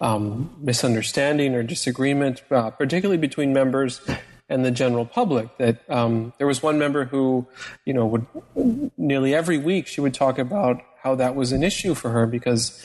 um, 0.00 0.54
misunderstanding 0.58 1.54
or 1.54 1.62
disagreement, 1.62 2.42
uh, 2.50 2.70
particularly 2.70 3.18
between 3.18 3.52
members 3.52 4.00
and 4.48 4.64
the 4.64 4.70
general 4.70 5.06
public. 5.06 5.56
That 5.58 5.88
um, 5.90 6.32
there 6.38 6.46
was 6.46 6.62
one 6.62 6.78
member 6.78 7.04
who, 7.04 7.46
you 7.84 7.94
know, 7.94 8.06
would 8.06 8.26
nearly 8.98 9.34
every 9.34 9.58
week 9.58 9.86
she 9.86 10.00
would 10.00 10.14
talk 10.14 10.38
about 10.38 10.82
how 11.02 11.14
that 11.14 11.34
was 11.34 11.52
an 11.52 11.62
issue 11.62 11.94
for 11.94 12.10
her 12.10 12.26
because 12.26 12.84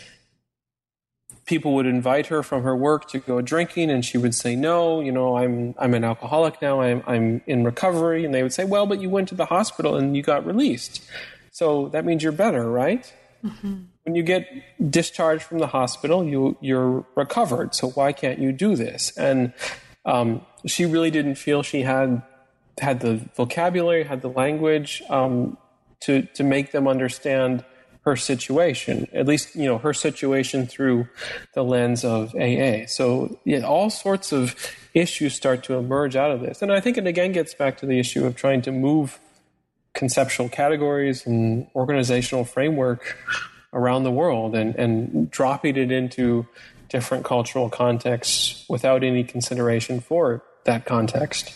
people 1.45 1.73
would 1.73 1.87
invite 1.87 2.27
her 2.27 2.43
from 2.43 2.61
her 2.63 2.75
work 2.75 3.07
to 3.09 3.17
go 3.17 3.41
drinking 3.41 3.89
and 3.89 4.05
she 4.05 4.19
would 4.19 4.35
say 4.35 4.55
no 4.55 5.01
you 5.01 5.11
know 5.11 5.35
i'm 5.35 5.73
i'm 5.79 5.95
an 5.95 6.03
alcoholic 6.03 6.61
now 6.61 6.79
i'm 6.79 7.01
i'm 7.07 7.41
in 7.47 7.63
recovery 7.63 8.23
and 8.23 8.35
they 8.35 8.43
would 8.43 8.53
say 8.53 8.63
well 8.63 8.85
but 8.85 9.01
you 9.01 9.09
went 9.09 9.27
to 9.27 9.33
the 9.33 9.45
hospital 9.45 9.95
and 9.95 10.15
you 10.15 10.21
got 10.21 10.45
released 10.45 11.03
so 11.51 11.89
that 11.89 12.05
means 12.05 12.23
you're 12.23 12.31
better, 12.31 12.69
right? 12.69 13.11
Mm-hmm. 13.43 13.83
When 14.03 14.15
you 14.15 14.23
get 14.23 14.47
discharged 14.91 15.43
from 15.43 15.59
the 15.59 15.67
hospital, 15.67 16.23
you 16.23 16.57
you're 16.61 17.05
recovered. 17.15 17.75
So 17.75 17.89
why 17.91 18.11
can't 18.11 18.39
you 18.39 18.51
do 18.51 18.75
this? 18.75 19.15
And 19.17 19.53
um, 20.05 20.45
she 20.65 20.85
really 20.85 21.11
didn't 21.11 21.35
feel 21.35 21.63
she 21.63 21.81
had 21.81 22.21
had 22.79 23.01
the 23.01 23.17
vocabulary, 23.35 24.03
had 24.03 24.21
the 24.21 24.29
language 24.29 25.01
um, 25.09 25.57
to 26.01 26.23
to 26.33 26.43
make 26.43 26.71
them 26.71 26.87
understand 26.87 27.63
her 28.01 28.15
situation. 28.15 29.07
At 29.13 29.27
least 29.27 29.55
you 29.55 29.65
know 29.65 29.77
her 29.77 29.93
situation 29.93 30.65
through 30.65 31.07
the 31.53 31.63
lens 31.63 32.03
of 32.03 32.35
AA. 32.35 32.87
So 32.87 33.39
yeah, 33.45 33.59
all 33.59 33.89
sorts 33.89 34.31
of 34.31 34.55
issues 34.93 35.35
start 35.35 35.63
to 35.65 35.75
emerge 35.75 36.15
out 36.15 36.31
of 36.31 36.41
this. 36.41 36.61
And 36.61 36.71
I 36.71 36.79
think 36.79 36.97
it 36.97 37.05
again 37.05 37.31
gets 37.31 37.53
back 37.53 37.77
to 37.79 37.85
the 37.85 37.99
issue 37.99 38.25
of 38.25 38.35
trying 38.35 38.61
to 38.63 38.71
move 38.71 39.19
conceptual 39.99 40.47
categories 40.47 41.27
and 41.27 41.67
organizational 41.75 42.45
framework 42.45 43.17
around 43.73 44.05
the 44.05 44.11
world 44.11 44.55
and, 44.55 44.73
and 44.75 45.29
dropping 45.29 45.75
it 45.75 45.91
into 45.91 46.47
different 46.87 47.25
cultural 47.25 47.69
contexts 47.69 48.65
without 48.69 49.03
any 49.03 49.25
consideration 49.25 49.99
for 49.99 50.41
that 50.63 50.85
context. 50.85 51.53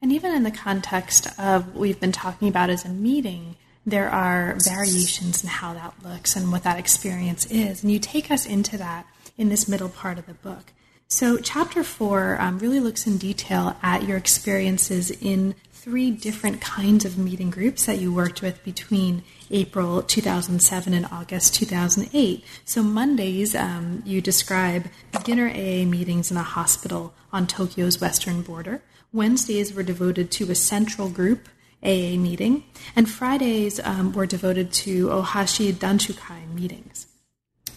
And 0.00 0.12
even 0.12 0.34
in 0.34 0.44
the 0.44 0.50
context 0.50 1.28
of 1.38 1.68
what 1.68 1.76
we've 1.76 2.00
been 2.00 2.10
talking 2.10 2.48
about 2.48 2.70
as 2.70 2.86
a 2.86 2.88
meeting, 2.88 3.56
there 3.84 4.10
are 4.10 4.56
variations 4.64 5.44
in 5.44 5.50
how 5.50 5.74
that 5.74 5.94
looks 6.02 6.36
and 6.36 6.50
what 6.50 6.62
that 6.64 6.78
experience 6.78 7.44
is. 7.50 7.82
And 7.82 7.92
you 7.92 7.98
take 7.98 8.30
us 8.30 8.46
into 8.46 8.78
that 8.78 9.06
in 9.36 9.50
this 9.50 9.68
middle 9.68 9.90
part 9.90 10.18
of 10.18 10.26
the 10.26 10.34
book. 10.34 10.72
So, 11.08 11.38
chapter 11.38 11.84
four 11.84 12.36
um, 12.40 12.58
really 12.58 12.80
looks 12.80 13.06
in 13.06 13.16
detail 13.16 13.76
at 13.80 14.08
your 14.08 14.16
experiences 14.16 15.12
in 15.12 15.54
three 15.70 16.10
different 16.10 16.60
kinds 16.60 17.04
of 17.04 17.16
meeting 17.16 17.48
groups 17.48 17.86
that 17.86 17.98
you 17.98 18.12
worked 18.12 18.42
with 18.42 18.62
between 18.64 19.22
April 19.52 20.02
2007 20.02 20.92
and 20.92 21.06
August 21.12 21.54
2008. 21.54 22.44
So, 22.64 22.82
Mondays, 22.82 23.54
um, 23.54 24.02
you 24.04 24.20
describe 24.20 24.86
beginner 25.12 25.48
AA 25.48 25.84
meetings 25.84 26.32
in 26.32 26.36
a 26.38 26.42
hospital 26.42 27.14
on 27.32 27.46
Tokyo's 27.46 28.00
western 28.00 28.42
border. 28.42 28.82
Wednesdays 29.12 29.72
were 29.72 29.84
devoted 29.84 30.32
to 30.32 30.50
a 30.50 30.56
central 30.56 31.08
group 31.08 31.48
AA 31.84 32.16
meeting, 32.16 32.64
and 32.96 33.08
Fridays 33.08 33.78
um, 33.84 34.12
were 34.12 34.26
devoted 34.26 34.72
to 34.72 35.06
Ohashi 35.06 35.72
Danshukai 35.72 36.52
meetings. 36.52 37.06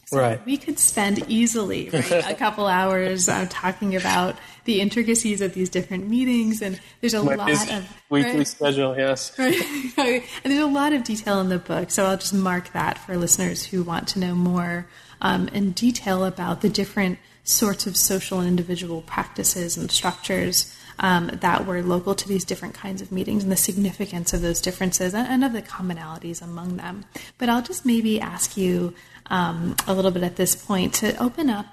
So 0.10 0.18
right. 0.18 0.44
We 0.44 0.58
could 0.58 0.80
spend 0.80 1.24
easily 1.28 1.92
right, 1.92 2.12
a 2.12 2.34
couple 2.34 2.66
hours 2.66 3.30
uh, 3.30 3.46
talking 3.48 3.96
about 3.96 4.36
the 4.66 4.82
intricacies 4.82 5.40
of 5.40 5.54
these 5.54 5.70
different 5.70 6.10
meetings, 6.10 6.64
and 6.64 6.80
there's 7.00 7.14
a 7.14 7.22
My 7.22 7.36
lot 7.36 7.72
of 7.72 7.88
weekly 8.10 8.38
right? 8.38 8.48
schedule. 8.48 8.98
Yes. 8.98 9.32
Right. 9.38 10.24
and 10.44 10.52
there's 10.52 10.64
a 10.64 10.66
lot 10.66 10.94
of 10.94 11.04
detail 11.04 11.40
in 11.42 11.50
the 11.50 11.60
book, 11.60 11.92
so 11.92 12.08
I'll 12.08 12.18
just 12.18 12.34
mark 12.34 12.74
that 12.74 12.98
for 12.98 13.18
listeners 13.18 13.66
who 13.66 13.84
want 13.84 14.08
to 14.10 14.20
know 14.20 14.34
more 14.34 14.88
um, 15.22 15.48
in 15.50 15.74
detail 15.74 16.26
about 16.26 16.62
the 16.62 16.70
different 16.70 17.20
sorts 17.44 17.86
of 17.86 17.96
social 17.96 18.40
and 18.40 18.48
individual 18.48 19.04
practices 19.04 19.78
and 19.78 19.92
structures 19.92 20.76
um, 21.00 21.28
that 21.28 21.66
were 21.66 21.82
local 21.82 22.14
to 22.16 22.28
these 22.28 22.44
different 22.44 22.74
kinds 22.74 23.02
of 23.02 23.12
meetings 23.12 23.44
and 23.44 23.52
the 23.52 23.58
significance 23.58 24.34
of 24.34 24.42
those 24.42 24.62
differences 24.62 25.14
and, 25.14 25.28
and 25.28 25.44
of 25.44 25.54
the 25.54 25.62
commonalities 25.62 26.42
among 26.42 26.78
them. 26.78 27.06
But 27.38 27.50
I'll 27.50 27.62
just 27.62 27.86
maybe 27.86 28.20
ask 28.20 28.58
you 28.58 28.94
um, 29.28 29.76
a 29.88 29.94
little 29.94 30.12
bit 30.12 30.24
at 30.24 30.36
this 30.36 30.56
point 30.56 30.94
to 30.96 31.16
open 31.22 31.50
up 31.50 31.66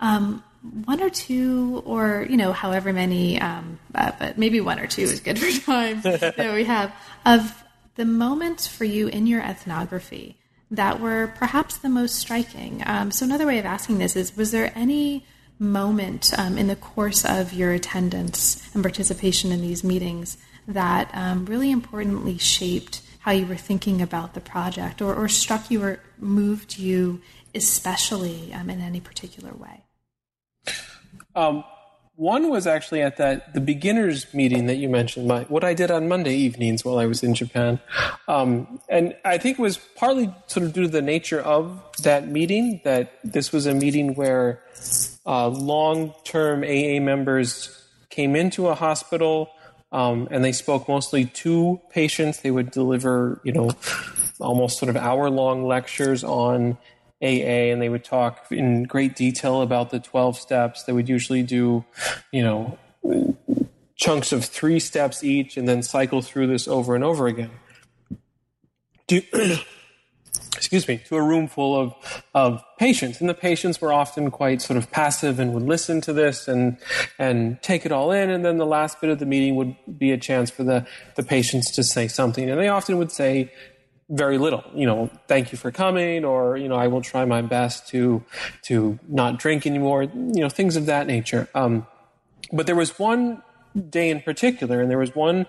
um, 0.00 0.42
one 0.84 1.00
or 1.02 1.10
two, 1.10 1.82
or 1.86 2.26
you 2.28 2.36
know, 2.36 2.52
however 2.52 2.92
many, 2.92 3.40
um, 3.40 3.78
uh, 3.94 4.12
but 4.18 4.38
maybe 4.38 4.60
one 4.60 4.78
or 4.78 4.86
two 4.86 5.02
is 5.02 5.20
good 5.20 5.38
for 5.38 5.50
time 5.64 6.00
that 6.02 6.54
we 6.54 6.64
have 6.64 6.94
of 7.24 7.62
the 7.96 8.04
moments 8.04 8.66
for 8.66 8.84
you 8.84 9.08
in 9.08 9.26
your 9.26 9.40
ethnography 9.40 10.36
that 10.70 11.00
were 11.00 11.32
perhaps 11.36 11.78
the 11.78 11.88
most 11.88 12.14
striking. 12.14 12.82
Um, 12.86 13.10
so 13.10 13.24
another 13.24 13.46
way 13.46 13.58
of 13.58 13.64
asking 13.64 13.98
this 13.98 14.16
is: 14.16 14.36
Was 14.36 14.50
there 14.52 14.72
any 14.74 15.24
moment 15.60 16.36
um, 16.38 16.58
in 16.58 16.66
the 16.66 16.76
course 16.76 17.24
of 17.24 17.52
your 17.52 17.72
attendance 17.72 18.68
and 18.74 18.82
participation 18.82 19.52
in 19.52 19.60
these 19.60 19.84
meetings 19.84 20.38
that 20.66 21.10
um, 21.12 21.44
really 21.44 21.70
importantly 21.70 22.38
shaped 22.38 23.02
how 23.20 23.30
you 23.30 23.46
were 23.46 23.56
thinking 23.56 24.00
about 24.00 24.32
the 24.32 24.40
project, 24.40 25.02
or, 25.02 25.14
or 25.14 25.28
struck 25.28 25.70
you 25.70 25.82
or 25.82 26.00
moved 26.18 26.78
you 26.78 27.20
especially 27.54 28.52
um, 28.54 28.70
in 28.70 28.80
any 28.80 29.00
particular 29.00 29.52
way? 29.52 29.84
One 32.20 32.50
was 32.50 32.66
actually 32.66 33.00
at 33.00 33.16
that 33.16 33.54
the 33.54 33.62
beginners 33.62 34.26
meeting 34.34 34.66
that 34.66 34.76
you 34.76 34.90
mentioned, 34.90 35.26
my, 35.26 35.44
what 35.44 35.64
I 35.64 35.72
did 35.72 35.90
on 35.90 36.06
Monday 36.06 36.34
evenings 36.34 36.84
while 36.84 36.98
I 36.98 37.06
was 37.06 37.22
in 37.22 37.32
Japan, 37.32 37.80
um, 38.28 38.78
and 38.90 39.16
I 39.24 39.38
think 39.38 39.58
it 39.58 39.62
was 39.62 39.78
partly 39.96 40.30
sort 40.46 40.66
of 40.66 40.74
due 40.74 40.82
to 40.82 40.88
the 40.88 41.00
nature 41.00 41.40
of 41.40 41.80
that 42.02 42.28
meeting 42.28 42.82
that 42.84 43.18
this 43.24 43.52
was 43.52 43.64
a 43.64 43.72
meeting 43.72 44.16
where 44.16 44.62
uh, 45.24 45.48
long-term 45.48 46.62
AA 46.62 47.00
members 47.00 47.86
came 48.10 48.36
into 48.36 48.68
a 48.68 48.74
hospital 48.74 49.48
um, 49.90 50.28
and 50.30 50.44
they 50.44 50.52
spoke 50.52 50.90
mostly 50.90 51.24
to 51.24 51.80
patients. 51.88 52.40
They 52.40 52.50
would 52.50 52.70
deliver, 52.70 53.40
you 53.44 53.52
know, 53.52 53.70
almost 54.40 54.78
sort 54.78 54.90
of 54.90 54.96
hour-long 54.96 55.66
lectures 55.66 56.22
on 56.22 56.76
AA 57.22 57.70
and 57.72 57.82
they 57.82 57.88
would 57.88 58.04
talk 58.04 58.46
in 58.50 58.84
great 58.84 59.14
detail 59.14 59.62
about 59.62 59.90
the 59.90 60.00
12 60.00 60.38
steps. 60.38 60.84
They 60.84 60.92
would 60.92 61.08
usually 61.08 61.42
do, 61.42 61.84
you 62.32 62.42
know, 62.42 62.78
chunks 63.96 64.32
of 64.32 64.44
three 64.44 64.80
steps 64.80 65.22
each 65.22 65.56
and 65.56 65.68
then 65.68 65.82
cycle 65.82 66.22
through 66.22 66.46
this 66.46 66.66
over 66.66 66.94
and 66.94 67.04
over 67.04 67.26
again. 67.26 67.50
Do, 69.06 69.20
excuse 70.56 70.88
me, 70.88 70.98
to 71.08 71.16
a 71.16 71.22
room 71.22 71.48
full 71.48 71.78
of, 71.78 72.24
of 72.34 72.62
patients. 72.78 73.20
And 73.20 73.28
the 73.28 73.34
patients 73.34 73.80
were 73.80 73.92
often 73.92 74.30
quite 74.30 74.62
sort 74.62 74.76
of 74.76 74.90
passive 74.90 75.38
and 75.38 75.52
would 75.52 75.64
listen 75.64 76.00
to 76.02 76.12
this 76.12 76.48
and, 76.48 76.78
and 77.18 77.60
take 77.62 77.84
it 77.84 77.92
all 77.92 78.12
in. 78.12 78.30
And 78.30 78.44
then 78.44 78.56
the 78.56 78.66
last 78.66 79.00
bit 79.00 79.10
of 79.10 79.18
the 79.18 79.26
meeting 79.26 79.56
would 79.56 79.76
be 79.98 80.12
a 80.12 80.18
chance 80.18 80.50
for 80.50 80.64
the, 80.64 80.86
the 81.16 81.22
patients 81.22 81.70
to 81.72 81.82
say 81.82 82.08
something. 82.08 82.48
And 82.48 82.58
they 82.58 82.68
often 82.68 82.98
would 82.98 83.12
say, 83.12 83.52
very 84.10 84.38
little. 84.38 84.64
You 84.74 84.86
know, 84.86 85.10
thank 85.28 85.52
you 85.52 85.58
for 85.58 85.70
coming, 85.70 86.24
or 86.24 86.56
you 86.56 86.68
know, 86.68 86.74
I 86.74 86.88
will 86.88 87.00
try 87.00 87.24
my 87.24 87.42
best 87.42 87.88
to 87.88 88.22
to 88.62 88.98
not 89.08 89.38
drink 89.38 89.66
anymore. 89.66 90.02
You 90.02 90.40
know, 90.40 90.48
things 90.48 90.76
of 90.76 90.86
that 90.86 91.06
nature. 91.06 91.48
Um, 91.54 91.86
but 92.52 92.66
there 92.66 92.76
was 92.76 92.98
one 92.98 93.42
day 93.88 94.10
in 94.10 94.20
particular, 94.20 94.80
and 94.80 94.90
there 94.90 94.98
was 94.98 95.14
one 95.14 95.46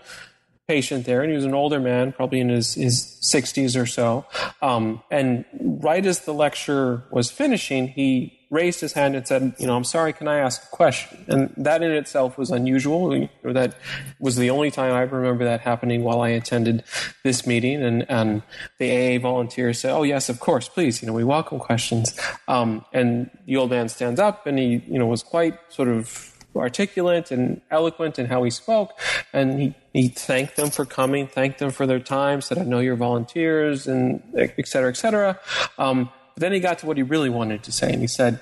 patient 0.67 1.05
there, 1.05 1.21
and 1.21 1.31
he 1.31 1.35
was 1.35 1.45
an 1.45 1.53
older 1.53 1.79
man, 1.79 2.13
probably 2.13 2.39
in 2.39 2.49
his 2.49 2.75
his 2.75 3.17
sixties 3.19 3.75
or 3.75 3.85
so. 3.85 4.25
Um, 4.61 5.01
and 5.09 5.43
right 5.61 6.05
as 6.05 6.21
the 6.21 6.33
lecture 6.33 7.03
was 7.11 7.31
finishing, 7.31 7.87
he 7.87 8.39
raised 8.51 8.81
his 8.81 8.93
hand 8.93 9.15
and 9.15 9.25
said, 9.25 9.53
"You 9.57 9.65
know, 9.65 9.75
I'm 9.75 9.83
sorry. 9.83 10.13
Can 10.13 10.27
I 10.27 10.37
ask 10.37 10.61
a 10.61 10.67
question?" 10.67 11.25
And 11.27 11.51
that 11.57 11.81
in 11.81 11.91
itself 11.91 12.37
was 12.37 12.51
unusual. 12.51 13.27
Or 13.43 13.53
that 13.53 13.73
was 14.19 14.35
the 14.35 14.51
only 14.51 14.69
time 14.69 14.93
I 14.93 15.01
remember 15.01 15.45
that 15.45 15.61
happening 15.61 16.03
while 16.03 16.21
I 16.21 16.29
attended 16.29 16.83
this 17.23 17.47
meeting. 17.47 17.81
And 17.81 18.05
and 18.09 18.43
the 18.77 18.91
AA 18.91 19.19
volunteers 19.19 19.79
said, 19.79 19.91
"Oh 19.91 20.03
yes, 20.03 20.29
of 20.29 20.39
course, 20.39 20.67
please. 20.69 21.01
You 21.01 21.07
know, 21.07 21.13
we 21.13 21.23
welcome 21.23 21.57
questions." 21.57 22.13
Um, 22.47 22.85
and 22.93 23.31
the 23.47 23.57
old 23.57 23.71
man 23.71 23.89
stands 23.89 24.19
up, 24.19 24.45
and 24.45 24.59
he 24.59 24.83
you 24.85 24.99
know 24.99 25.07
was 25.07 25.23
quite 25.23 25.57
sort 25.69 25.87
of 25.87 26.27
articulate 26.53 27.31
and 27.31 27.61
eloquent 27.71 28.19
in 28.19 28.25
how 28.25 28.43
he 28.43 28.51
spoke, 28.51 28.91
and 29.31 29.61
he 29.61 29.73
he 29.93 30.07
thanked 30.09 30.57
them 30.57 30.69
for 30.69 30.85
coming, 30.85 31.27
thanked 31.27 31.59
them 31.59 31.71
for 31.71 31.87
their 31.87 31.99
time, 31.99 32.41
said, 32.41 32.57
"I 32.57 32.63
know 32.63 32.79
you're 32.79 32.97
volunteers," 32.97 33.87
and 33.87 34.21
et 34.37 34.67
cetera, 34.67 34.89
et 34.89 34.97
cetera. 34.97 35.39
Um, 35.77 36.09
then 36.41 36.51
he 36.51 36.59
got 36.59 36.79
to 36.79 36.85
what 36.85 36.97
he 36.97 37.03
really 37.03 37.29
wanted 37.29 37.63
to 37.63 37.71
say, 37.71 37.91
and 37.91 38.01
he 38.01 38.07
said, 38.07 38.41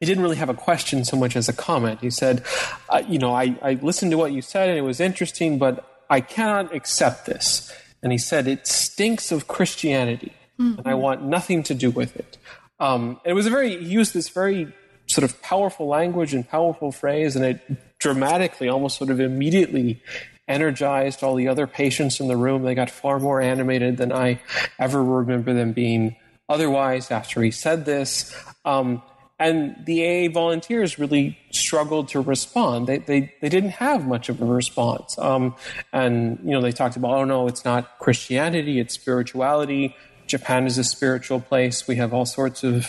he 0.00 0.06
didn't 0.06 0.22
really 0.22 0.36
have 0.36 0.48
a 0.48 0.54
question 0.54 1.04
so 1.04 1.16
much 1.16 1.36
as 1.36 1.48
a 1.48 1.52
comment. 1.52 2.00
He 2.00 2.10
said, 2.10 2.44
uh, 2.88 3.02
You 3.08 3.18
know, 3.18 3.34
I, 3.34 3.56
I 3.62 3.74
listened 3.74 4.10
to 4.10 4.18
what 4.18 4.32
you 4.32 4.42
said 4.42 4.68
and 4.68 4.78
it 4.78 4.82
was 4.82 5.00
interesting, 5.00 5.58
but 5.58 6.04
I 6.10 6.20
cannot 6.20 6.74
accept 6.74 7.26
this. 7.26 7.72
And 8.02 8.12
he 8.12 8.18
said, 8.18 8.46
It 8.46 8.66
stinks 8.66 9.32
of 9.32 9.48
Christianity, 9.48 10.32
mm-hmm. 10.58 10.78
and 10.78 10.86
I 10.86 10.94
want 10.94 11.22
nothing 11.22 11.62
to 11.64 11.74
do 11.74 11.90
with 11.90 12.16
it. 12.16 12.36
Um, 12.78 13.20
it 13.24 13.32
was 13.32 13.46
a 13.46 13.50
very, 13.50 13.82
he 13.82 13.90
used 13.90 14.12
this 14.12 14.28
very 14.28 14.72
sort 15.06 15.24
of 15.24 15.40
powerful 15.40 15.86
language 15.86 16.34
and 16.34 16.46
powerful 16.46 16.92
phrase, 16.92 17.36
and 17.36 17.44
it 17.44 17.98
dramatically, 17.98 18.68
almost 18.68 18.98
sort 18.98 19.08
of 19.08 19.18
immediately 19.18 20.02
energized 20.46 21.22
all 21.22 21.34
the 21.34 21.48
other 21.48 21.66
patients 21.66 22.20
in 22.20 22.28
the 22.28 22.36
room. 22.36 22.62
They 22.62 22.74
got 22.74 22.90
far 22.90 23.18
more 23.18 23.40
animated 23.40 23.96
than 23.96 24.12
I 24.12 24.40
ever 24.78 25.02
remember 25.02 25.54
them 25.54 25.72
being 25.72 26.16
otherwise 26.48 27.10
after 27.10 27.42
he 27.42 27.50
said 27.50 27.84
this. 27.84 28.34
Um, 28.64 29.02
and 29.38 29.76
the 29.84 30.26
AA 30.26 30.32
volunteers 30.32 30.98
really 30.98 31.38
struggled 31.50 32.08
to 32.08 32.20
respond. 32.20 32.86
They, 32.86 32.98
they, 32.98 33.34
they 33.42 33.50
didn't 33.50 33.70
have 33.70 34.06
much 34.06 34.28
of 34.28 34.40
a 34.40 34.46
response. 34.46 35.18
Um, 35.18 35.54
and, 35.92 36.38
you 36.42 36.52
know, 36.52 36.62
they 36.62 36.72
talked 36.72 36.96
about, 36.96 37.12
oh 37.12 37.24
no, 37.24 37.46
it's 37.46 37.64
not 37.64 37.98
Christianity, 37.98 38.80
it's 38.80 38.94
spirituality. 38.94 39.94
Japan 40.26 40.66
is 40.66 40.78
a 40.78 40.84
spiritual 40.84 41.40
place. 41.40 41.86
We 41.86 41.96
have 41.96 42.12
all 42.12 42.26
sorts 42.26 42.64
of 42.64 42.86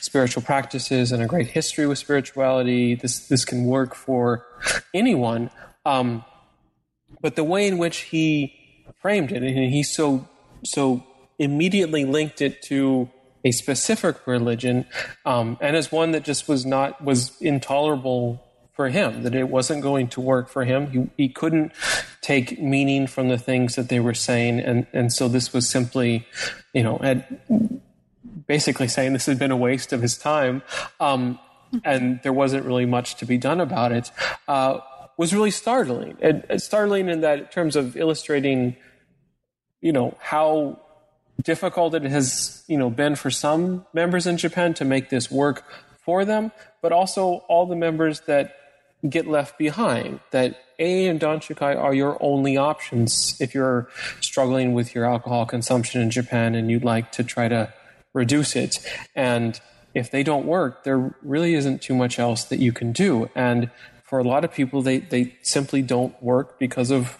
spiritual 0.00 0.42
practices 0.42 1.12
and 1.12 1.22
a 1.22 1.26
great 1.26 1.48
history 1.48 1.86
with 1.86 1.98
spirituality. 1.98 2.94
This, 2.94 3.26
this 3.28 3.44
can 3.44 3.66
work 3.66 3.94
for 3.94 4.46
anyone. 4.94 5.50
Um, 5.84 6.24
but 7.20 7.36
the 7.36 7.44
way 7.44 7.66
in 7.66 7.78
which 7.78 7.98
he 7.98 8.54
framed 9.00 9.32
it, 9.32 9.42
and 9.42 9.72
he 9.72 9.82
so, 9.82 10.26
so 10.64 11.04
immediately 11.40 12.04
linked 12.04 12.40
it 12.40 12.62
to 12.62 13.10
a 13.44 13.50
specific 13.50 14.26
religion, 14.26 14.86
um, 15.24 15.58
and 15.60 15.74
as 15.74 15.90
one 15.90 16.12
that 16.12 16.22
just 16.22 16.46
was 16.46 16.64
not 16.64 17.02
was 17.02 17.32
intolerable 17.40 18.44
for 18.74 18.88
him. 18.90 19.24
That 19.24 19.34
it 19.34 19.48
wasn't 19.48 19.82
going 19.82 20.08
to 20.08 20.20
work 20.20 20.48
for 20.48 20.64
him. 20.64 20.90
He 21.16 21.24
he 21.24 21.28
couldn't 21.28 21.72
take 22.20 22.60
meaning 22.60 23.06
from 23.06 23.28
the 23.28 23.38
things 23.38 23.74
that 23.74 23.88
they 23.88 23.98
were 23.98 24.14
saying, 24.14 24.60
and 24.60 24.86
and 24.92 25.12
so 25.12 25.26
this 25.26 25.52
was 25.52 25.68
simply, 25.68 26.26
you 26.72 26.82
know, 26.82 26.98
had 26.98 27.40
basically 28.46 28.88
saying 28.88 29.14
this 29.14 29.26
had 29.26 29.38
been 29.38 29.50
a 29.50 29.56
waste 29.56 29.92
of 29.92 30.02
his 30.02 30.18
time, 30.18 30.62
um, 31.00 31.38
and 31.82 32.20
there 32.22 32.32
wasn't 32.32 32.64
really 32.64 32.86
much 32.86 33.16
to 33.16 33.24
be 33.24 33.38
done 33.38 33.60
about 33.60 33.90
it. 33.90 34.10
Uh, 34.46 34.80
was 35.20 35.34
really 35.34 35.50
startling. 35.50 36.16
And, 36.22 36.44
and 36.48 36.62
startling 36.62 37.10
in 37.10 37.20
that 37.20 37.38
in 37.38 37.44
terms 37.48 37.76
of 37.76 37.94
illustrating, 37.94 38.74
you 39.82 39.92
know, 39.92 40.16
how 40.18 40.80
difficult 41.40 41.94
it 41.94 42.02
has 42.02 42.64
you 42.66 42.76
know 42.76 42.90
been 42.90 43.16
for 43.16 43.30
some 43.30 43.86
members 43.92 44.26
in 44.26 44.36
Japan 44.36 44.74
to 44.74 44.84
make 44.84 45.10
this 45.10 45.30
work 45.30 45.64
for 46.04 46.24
them, 46.24 46.52
but 46.82 46.92
also 46.92 47.44
all 47.48 47.66
the 47.66 47.76
members 47.76 48.20
that 48.22 48.56
get 49.08 49.26
left 49.26 49.58
behind. 49.58 50.20
That 50.30 50.60
A 50.78 51.06
and 51.06 51.20
Danshukai 51.20 51.76
are 51.76 51.94
your 51.94 52.16
only 52.20 52.56
options 52.56 53.36
if 53.40 53.54
you're 53.54 53.88
struggling 54.20 54.74
with 54.74 54.94
your 54.94 55.04
alcohol 55.04 55.46
consumption 55.46 56.00
in 56.00 56.10
Japan 56.10 56.54
and 56.54 56.70
you'd 56.70 56.84
like 56.84 57.12
to 57.12 57.24
try 57.24 57.48
to 57.48 57.72
reduce 58.12 58.56
it. 58.56 58.78
And 59.14 59.60
if 59.94 60.10
they 60.10 60.22
don't 60.22 60.46
work, 60.46 60.84
there 60.84 61.14
really 61.22 61.54
isn't 61.54 61.82
too 61.82 61.94
much 61.94 62.18
else 62.18 62.44
that 62.44 62.58
you 62.58 62.72
can 62.72 62.92
do. 62.92 63.30
And 63.34 63.70
for 64.04 64.18
a 64.18 64.24
lot 64.24 64.44
of 64.44 64.52
people, 64.52 64.82
they, 64.82 64.98
they 64.98 65.36
simply 65.42 65.82
don't 65.82 66.20
work 66.22 66.58
because 66.58 66.90
of 66.90 67.16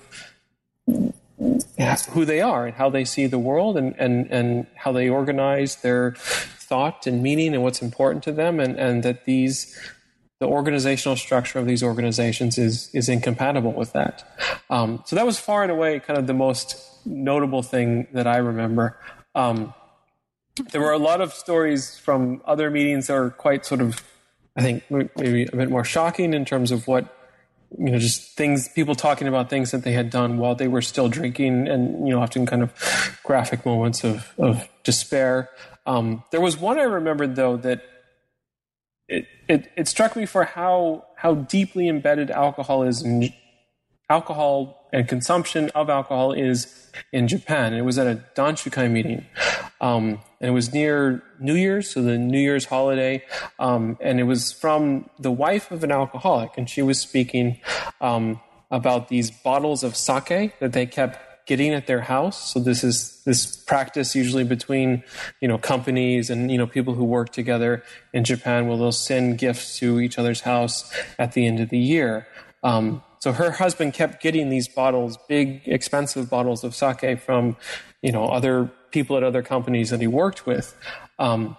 who 2.10 2.24
they 2.24 2.40
are 2.40 2.66
and 2.66 2.74
how 2.74 2.90
they 2.90 3.04
see 3.04 3.26
the 3.26 3.38
world 3.38 3.76
and, 3.76 3.94
and, 3.98 4.30
and 4.30 4.66
how 4.74 4.92
they 4.92 5.08
organize 5.08 5.76
their 5.76 6.12
thought 6.16 7.06
and 7.06 7.22
meaning 7.22 7.54
and 7.54 7.62
what's 7.62 7.82
important 7.82 8.22
to 8.24 8.32
them 8.32 8.60
and, 8.60 8.78
and 8.78 9.02
that 9.02 9.24
these 9.24 9.78
the 10.40 10.46
organizational 10.46 11.16
structure 11.16 11.58
of 11.58 11.66
these 11.66 11.82
organizations 11.82 12.56
is 12.56 12.88
is 12.94 13.10
incompatible 13.10 13.72
with 13.72 13.92
that. 13.92 14.24
Um, 14.70 15.02
so 15.04 15.14
that 15.16 15.26
was 15.26 15.38
far 15.38 15.62
and 15.62 15.70
away 15.70 16.00
kind 16.00 16.18
of 16.18 16.26
the 16.26 16.34
most 16.34 16.76
notable 17.04 17.62
thing 17.62 18.06
that 18.14 18.26
I 18.26 18.38
remember. 18.38 18.98
Um, 19.34 19.74
there 20.72 20.80
were 20.80 20.92
a 20.92 20.98
lot 20.98 21.20
of 21.20 21.32
stories 21.32 21.98
from 21.98 22.40
other 22.46 22.70
meetings 22.70 23.06
that 23.06 23.14
were 23.14 23.30
quite 23.30 23.64
sort 23.66 23.80
of, 23.80 24.02
I 24.56 24.62
think, 24.62 24.84
maybe 24.90 25.44
a 25.44 25.56
bit 25.56 25.70
more 25.70 25.84
shocking 25.84 26.34
in 26.34 26.44
terms 26.44 26.70
of 26.70 26.86
what 26.86 27.19
you 27.78 27.90
know, 27.90 27.98
just 27.98 28.36
things, 28.36 28.68
people 28.68 28.94
talking 28.94 29.28
about 29.28 29.48
things 29.48 29.70
that 29.70 29.84
they 29.84 29.92
had 29.92 30.10
done 30.10 30.38
while 30.38 30.54
they 30.54 30.68
were 30.68 30.82
still 30.82 31.08
drinking, 31.08 31.68
and 31.68 32.06
you 32.06 32.14
know, 32.14 32.20
often 32.20 32.46
kind 32.46 32.62
of 32.62 33.18
graphic 33.22 33.64
moments 33.64 34.04
of 34.04 34.32
of 34.38 34.68
despair. 34.82 35.48
Um, 35.86 36.24
there 36.30 36.40
was 36.40 36.58
one 36.58 36.78
I 36.78 36.82
remembered 36.82 37.36
though 37.36 37.56
that 37.58 37.82
it, 39.08 39.26
it, 39.48 39.72
it 39.76 39.88
struck 39.88 40.16
me 40.16 40.26
for 40.26 40.44
how 40.44 41.04
how 41.16 41.34
deeply 41.34 41.88
embedded 41.88 42.30
alcohol 42.30 42.82
is 42.82 43.02
in 43.02 43.32
alcohol 44.08 44.79
and 44.92 45.08
consumption 45.08 45.70
of 45.74 45.90
alcohol 45.90 46.32
is 46.32 46.90
in 47.12 47.28
Japan. 47.28 47.74
It 47.74 47.82
was 47.82 47.98
at 47.98 48.06
a 48.06 48.22
Danshukai 48.34 48.90
meeting, 48.90 49.26
um, 49.80 50.20
and 50.40 50.50
it 50.50 50.52
was 50.52 50.72
near 50.72 51.22
New 51.38 51.54
Year's, 51.54 51.90
so 51.90 52.02
the 52.02 52.18
New 52.18 52.40
Year's 52.40 52.64
holiday, 52.64 53.24
um, 53.58 53.96
and 54.00 54.20
it 54.20 54.24
was 54.24 54.52
from 54.52 55.08
the 55.18 55.30
wife 55.30 55.70
of 55.70 55.84
an 55.84 55.92
alcoholic, 55.92 56.56
and 56.56 56.68
she 56.68 56.82
was 56.82 56.98
speaking 57.00 57.60
um, 58.00 58.40
about 58.70 59.08
these 59.08 59.30
bottles 59.30 59.82
of 59.82 59.96
sake 59.96 60.58
that 60.60 60.72
they 60.72 60.86
kept 60.86 61.46
getting 61.46 61.74
at 61.74 61.88
their 61.88 62.00
house. 62.00 62.52
So 62.52 62.60
this 62.60 62.84
is 62.84 63.20
this 63.24 63.56
practice 63.56 64.14
usually 64.14 64.44
between 64.44 65.02
you 65.40 65.48
know 65.48 65.58
companies 65.58 66.30
and 66.30 66.50
you 66.50 66.56
know 66.56 66.66
people 66.66 66.94
who 66.94 67.04
work 67.04 67.30
together 67.32 67.82
in 68.12 68.22
Japan, 68.22 68.68
where 68.68 68.76
they'll 68.76 68.92
send 68.92 69.38
gifts 69.38 69.78
to 69.78 70.00
each 70.00 70.16
other's 70.16 70.42
house 70.42 70.92
at 71.18 71.32
the 71.32 71.46
end 71.46 71.58
of 71.58 71.68
the 71.68 71.78
year. 71.78 72.28
Um, 72.62 73.02
so 73.20 73.32
her 73.32 73.50
husband 73.52 73.92
kept 73.92 74.22
getting 74.22 74.48
these 74.48 74.66
bottles, 74.66 75.18
big, 75.28 75.62
expensive 75.66 76.30
bottles 76.30 76.64
of 76.64 76.74
sake 76.74 77.20
from, 77.20 77.56
you 78.00 78.12
know, 78.12 78.24
other 78.24 78.70
people 78.90 79.16
at 79.16 79.22
other 79.22 79.42
companies 79.42 79.90
that 79.90 80.00
he 80.00 80.06
worked 80.06 80.46
with. 80.46 80.76
Um, 81.18 81.56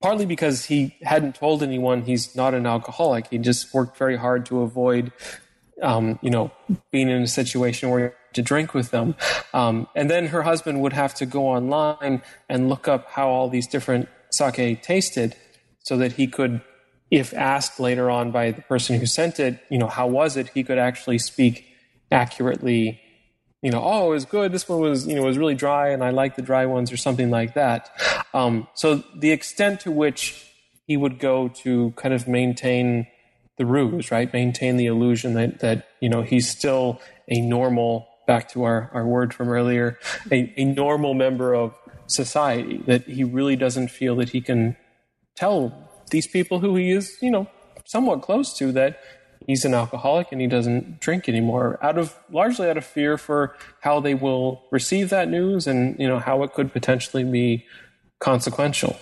partly 0.00 0.24
because 0.24 0.66
he 0.66 0.94
hadn't 1.02 1.34
told 1.34 1.62
anyone 1.62 2.02
he's 2.02 2.36
not 2.36 2.54
an 2.54 2.66
alcoholic. 2.66 3.26
He 3.28 3.38
just 3.38 3.74
worked 3.74 3.96
very 3.96 4.16
hard 4.16 4.46
to 4.46 4.60
avoid, 4.60 5.12
um, 5.82 6.20
you 6.22 6.30
know, 6.30 6.52
being 6.92 7.08
in 7.08 7.22
a 7.22 7.26
situation 7.26 7.90
where 7.90 8.14
to 8.34 8.42
drink 8.42 8.74
with 8.74 8.92
them. 8.92 9.16
Um, 9.52 9.88
and 9.96 10.08
then 10.08 10.28
her 10.28 10.42
husband 10.42 10.82
would 10.82 10.92
have 10.92 11.14
to 11.14 11.26
go 11.26 11.48
online 11.48 12.22
and 12.48 12.68
look 12.68 12.86
up 12.86 13.10
how 13.10 13.28
all 13.28 13.48
these 13.48 13.66
different 13.66 14.08
sake 14.30 14.82
tasted 14.82 15.34
so 15.80 15.96
that 15.96 16.12
he 16.12 16.28
could 16.28 16.60
if 17.10 17.32
asked 17.34 17.78
later 17.78 18.10
on 18.10 18.30
by 18.30 18.50
the 18.50 18.62
person 18.62 18.98
who 18.98 19.06
sent 19.06 19.38
it, 19.38 19.60
you 19.70 19.78
know, 19.78 19.86
how 19.86 20.06
was 20.06 20.36
it, 20.36 20.48
he 20.48 20.64
could 20.64 20.78
actually 20.78 21.18
speak 21.18 21.66
accurately, 22.10 23.00
you 23.62 23.70
know, 23.70 23.80
oh, 23.82 24.08
it 24.08 24.10
was 24.10 24.24
good. 24.24 24.52
This 24.52 24.68
one 24.68 24.80
was, 24.80 25.06
you 25.06 25.14
know, 25.14 25.22
was 25.22 25.38
really 25.38 25.54
dry 25.54 25.90
and 25.90 26.02
I 26.02 26.10
like 26.10 26.36
the 26.36 26.42
dry 26.42 26.66
ones 26.66 26.92
or 26.92 26.96
something 26.96 27.30
like 27.30 27.54
that. 27.54 27.90
Um, 28.34 28.66
so 28.74 29.02
the 29.14 29.30
extent 29.30 29.80
to 29.80 29.90
which 29.90 30.44
he 30.86 30.96
would 30.96 31.18
go 31.18 31.48
to 31.48 31.92
kind 31.96 32.14
of 32.14 32.28
maintain 32.28 33.06
the 33.56 33.66
ruse, 33.66 34.10
right? 34.10 34.32
Maintain 34.32 34.76
the 34.76 34.86
illusion 34.86 35.34
that, 35.34 35.60
that, 35.60 35.88
you 36.00 36.08
know, 36.08 36.22
he's 36.22 36.48
still 36.48 37.00
a 37.28 37.40
normal, 37.40 38.06
back 38.26 38.48
to 38.50 38.64
our, 38.64 38.90
our 38.92 39.06
word 39.06 39.32
from 39.32 39.48
earlier, 39.48 39.98
a, 40.30 40.52
a 40.56 40.64
normal 40.64 41.14
member 41.14 41.54
of 41.54 41.74
society, 42.06 42.78
that 42.86 43.04
he 43.04 43.24
really 43.24 43.56
doesn't 43.56 43.88
feel 43.88 44.16
that 44.16 44.28
he 44.28 44.40
can 44.40 44.76
tell 45.34 45.85
these 46.10 46.26
people 46.26 46.60
who 46.60 46.76
he 46.76 46.90
is, 46.90 47.16
you 47.20 47.30
know, 47.30 47.48
somewhat 47.84 48.22
close 48.22 48.56
to 48.58 48.72
that 48.72 49.00
he's 49.46 49.64
an 49.64 49.74
alcoholic 49.74 50.32
and 50.32 50.40
he 50.40 50.46
doesn't 50.46 51.00
drink 51.00 51.28
anymore 51.28 51.78
out 51.82 51.98
of 51.98 52.16
largely 52.30 52.68
out 52.68 52.76
of 52.76 52.84
fear 52.84 53.16
for 53.16 53.54
how 53.80 54.00
they 54.00 54.14
will 54.14 54.62
receive 54.70 55.10
that 55.10 55.28
news 55.28 55.66
and 55.66 55.98
you 55.98 56.08
know 56.08 56.18
how 56.18 56.42
it 56.42 56.52
could 56.52 56.72
potentially 56.72 57.24
be 57.24 57.64
consequential 58.18 58.96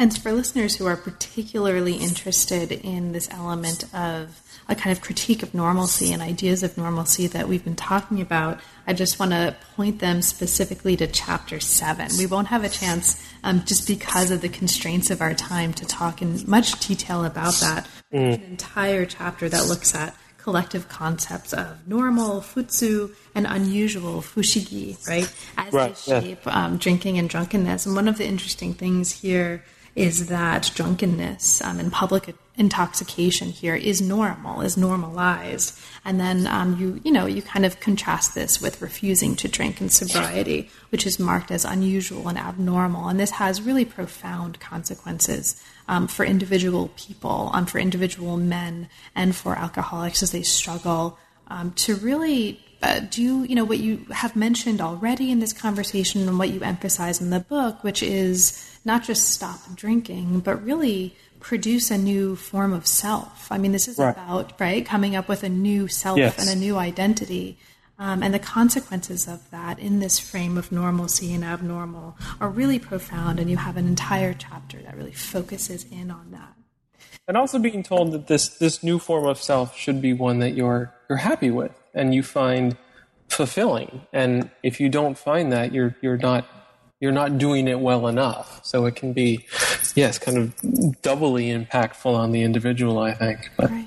and 0.00 0.16
for 0.16 0.32
listeners 0.32 0.76
who 0.76 0.86
are 0.86 0.96
particularly 0.96 1.96
interested 1.96 2.72
in 2.72 3.12
this 3.12 3.28
element 3.30 3.84
of 3.94 4.40
a 4.66 4.74
kind 4.74 4.96
of 4.96 5.02
critique 5.02 5.42
of 5.42 5.52
normalcy 5.52 6.10
and 6.10 6.22
ideas 6.22 6.62
of 6.62 6.78
normalcy 6.78 7.26
that 7.26 7.46
we've 7.46 7.62
been 7.62 7.76
talking 7.76 8.22
about, 8.22 8.60
I 8.86 8.94
just 8.94 9.18
want 9.18 9.32
to 9.32 9.54
point 9.76 9.98
them 9.98 10.22
specifically 10.22 10.96
to 10.96 11.06
chapter 11.06 11.60
seven. 11.60 12.08
We 12.16 12.24
won't 12.24 12.46
have 12.46 12.64
a 12.64 12.70
chance, 12.70 13.22
um, 13.44 13.62
just 13.66 13.86
because 13.86 14.30
of 14.30 14.40
the 14.40 14.48
constraints 14.48 15.10
of 15.10 15.20
our 15.20 15.34
time, 15.34 15.74
to 15.74 15.84
talk 15.84 16.22
in 16.22 16.48
much 16.48 16.80
detail 16.88 17.26
about 17.26 17.52
that. 17.60 17.86
Mm. 18.10 18.34
An 18.34 18.42
entire 18.42 19.04
chapter 19.04 19.50
that 19.50 19.66
looks 19.66 19.94
at 19.94 20.16
collective 20.38 20.88
concepts 20.88 21.52
of 21.52 21.86
normal, 21.86 22.40
futsu, 22.40 23.14
and 23.34 23.46
unusual, 23.46 24.22
fushigi, 24.22 25.06
right? 25.06 25.30
As 25.58 25.74
right, 25.74 25.94
they 25.94 26.20
shape 26.20 26.46
yeah. 26.46 26.64
um, 26.64 26.78
drinking 26.78 27.18
and 27.18 27.28
drunkenness. 27.28 27.84
And 27.84 27.94
one 27.94 28.08
of 28.08 28.16
the 28.16 28.26
interesting 28.26 28.72
things 28.72 29.12
here 29.12 29.62
is 29.94 30.28
that 30.28 30.70
drunkenness 30.74 31.60
um, 31.62 31.80
and 31.80 31.92
public 31.92 32.34
intoxication 32.56 33.48
here 33.48 33.74
is 33.74 34.00
normal, 34.00 34.60
is 34.60 34.76
normalized. 34.76 35.78
And 36.04 36.20
then 36.20 36.46
um, 36.46 36.78
you, 36.78 37.00
you 37.04 37.10
know, 37.10 37.26
you 37.26 37.42
kind 37.42 37.64
of 37.64 37.80
contrast 37.80 38.34
this 38.34 38.60
with 38.60 38.82
refusing 38.82 39.34
to 39.36 39.48
drink 39.48 39.80
and 39.80 39.90
sobriety, 39.90 40.68
which 40.90 41.06
is 41.06 41.18
marked 41.18 41.50
as 41.50 41.64
unusual 41.64 42.28
and 42.28 42.38
abnormal. 42.38 43.08
And 43.08 43.18
this 43.18 43.32
has 43.32 43.62
really 43.62 43.84
profound 43.84 44.60
consequences 44.60 45.62
um, 45.88 46.06
for 46.06 46.24
individual 46.24 46.90
people, 46.96 47.50
um, 47.54 47.66
for 47.66 47.78
individual 47.78 48.36
men, 48.36 48.88
and 49.14 49.34
for 49.34 49.56
alcoholics 49.56 50.22
as 50.22 50.32
they 50.32 50.42
struggle 50.42 51.18
um, 51.48 51.72
to 51.72 51.96
really 51.96 52.62
uh, 52.82 53.00
do 53.00 53.22
you 53.22 53.42
you 53.44 53.54
know 53.54 53.64
what 53.64 53.78
you 53.78 54.06
have 54.10 54.34
mentioned 54.34 54.80
already 54.80 55.30
in 55.30 55.38
this 55.38 55.52
conversation 55.52 56.26
and 56.26 56.38
what 56.38 56.50
you 56.50 56.60
emphasize 56.62 57.20
in 57.20 57.30
the 57.30 57.40
book, 57.40 57.84
which 57.84 58.02
is 58.02 58.78
not 58.84 59.04
just 59.04 59.28
stop 59.28 59.58
drinking, 59.74 60.40
but 60.40 60.64
really 60.64 61.14
produce 61.40 61.90
a 61.90 61.98
new 61.98 62.36
form 62.36 62.72
of 62.72 62.86
self. 62.86 63.50
I 63.50 63.58
mean, 63.58 63.72
this 63.72 63.88
is 63.88 63.98
right. 63.98 64.10
about 64.10 64.58
right 64.58 64.84
coming 64.84 65.16
up 65.16 65.28
with 65.28 65.42
a 65.42 65.48
new 65.48 65.88
self 65.88 66.18
yes. 66.18 66.38
and 66.38 66.48
a 66.48 66.60
new 66.60 66.76
identity. 66.76 67.58
Um, 67.98 68.22
and 68.22 68.32
the 68.32 68.38
consequences 68.38 69.28
of 69.28 69.50
that 69.50 69.78
in 69.78 70.00
this 70.00 70.18
frame 70.18 70.56
of 70.56 70.72
normalcy 70.72 71.34
and 71.34 71.44
abnormal 71.44 72.16
are 72.40 72.48
really 72.48 72.78
profound, 72.78 73.38
and 73.38 73.50
you 73.50 73.58
have 73.58 73.76
an 73.76 73.86
entire 73.86 74.32
chapter 74.32 74.78
that 74.78 74.96
really 74.96 75.12
focuses 75.12 75.84
in 75.90 76.10
on 76.10 76.30
that. 76.30 76.54
And 77.28 77.36
also 77.36 77.58
being 77.58 77.82
told 77.82 78.12
that 78.12 78.26
this 78.26 78.48
this 78.48 78.82
new 78.82 78.98
form 78.98 79.26
of 79.26 79.38
self 79.38 79.76
should 79.76 80.00
be 80.00 80.14
one 80.14 80.38
that 80.38 80.54
you're 80.54 80.94
you're 81.10 81.18
happy 81.18 81.50
with 81.50 81.79
and 81.94 82.14
you 82.14 82.22
find 82.22 82.76
fulfilling. 83.28 84.02
And 84.12 84.50
if 84.62 84.80
you 84.80 84.88
don't 84.88 85.16
find 85.16 85.52
that, 85.52 85.72
you're 85.72 85.96
you're 86.02 86.18
not 86.18 86.46
you're 87.00 87.12
not 87.12 87.38
doing 87.38 87.66
it 87.66 87.80
well 87.80 88.06
enough. 88.06 88.60
So 88.64 88.84
it 88.84 88.94
can 88.94 89.12
be, 89.12 89.46
yes, 89.94 90.18
kind 90.18 90.36
of 90.36 91.00
doubly 91.02 91.46
impactful 91.46 92.14
on 92.14 92.30
the 92.32 92.42
individual, 92.42 92.98
I 92.98 93.14
think. 93.14 93.50
But. 93.56 93.70
Right. 93.70 93.86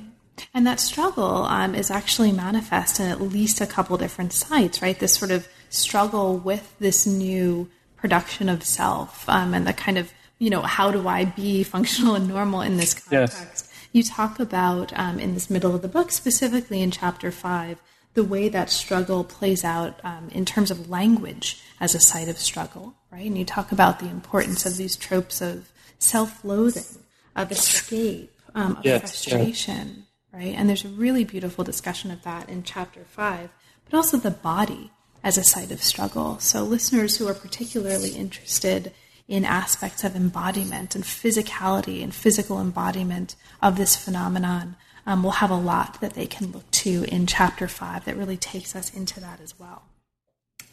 And 0.53 0.65
that 0.65 0.79
struggle 0.79 1.43
um, 1.43 1.75
is 1.75 1.91
actually 1.91 2.31
manifest 2.31 2.99
in 2.99 3.07
at 3.07 3.21
least 3.21 3.61
a 3.61 3.67
couple 3.67 3.97
different 3.97 4.33
sites, 4.33 4.81
right? 4.81 4.97
This 4.97 5.13
sort 5.13 5.29
of 5.29 5.47
struggle 5.69 6.37
with 6.37 6.75
this 6.79 7.05
new 7.05 7.69
production 7.95 8.49
of 8.49 8.63
self 8.63 9.29
um, 9.29 9.53
and 9.53 9.67
the 9.67 9.73
kind 9.73 9.99
of, 9.99 10.11
you 10.39 10.49
know, 10.49 10.61
how 10.61 10.91
do 10.91 11.07
I 11.07 11.25
be 11.25 11.63
functional 11.75 12.15
and 12.15 12.27
normal 12.27 12.61
in 12.61 12.77
this 12.77 12.95
context? 12.95 13.37
Yes. 13.39 13.69
You 13.91 14.01
talk 14.01 14.39
about 14.39 14.91
um, 14.97 15.19
in 15.19 15.35
this 15.35 15.51
middle 15.51 15.75
of 15.75 15.83
the 15.83 15.87
book, 15.87 16.11
specifically 16.11 16.81
in 16.81 16.89
chapter 16.89 17.29
five, 17.29 17.79
the 18.13 18.23
way 18.23 18.49
that 18.49 18.69
struggle 18.69 19.23
plays 19.23 19.63
out 19.63 19.99
um, 20.03 20.29
in 20.31 20.45
terms 20.45 20.69
of 20.71 20.89
language 20.89 21.61
as 21.79 21.95
a 21.95 21.99
site 21.99 22.27
of 22.27 22.37
struggle, 22.37 22.93
right? 23.11 23.25
And 23.25 23.37
you 23.37 23.45
talk 23.45 23.71
about 23.71 23.99
the 23.99 24.09
importance 24.09 24.65
of 24.65 24.77
these 24.77 24.95
tropes 24.95 25.41
of 25.41 25.71
self-loathing, 25.99 27.01
of 27.35 27.51
escape, 27.51 28.31
um, 28.53 28.77
of 28.77 28.85
yes, 28.85 29.01
frustration, 29.01 30.05
yeah. 30.31 30.39
right? 30.39 30.55
And 30.55 30.69
there's 30.69 30.85
a 30.85 30.89
really 30.89 31.23
beautiful 31.23 31.63
discussion 31.63 32.11
of 32.11 32.21
that 32.23 32.49
in 32.49 32.63
chapter 32.63 33.01
five, 33.05 33.49
but 33.85 33.95
also 33.95 34.17
the 34.17 34.31
body 34.31 34.91
as 35.23 35.37
a 35.37 35.43
site 35.43 35.71
of 35.71 35.81
struggle. 35.81 36.37
So 36.39 36.63
listeners 36.63 37.17
who 37.17 37.27
are 37.27 37.33
particularly 37.33 38.11
interested 38.11 38.91
in 39.27 39.45
aspects 39.45 40.03
of 40.03 40.15
embodiment 40.15 40.95
and 40.95 41.03
physicality 41.03 42.03
and 42.03 42.13
physical 42.13 42.59
embodiment 42.59 43.35
of 43.61 43.77
this 43.77 43.95
phenomenon 43.95 44.75
um, 45.05 45.23
will 45.23 45.31
have 45.31 45.51
a 45.51 45.55
lot 45.55 45.99
that 46.01 46.13
they 46.13 46.25
can 46.25 46.51
look 46.51 46.69
to 46.71 47.03
in 47.05 47.27
chapter 47.27 47.67
five 47.67 48.05
that 48.05 48.17
really 48.17 48.37
takes 48.37 48.75
us 48.75 48.93
into 48.93 49.19
that 49.19 49.39
as 49.41 49.57
well. 49.59 49.83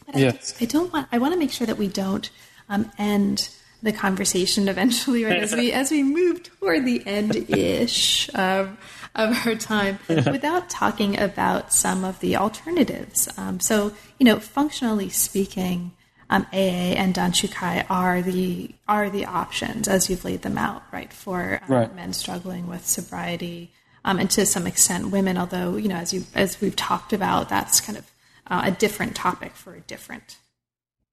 But 0.05 0.17
yes. 0.17 0.55
I, 0.59 0.63
I 0.63 0.67
don't 0.67 0.91
want. 0.91 1.07
I 1.11 1.17
want 1.17 1.33
to 1.33 1.39
make 1.39 1.51
sure 1.51 1.67
that 1.67 1.77
we 1.77 1.87
don't 1.87 2.29
um, 2.69 2.91
end 2.97 3.49
the 3.83 3.91
conversation 3.91 4.67
eventually, 4.67 5.23
right? 5.23 5.41
As 5.41 5.53
we 5.53 5.71
as 5.71 5.91
we 5.91 6.03
move 6.03 6.43
toward 6.43 6.85
the 6.85 7.05
end 7.05 7.35
ish 7.49 8.29
of 8.33 8.77
of 9.15 9.45
our 9.45 9.55
time, 9.55 9.99
without 10.07 10.69
talking 10.69 11.19
about 11.19 11.73
some 11.73 12.03
of 12.03 12.19
the 12.19 12.37
alternatives. 12.37 13.27
Um, 13.37 13.59
so, 13.59 13.93
you 14.17 14.25
know, 14.25 14.39
functionally 14.39 15.09
speaking, 15.09 15.91
um, 16.29 16.47
AA 16.53 16.95
and 16.95 17.13
Danshukai 17.13 17.85
are 17.89 18.21
the 18.21 18.73
are 18.87 19.09
the 19.09 19.25
options 19.25 19.87
as 19.87 20.09
you've 20.09 20.23
laid 20.23 20.41
them 20.43 20.57
out, 20.57 20.83
right? 20.91 21.11
For 21.11 21.59
um, 21.63 21.75
right. 21.75 21.95
men 21.95 22.13
struggling 22.13 22.67
with 22.67 22.87
sobriety, 22.87 23.71
um, 24.05 24.19
and 24.19 24.29
to 24.31 24.45
some 24.45 24.67
extent 24.67 25.11
women. 25.11 25.37
Although 25.37 25.77
you 25.77 25.87
know, 25.87 25.95
as 25.95 26.13
you 26.13 26.25
as 26.35 26.59
we've 26.61 26.75
talked 26.75 27.13
about, 27.13 27.49
that's 27.49 27.81
kind 27.81 27.97
of 27.97 28.11
uh, 28.47 28.61
a 28.65 28.71
different 28.71 29.15
topic 29.15 29.53
for 29.55 29.73
a 29.75 29.81
different. 29.81 30.37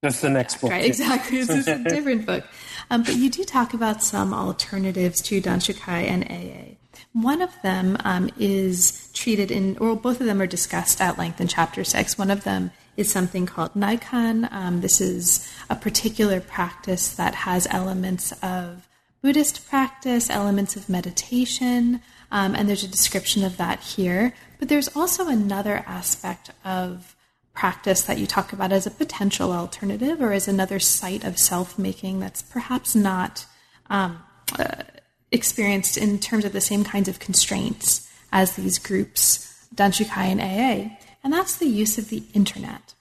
That's 0.01 0.21
the 0.21 0.29
next 0.29 0.61
book, 0.61 0.71
right? 0.71 0.85
Exactly, 0.85 1.39
it's 1.39 1.67
a 1.67 1.83
different 1.83 2.25
book. 2.25 2.45
Um, 2.89 3.03
but 3.03 3.15
you 3.15 3.29
do 3.29 3.43
talk 3.43 3.73
about 3.73 4.01
some 4.01 4.33
alternatives 4.33 5.21
to 5.23 5.41
Danshukai 5.41 6.07
and 6.07 6.23
AA. 6.25 6.75
One 7.13 7.41
of 7.41 7.53
them 7.63 7.97
um, 8.03 8.29
is 8.39 9.09
treated 9.13 9.51
in, 9.51 9.77
or 9.77 9.95
both 9.95 10.21
of 10.21 10.27
them 10.27 10.41
are 10.41 10.47
discussed 10.47 11.01
at 11.01 11.17
length 11.17 11.41
in 11.41 11.47
chapter 11.47 11.83
six. 11.83 12.17
One 12.17 12.31
of 12.31 12.43
them 12.43 12.71
is 12.95 13.11
something 13.11 13.45
called 13.45 13.73
Naikan. 13.73 14.51
Um, 14.51 14.81
this 14.81 15.01
is 15.01 15.51
a 15.69 15.75
particular 15.75 16.39
practice 16.39 17.13
that 17.15 17.33
has 17.33 17.67
elements 17.71 18.31
of 18.43 18.87
Buddhist 19.21 19.67
practice, 19.67 20.29
elements 20.29 20.75
of 20.75 20.87
meditation, 20.87 22.01
um, 22.31 22.55
and 22.55 22.67
there's 22.67 22.83
a 22.83 22.87
description 22.87 23.43
of 23.43 23.57
that 23.57 23.79
here. 23.79 24.33
But 24.59 24.69
there's 24.69 24.95
also 24.95 25.27
another 25.27 25.83
aspect 25.87 26.51
of 26.63 27.15
practice 27.53 28.03
that 28.03 28.17
you 28.17 28.27
talk 28.27 28.53
about 28.53 28.71
as 28.71 28.85
a 28.85 28.91
potential 28.91 29.51
alternative 29.51 30.21
or 30.21 30.31
as 30.31 30.47
another 30.47 30.79
site 30.79 31.23
of 31.23 31.37
self 31.37 31.77
making 31.77 32.19
that's 32.19 32.41
perhaps 32.41 32.95
not 32.95 33.45
um, 33.89 34.21
uh, 34.57 34.83
experienced 35.31 35.97
in 35.97 36.19
terms 36.19 36.45
of 36.45 36.53
the 36.53 36.61
same 36.61 36.83
kinds 36.83 37.07
of 37.07 37.19
constraints 37.19 38.09
as 38.31 38.55
these 38.55 38.77
groups, 38.77 39.67
Danshukai 39.73 40.25
and 40.25 40.41
AA, 40.41 40.95
and 41.23 41.33
that's 41.33 41.57
the 41.57 41.67
use 41.67 41.97
of 41.97 42.09
the 42.09 42.23
internet. 42.33 42.93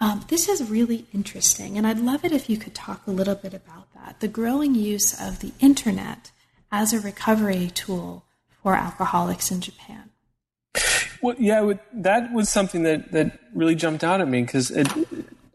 Um, 0.00 0.24
this 0.28 0.48
is 0.48 0.70
really 0.70 1.06
interesting, 1.14 1.78
and 1.78 1.86
I'd 1.86 1.98
love 1.98 2.24
it 2.24 2.32
if 2.32 2.50
you 2.50 2.58
could 2.58 2.74
talk 2.74 3.06
a 3.06 3.10
little 3.10 3.34
bit 3.34 3.54
about 3.54 3.92
that 3.94 4.20
the 4.20 4.28
growing 4.28 4.74
use 4.74 5.18
of 5.20 5.40
the 5.40 5.52
internet 5.58 6.30
as 6.70 6.92
a 6.92 7.00
recovery 7.00 7.70
tool 7.74 8.25
alcoholics 8.74 9.50
in 9.50 9.60
Japan. 9.60 10.10
Well, 11.22 11.36
yeah, 11.38 11.72
that 11.94 12.32
was 12.32 12.48
something 12.48 12.82
that, 12.82 13.12
that 13.12 13.38
really 13.54 13.74
jumped 13.74 14.04
out 14.04 14.20
at 14.20 14.28
me 14.28 14.42
because 14.42 14.70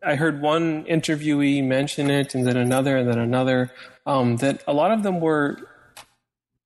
I 0.03 0.15
heard 0.15 0.41
one 0.41 0.85
interviewee 0.85 1.63
mention 1.63 2.09
it, 2.09 2.33
and 2.33 2.45
then 2.47 2.57
another, 2.57 2.97
and 2.97 3.07
then 3.07 3.19
another. 3.19 3.71
Um, 4.05 4.37
that 4.37 4.63
a 4.67 4.73
lot 4.73 4.91
of 4.91 5.03
them 5.03 5.19
were 5.19 5.57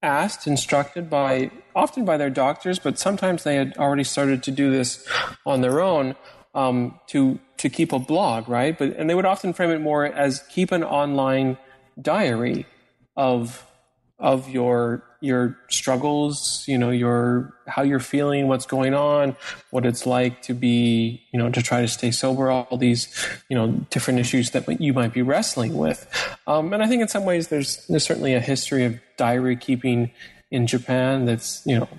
asked, 0.01 0.47
instructed 0.47 1.09
by 1.09 1.51
often 1.75 2.05
by 2.05 2.15
their 2.15 2.29
doctors, 2.29 2.79
but 2.79 2.97
sometimes 2.97 3.43
they 3.43 3.55
had 3.55 3.75
already 3.77 4.05
started 4.05 4.41
to 4.43 4.51
do 4.51 4.71
this 4.71 5.05
on 5.45 5.61
their 5.61 5.81
own 5.81 6.15
um, 6.53 6.97
to 7.07 7.39
to 7.57 7.69
keep 7.69 7.91
a 7.91 7.99
blog, 7.99 8.47
right? 8.47 8.77
But 8.77 8.95
and 8.95 9.09
they 9.09 9.15
would 9.15 9.25
often 9.25 9.51
frame 9.51 9.71
it 9.71 9.81
more 9.81 10.05
as 10.05 10.43
keep 10.49 10.71
an 10.71 10.83
online 10.83 11.57
diary 12.01 12.65
of 13.17 13.65
of 14.17 14.49
your 14.49 15.03
your 15.25 15.57
struggles, 15.69 16.63
you 16.67 16.77
know, 16.77 16.91
your 16.91 17.53
how 17.67 17.81
you're 17.81 17.99
feeling, 17.99 18.47
what's 18.47 18.65
going 18.65 18.93
on, 18.93 19.35
what 19.71 19.85
it's 19.85 20.05
like 20.05 20.43
to 20.43 20.53
be, 20.53 21.23
you 21.31 21.39
know, 21.39 21.49
to 21.49 21.61
try 21.61 21.81
to 21.81 21.87
stay 21.87 22.11
sober, 22.11 22.51
all 22.51 22.77
these, 22.77 23.07
you 23.49 23.57
know, 23.57 23.71
different 23.89 24.19
issues 24.19 24.51
that 24.51 24.79
you 24.79 24.93
might 24.93 25.13
be 25.13 25.23
wrestling 25.23 25.75
with. 25.75 26.07
Um, 26.45 26.71
and 26.73 26.83
I 26.83 26.87
think 26.87 27.01
in 27.01 27.07
some 27.07 27.25
ways 27.25 27.47
there's 27.47 27.85
there's 27.87 28.05
certainly 28.05 28.35
a 28.35 28.39
history 28.39 28.85
of 28.85 28.99
diary 29.17 29.57
keeping 29.57 30.11
in 30.51 30.67
Japan 30.67 31.25
that's 31.25 31.65
you 31.65 31.79
know 31.79 31.89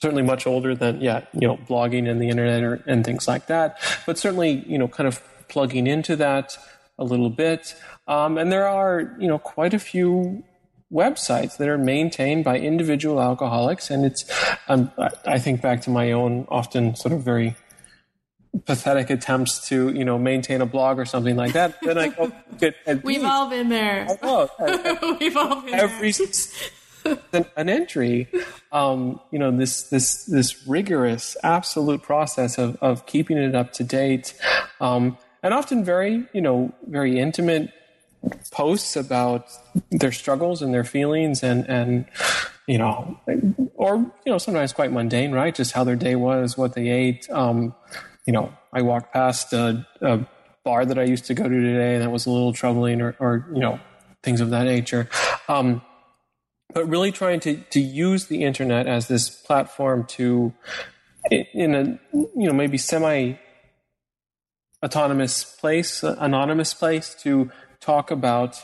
certainly 0.00 0.22
much 0.22 0.46
older 0.46 0.74
than 0.74 1.00
yeah 1.00 1.26
you 1.34 1.46
know 1.46 1.58
blogging 1.58 2.10
and 2.10 2.20
the 2.20 2.28
internet 2.28 2.62
or, 2.62 2.82
and 2.86 3.04
things 3.04 3.28
like 3.28 3.46
that, 3.46 3.78
but 4.06 4.18
certainly 4.18 4.64
you 4.66 4.78
know 4.78 4.88
kind 4.88 5.06
of 5.06 5.22
plugging 5.48 5.86
into 5.86 6.16
that 6.16 6.56
a 6.98 7.04
little 7.04 7.30
bit. 7.30 7.74
Um, 8.08 8.38
and 8.38 8.50
there 8.50 8.66
are 8.66 9.14
you 9.18 9.28
know 9.28 9.38
quite 9.38 9.74
a 9.74 9.78
few 9.78 10.42
websites 10.92 11.56
that 11.58 11.68
are 11.68 11.78
maintained 11.78 12.44
by 12.44 12.58
individual 12.58 13.20
alcoholics, 13.20 13.90
and 13.90 14.04
it's 14.04 14.24
um, 14.68 14.90
I 15.26 15.38
think 15.38 15.62
back 15.62 15.82
to 15.82 15.90
my 15.90 16.12
own 16.12 16.46
often 16.48 16.94
sort 16.96 17.12
of 17.12 17.22
very 17.22 17.56
pathetic 18.66 19.10
attempts 19.10 19.68
to 19.68 19.90
you 19.90 20.04
know 20.04 20.18
maintain 20.18 20.60
a 20.60 20.66
blog 20.66 20.98
or 20.98 21.04
something 21.04 21.36
like 21.36 21.52
that 21.52 21.80
then 21.82 21.96
i 21.96 22.08
go 22.08 22.32
get 22.58 22.74
we've 23.04 23.24
all 23.24 23.48
been 23.48 23.68
there. 23.68 24.06
I 24.10 24.26
know, 24.26 24.48
I, 24.58 25.16
we've 25.20 25.36
all 25.36 25.62
been 25.62 25.74
every 25.74 26.12
there. 27.04 27.46
an 27.56 27.68
entry 27.68 28.28
um, 28.72 29.20
you 29.30 29.38
know 29.38 29.56
this 29.56 29.84
this 29.84 30.24
this 30.24 30.66
rigorous 30.66 31.36
absolute 31.42 32.02
process 32.02 32.58
of 32.58 32.76
of 32.82 33.06
keeping 33.06 33.38
it 33.38 33.54
up 33.54 33.72
to 33.74 33.84
date 33.84 34.34
um, 34.80 35.16
and 35.42 35.54
often 35.54 35.84
very 35.84 36.26
you 36.32 36.40
know 36.40 36.72
very 36.88 37.18
intimate 37.18 37.72
posts 38.50 38.96
about 38.96 39.46
their 39.90 40.12
struggles 40.12 40.62
and 40.62 40.74
their 40.74 40.84
feelings 40.84 41.42
and 41.42 41.68
and 41.68 42.04
you 42.66 42.76
know 42.76 43.18
or 43.74 43.96
you 43.96 44.32
know 44.32 44.38
sometimes 44.38 44.72
quite 44.72 44.92
mundane 44.92 45.32
right 45.32 45.54
just 45.54 45.72
how 45.72 45.84
their 45.84 45.96
day 45.96 46.16
was 46.16 46.58
what 46.58 46.74
they 46.74 46.88
ate 46.88 47.30
um, 47.30 47.74
you 48.26 48.32
know, 48.32 48.52
I 48.72 48.82
walked 48.82 49.12
past 49.12 49.52
a, 49.52 49.86
a, 50.00 50.26
bar 50.62 50.84
that 50.84 50.98
I 50.98 51.04
used 51.04 51.24
to 51.24 51.34
go 51.34 51.44
to 51.44 51.48
today 51.48 51.94
and 51.94 52.02
that 52.02 52.10
was 52.10 52.26
a 52.26 52.30
little 52.30 52.52
troubling, 52.52 53.00
or, 53.00 53.16
or 53.18 53.48
you 53.54 53.60
know, 53.60 53.80
things 54.22 54.42
of 54.42 54.50
that 54.50 54.64
nature. 54.64 55.08
Um, 55.48 55.80
but 56.72 56.86
really 56.86 57.10
trying 57.10 57.40
to 57.40 57.56
to 57.70 57.80
use 57.80 58.26
the 58.26 58.44
internet 58.44 58.86
as 58.86 59.08
this 59.08 59.30
platform 59.30 60.04
to, 60.10 60.52
in 61.30 61.74
a 61.74 61.98
you 62.12 62.46
know 62.46 62.52
maybe 62.52 62.78
semi 62.78 63.32
autonomous 64.84 65.42
place, 65.42 66.04
anonymous 66.04 66.72
place, 66.74 67.16
to 67.22 67.50
talk 67.80 68.10
about 68.10 68.62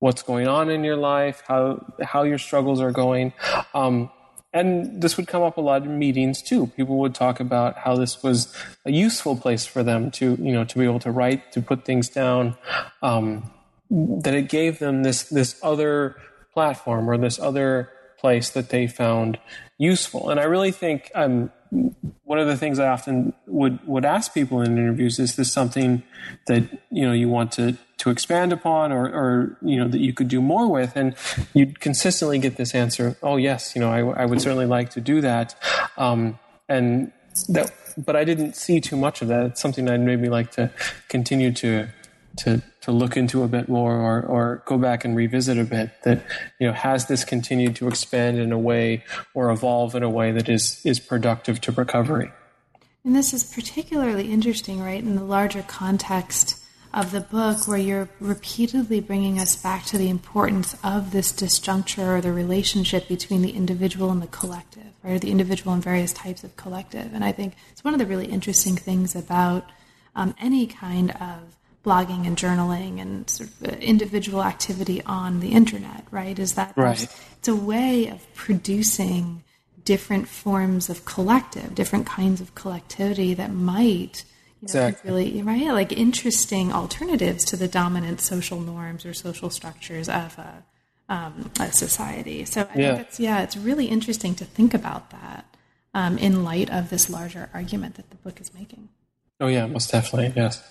what's 0.00 0.22
going 0.22 0.46
on 0.46 0.70
in 0.70 0.84
your 0.84 0.96
life, 0.96 1.42
how 1.46 1.84
how 2.02 2.22
your 2.22 2.38
struggles 2.38 2.80
are 2.80 2.92
going. 2.92 3.32
Um, 3.74 4.10
and 4.52 5.02
this 5.02 5.16
would 5.16 5.26
come 5.26 5.42
up 5.42 5.58
a 5.58 5.60
lot 5.60 5.82
in 5.82 5.98
meetings 5.98 6.42
too. 6.42 6.68
People 6.68 6.98
would 6.98 7.14
talk 7.14 7.38
about 7.38 7.76
how 7.76 7.96
this 7.96 8.22
was 8.22 8.54
a 8.86 8.90
useful 8.90 9.36
place 9.36 9.66
for 9.66 9.82
them 9.82 10.10
to, 10.12 10.36
you 10.40 10.52
know, 10.52 10.64
to 10.64 10.78
be 10.78 10.84
able 10.84 11.00
to 11.00 11.10
write, 11.10 11.52
to 11.52 11.60
put 11.60 11.84
things 11.84 12.08
down. 12.08 12.56
Um, 13.02 13.50
that 13.90 14.34
it 14.34 14.48
gave 14.48 14.78
them 14.78 15.02
this 15.02 15.24
this 15.24 15.58
other 15.62 16.16
platform 16.52 17.08
or 17.08 17.16
this 17.16 17.38
other 17.38 17.90
place 18.18 18.50
that 18.50 18.70
they 18.70 18.86
found 18.86 19.38
useful. 19.78 20.28
And 20.28 20.40
I 20.40 20.44
really 20.44 20.72
think 20.72 21.10
um, 21.14 21.50
one 22.24 22.38
of 22.38 22.46
the 22.46 22.56
things 22.56 22.78
I 22.78 22.88
often 22.88 23.32
would 23.46 23.86
would 23.86 24.04
ask 24.04 24.34
people 24.34 24.60
in 24.60 24.76
interviews 24.76 25.18
is 25.18 25.36
this 25.36 25.52
something 25.52 26.02
that 26.46 26.64
you 26.90 27.06
know 27.06 27.12
you 27.12 27.28
want 27.28 27.52
to 27.52 27.76
to 27.98 28.10
expand 28.10 28.52
upon 28.52 28.92
or 28.92 29.06
or 29.06 29.56
you 29.62 29.76
know 29.76 29.88
that 29.88 30.00
you 30.00 30.12
could 30.12 30.28
do 30.28 30.40
more 30.40 30.70
with. 30.70 30.96
And 30.96 31.14
you'd 31.54 31.80
consistently 31.80 32.38
get 32.38 32.56
this 32.56 32.74
answer 32.74 33.16
oh 33.22 33.36
yes 33.36 33.74
you 33.74 33.80
know 33.80 33.90
I, 33.90 34.22
I 34.22 34.24
would 34.24 34.40
certainly 34.40 34.66
like 34.66 34.90
to 34.90 35.00
do 35.00 35.20
that. 35.20 35.54
Um, 35.96 36.38
and 36.68 37.12
that 37.48 37.72
but 37.96 38.16
I 38.16 38.24
didn't 38.24 38.54
see 38.54 38.80
too 38.80 38.96
much 38.96 39.22
of 39.22 39.28
that. 39.28 39.44
It's 39.46 39.60
something 39.60 39.88
I'd 39.88 40.00
maybe 40.00 40.28
like 40.28 40.52
to 40.52 40.70
continue 41.08 41.52
to 41.54 41.88
to 42.38 42.62
to 42.82 42.92
look 42.92 43.16
into 43.16 43.42
a 43.42 43.48
bit 43.48 43.68
more 43.68 43.94
or 43.96 44.22
or 44.22 44.62
go 44.64 44.78
back 44.78 45.04
and 45.04 45.16
revisit 45.16 45.58
a 45.58 45.64
bit 45.64 45.90
that 46.04 46.24
you 46.58 46.66
know 46.66 46.72
has 46.72 47.06
this 47.06 47.24
continued 47.24 47.76
to 47.76 47.88
expand 47.88 48.38
in 48.38 48.52
a 48.52 48.58
way 48.58 49.04
or 49.34 49.50
evolve 49.50 49.94
in 49.94 50.02
a 50.02 50.10
way 50.10 50.32
that 50.32 50.48
is 50.48 50.80
is 50.84 51.00
productive 51.00 51.60
to 51.62 51.72
recovery? 51.72 52.30
And 53.04 53.16
this 53.16 53.32
is 53.32 53.44
particularly 53.44 54.32
interesting 54.32 54.80
right 54.80 55.02
in 55.02 55.16
the 55.16 55.24
larger 55.24 55.62
context 55.62 56.57
of 56.92 57.10
the 57.10 57.20
book 57.20 57.68
where 57.68 57.78
you're 57.78 58.08
repeatedly 58.20 59.00
bringing 59.00 59.38
us 59.38 59.56
back 59.56 59.84
to 59.86 59.98
the 59.98 60.08
importance 60.08 60.76
of 60.82 61.10
this 61.10 61.32
disjuncture 61.32 62.16
or 62.16 62.20
the 62.20 62.32
relationship 62.32 63.08
between 63.08 63.42
the 63.42 63.50
individual 63.50 64.10
and 64.10 64.22
the 64.22 64.26
collective, 64.28 64.92
right? 65.02 65.20
The 65.20 65.30
individual 65.30 65.74
and 65.74 65.82
various 65.82 66.12
types 66.12 66.44
of 66.44 66.56
collective. 66.56 67.12
And 67.12 67.24
I 67.24 67.32
think 67.32 67.54
it's 67.70 67.84
one 67.84 67.94
of 67.94 68.00
the 68.00 68.06
really 68.06 68.26
interesting 68.26 68.76
things 68.76 69.14
about 69.14 69.68
um, 70.16 70.34
any 70.38 70.66
kind 70.66 71.10
of 71.12 71.56
blogging 71.84 72.26
and 72.26 72.36
journaling 72.36 73.00
and 73.00 73.28
sort 73.28 73.50
of 73.50 73.68
uh, 73.68 73.76
individual 73.76 74.42
activity 74.42 75.02
on 75.04 75.40
the 75.40 75.52
internet, 75.52 76.04
right? 76.10 76.38
Is 76.38 76.54
that 76.54 76.72
right. 76.76 77.02
it's 77.38 77.48
a 77.48 77.54
way 77.54 78.08
of 78.08 78.34
producing 78.34 79.44
different 79.84 80.28
forms 80.28 80.90
of 80.90 81.04
collective, 81.04 81.74
different 81.74 82.06
kinds 82.06 82.40
of 82.40 82.54
collectivity 82.54 83.32
that 83.34 83.52
might 83.52 84.24
you 84.60 84.74
know, 84.74 84.86
exactly. 84.86 85.10
really 85.10 85.42
right 85.42 85.66
like 85.72 85.92
interesting 85.92 86.72
alternatives 86.72 87.44
to 87.44 87.56
the 87.56 87.68
dominant 87.68 88.20
social 88.20 88.60
norms 88.60 89.06
or 89.06 89.14
social 89.14 89.50
structures 89.50 90.08
of 90.08 90.38
a, 90.38 90.64
um, 91.08 91.50
a 91.60 91.72
society. 91.72 92.44
So 92.44 92.62
I 92.62 92.78
yeah. 92.78 92.94
think 92.96 93.08
it's 93.08 93.20
yeah, 93.20 93.42
it's 93.42 93.56
really 93.56 93.86
interesting 93.86 94.34
to 94.36 94.44
think 94.44 94.74
about 94.74 95.10
that 95.10 95.44
um, 95.94 96.18
in 96.18 96.44
light 96.44 96.70
of 96.70 96.90
this 96.90 97.08
larger 97.08 97.48
argument 97.54 97.94
that 97.96 98.10
the 98.10 98.16
book 98.16 98.40
is 98.40 98.52
making. 98.52 98.88
Oh 99.40 99.46
yeah, 99.46 99.66
most 99.66 99.90
definitely 99.90 100.32
yes. 100.36 100.62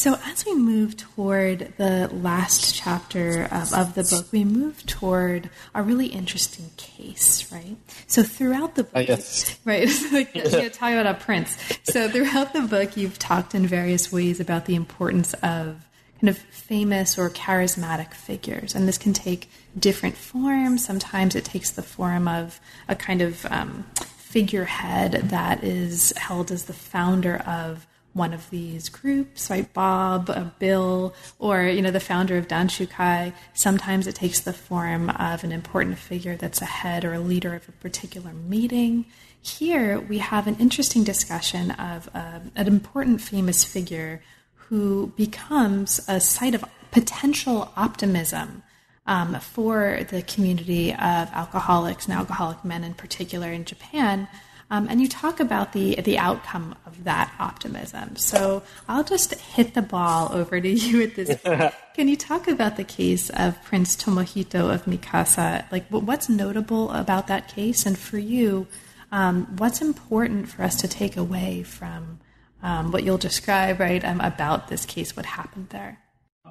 So, 0.00 0.18
as 0.24 0.46
we 0.46 0.54
move 0.54 0.96
toward 0.96 1.74
the 1.76 2.08
last 2.08 2.74
chapter 2.74 3.42
of, 3.52 3.74
of, 3.74 3.94
the 3.94 4.02
book, 4.02 4.32
we 4.32 4.44
move 4.44 4.86
toward 4.86 5.50
a 5.74 5.82
really 5.82 6.06
interesting 6.06 6.70
case, 6.78 7.52
right? 7.52 7.76
So, 8.06 8.22
throughout 8.22 8.76
the 8.76 8.84
book, 8.84 8.96
uh, 8.96 9.00
yes. 9.00 9.58
right, 9.66 9.86
like, 10.10 10.34
you 10.34 10.42
know, 10.42 10.68
talking 10.70 10.96
about 10.96 11.14
a 11.14 11.22
prince. 11.22 11.54
So, 11.82 12.08
throughout 12.08 12.54
the 12.54 12.62
book, 12.62 12.96
you've 12.96 13.18
talked 13.18 13.54
in 13.54 13.66
various 13.66 14.10
ways 14.10 14.40
about 14.40 14.64
the 14.64 14.74
importance 14.74 15.34
of 15.34 15.86
kind 16.18 16.30
of 16.30 16.38
famous 16.38 17.18
or 17.18 17.28
charismatic 17.28 18.14
figures. 18.14 18.74
And 18.74 18.88
this 18.88 18.96
can 18.96 19.12
take 19.12 19.50
different 19.78 20.16
forms. 20.16 20.82
Sometimes 20.82 21.36
it 21.36 21.44
takes 21.44 21.72
the 21.72 21.82
form 21.82 22.26
of 22.26 22.58
a 22.88 22.96
kind 22.96 23.20
of 23.20 23.44
um, 23.50 23.84
figurehead 24.16 25.12
that 25.24 25.62
is 25.62 26.14
held 26.16 26.50
as 26.50 26.64
the 26.64 26.72
founder 26.72 27.36
of 27.36 27.86
one 28.12 28.32
of 28.32 28.50
these 28.50 28.88
groups, 28.88 29.50
right? 29.50 29.72
Bob, 29.72 30.30
uh, 30.30 30.44
Bill, 30.58 31.14
or 31.38 31.62
you 31.64 31.82
know 31.82 31.90
the 31.90 32.00
founder 32.00 32.36
of 32.36 32.48
Danshukai. 32.48 33.32
Sometimes 33.54 34.06
it 34.06 34.14
takes 34.14 34.40
the 34.40 34.52
form 34.52 35.10
of 35.10 35.44
an 35.44 35.52
important 35.52 35.98
figure 35.98 36.36
that's 36.36 36.60
a 36.60 36.66
head 36.66 37.04
or 37.04 37.14
a 37.14 37.20
leader 37.20 37.54
of 37.54 37.68
a 37.68 37.72
particular 37.72 38.32
meeting. 38.32 39.06
Here 39.42 40.00
we 40.00 40.18
have 40.18 40.46
an 40.46 40.56
interesting 40.56 41.04
discussion 41.04 41.70
of 41.72 42.10
uh, 42.14 42.40
an 42.56 42.66
important 42.66 43.20
famous 43.20 43.64
figure 43.64 44.22
who 44.54 45.12
becomes 45.16 46.00
a 46.08 46.20
site 46.20 46.54
of 46.54 46.64
potential 46.90 47.72
optimism 47.76 48.62
um, 49.06 49.34
for 49.40 50.00
the 50.10 50.22
community 50.22 50.92
of 50.92 50.98
alcoholics 51.32 52.06
and 52.06 52.14
alcoholic 52.14 52.64
men 52.64 52.84
in 52.84 52.94
particular 52.94 53.50
in 53.50 53.64
Japan 53.64 54.28
um, 54.70 54.86
and 54.88 55.00
you 55.00 55.08
talk 55.08 55.40
about 55.40 55.72
the 55.72 55.96
the 55.96 56.18
outcome 56.18 56.74
of 56.86 57.04
that 57.04 57.32
optimism. 57.38 58.16
So 58.16 58.62
I'll 58.88 59.04
just 59.04 59.34
hit 59.34 59.74
the 59.74 59.82
ball 59.82 60.30
over 60.32 60.60
to 60.60 60.68
you 60.86 61.02
at 61.02 61.14
this 61.14 61.36
point. 61.40 61.74
Can 61.94 62.08
you 62.08 62.16
talk 62.16 62.48
about 62.48 62.76
the 62.76 62.84
case 62.84 63.30
of 63.30 63.62
Prince 63.62 63.96
Tomohito 63.96 64.72
of 64.72 64.84
Mikasa? 64.84 65.70
Like, 65.72 65.86
what's 65.88 66.28
notable 66.28 66.90
about 66.92 67.26
that 67.26 67.48
case, 67.48 67.84
and 67.84 67.98
for 67.98 68.18
you, 68.18 68.66
um, 69.12 69.56
what's 69.56 69.82
important 69.82 70.48
for 70.48 70.62
us 70.62 70.76
to 70.76 70.88
take 70.88 71.16
away 71.16 71.62
from 71.62 72.20
um, 72.62 72.92
what 72.92 73.02
you'll 73.02 73.18
describe, 73.18 73.80
right, 73.80 74.04
um, 74.04 74.20
about 74.20 74.68
this 74.68 74.86
case? 74.86 75.16
What 75.16 75.26
happened 75.26 75.70
there? 75.70 75.99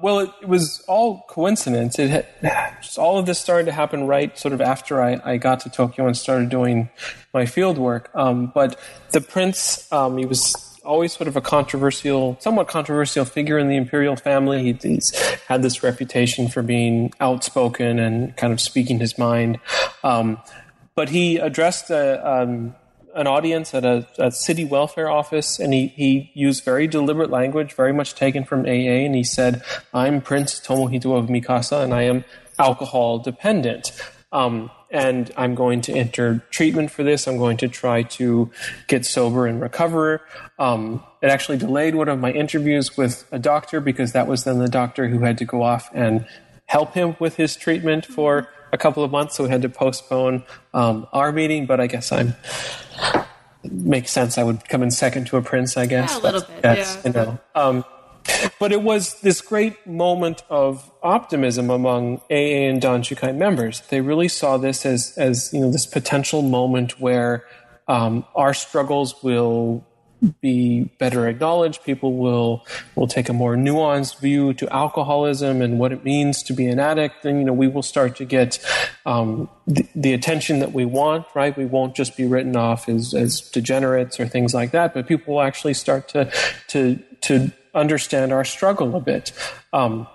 Well, 0.02 0.20
it, 0.20 0.30
it, 0.42 0.48
was 0.48 0.82
all 0.88 1.24
coincidence. 1.28 1.98
It 1.98 2.10
had, 2.10 2.26
just 2.82 2.98
all 2.98 3.18
of 3.18 3.26
this 3.26 3.38
started 3.38 3.66
to 3.66 3.72
happen 3.72 4.06
right 4.06 4.36
sort 4.38 4.54
of 4.54 4.60
after 4.60 5.02
I, 5.02 5.20
I 5.24 5.36
got 5.36 5.60
to 5.60 5.70
Tokyo 5.70 6.06
and 6.06 6.16
started 6.16 6.48
doing 6.48 6.88
my 7.34 7.46
field 7.46 7.78
work. 7.78 8.10
Um, 8.14 8.46
but 8.54 8.78
the 9.10 9.20
prince, 9.20 9.90
um, 9.92 10.16
he 10.16 10.24
was 10.24 10.78
always 10.84 11.12
sort 11.12 11.28
of 11.28 11.36
a 11.36 11.40
controversial, 11.40 12.36
somewhat 12.40 12.68
controversial 12.68 13.24
figure 13.24 13.58
in 13.58 13.68
the 13.68 13.76
imperial 13.76 14.16
family. 14.16 14.62
He, 14.62 14.72
he's 14.72 15.14
had 15.48 15.62
this 15.62 15.82
reputation 15.82 16.48
for 16.48 16.62
being 16.62 17.12
outspoken 17.20 17.98
and 17.98 18.36
kind 18.36 18.52
of 18.52 18.60
speaking 18.60 18.98
his 18.98 19.18
mind. 19.18 19.58
Um, 20.02 20.38
but 20.94 21.10
he 21.10 21.36
addressed 21.36 21.90
a, 21.90 22.26
um, 22.26 22.74
an 23.14 23.26
audience 23.26 23.74
at 23.74 23.84
a, 23.84 24.06
a, 24.18 24.30
city 24.30 24.64
welfare 24.64 25.10
office, 25.10 25.58
and 25.58 25.72
he, 25.72 25.88
he 25.88 26.30
used 26.34 26.64
very 26.64 26.86
deliberate 26.86 27.30
language, 27.30 27.74
very 27.74 27.92
much 27.92 28.14
taken 28.14 28.44
from 28.44 28.60
AA, 28.60 29.04
and 29.04 29.14
he 29.14 29.24
said, 29.24 29.62
I'm 29.92 30.20
Prince 30.20 30.60
Tomohito 30.60 31.16
of 31.16 31.26
Mikasa, 31.26 31.82
and 31.82 31.92
I 31.92 32.02
am 32.02 32.24
alcohol 32.58 33.18
dependent. 33.18 33.92
Um, 34.32 34.70
and 34.90 35.32
I'm 35.36 35.54
going 35.54 35.82
to 35.82 35.92
enter 35.92 36.44
treatment 36.50 36.90
for 36.90 37.02
this. 37.02 37.26
I'm 37.26 37.38
going 37.38 37.56
to 37.58 37.68
try 37.68 38.02
to 38.02 38.50
get 38.88 39.06
sober 39.06 39.46
and 39.46 39.60
recover. 39.60 40.20
Um, 40.58 41.04
it 41.22 41.30
actually 41.30 41.58
delayed 41.58 41.94
one 41.94 42.08
of 42.08 42.18
my 42.18 42.32
interviews 42.32 42.96
with 42.96 43.24
a 43.30 43.38
doctor 43.38 43.80
because 43.80 44.12
that 44.12 44.26
was 44.26 44.44
then 44.44 44.58
the 44.58 44.68
doctor 44.68 45.08
who 45.08 45.20
had 45.20 45.38
to 45.38 45.44
go 45.44 45.62
off 45.62 45.90
and 45.94 46.26
help 46.66 46.94
him 46.94 47.16
with 47.18 47.36
his 47.36 47.56
treatment 47.56 48.04
for 48.04 48.48
a 48.72 48.78
couple 48.78 49.02
of 49.02 49.10
months, 49.10 49.36
so 49.36 49.44
we 49.44 49.50
had 49.50 49.62
to 49.62 49.68
postpone 49.68 50.44
um, 50.74 51.06
our 51.12 51.32
meeting. 51.32 51.66
But 51.66 51.80
I 51.80 51.86
guess 51.86 52.12
I'm 52.12 52.34
makes 53.64 54.10
sense. 54.10 54.38
I 54.38 54.42
would 54.42 54.68
come 54.68 54.82
in 54.82 54.90
second 54.90 55.26
to 55.28 55.36
a 55.36 55.42
prince. 55.42 55.76
I 55.76 55.86
guess 55.86 56.12
yeah, 56.12 56.18
a 56.18 56.22
little 56.22 56.40
bit. 56.40 56.78
yeah. 56.78 56.96
You 57.04 57.12
know. 57.12 57.38
Um, 57.54 57.84
but 58.58 58.72
it 58.72 58.82
was 58.82 59.20
this 59.20 59.40
great 59.40 59.86
moment 59.86 60.42
of 60.50 60.90
optimism 61.02 61.70
among 61.70 62.18
AA 62.30 62.68
and 62.68 62.80
Danshukai 62.80 63.34
members. 63.34 63.80
They 63.88 64.00
really 64.00 64.28
saw 64.28 64.56
this 64.56 64.86
as 64.86 65.14
as 65.16 65.52
you 65.52 65.60
know 65.60 65.70
this 65.70 65.86
potential 65.86 66.42
moment 66.42 67.00
where 67.00 67.44
um, 67.88 68.24
our 68.34 68.54
struggles 68.54 69.22
will 69.22 69.84
be 70.40 70.84
better 70.98 71.28
acknowledged. 71.28 71.84
People 71.84 72.14
will 72.14 72.66
will 72.94 73.06
take 73.06 73.28
a 73.28 73.32
more 73.32 73.56
nuanced 73.56 74.20
view 74.20 74.52
to 74.54 74.68
alcoholism 74.72 75.62
and 75.62 75.78
what 75.78 75.92
it 75.92 76.04
means 76.04 76.42
to 76.44 76.52
be 76.52 76.66
an 76.66 76.78
addict. 76.78 77.24
And 77.24 77.38
you 77.38 77.44
know, 77.44 77.52
we 77.52 77.68
will 77.68 77.82
start 77.82 78.16
to 78.16 78.24
get 78.24 78.58
um, 79.06 79.48
the, 79.66 79.86
the, 79.94 80.12
attention 80.12 80.58
that 80.60 80.72
we 80.72 80.84
want. 80.84 81.26
Right? 81.34 81.56
We 81.56 81.66
won't 81.66 81.94
just 81.94 82.16
be 82.16 82.26
written 82.26 82.56
off 82.56 82.88
as 82.88 83.14
as 83.14 83.40
degenerates 83.40 84.20
or 84.20 84.26
things 84.26 84.54
like 84.54 84.72
that, 84.72 84.94
but 84.94 85.06
people 85.06 85.34
will 85.34 85.42
actually 85.42 85.74
start 85.74 86.08
to 86.08 86.30
to 86.68 86.96
to 87.22 87.52
understand 87.74 88.32
our 88.32 88.44
struggle 88.44 88.96
a 88.96 89.00
bit. 89.00 89.32
Um, 89.72 90.06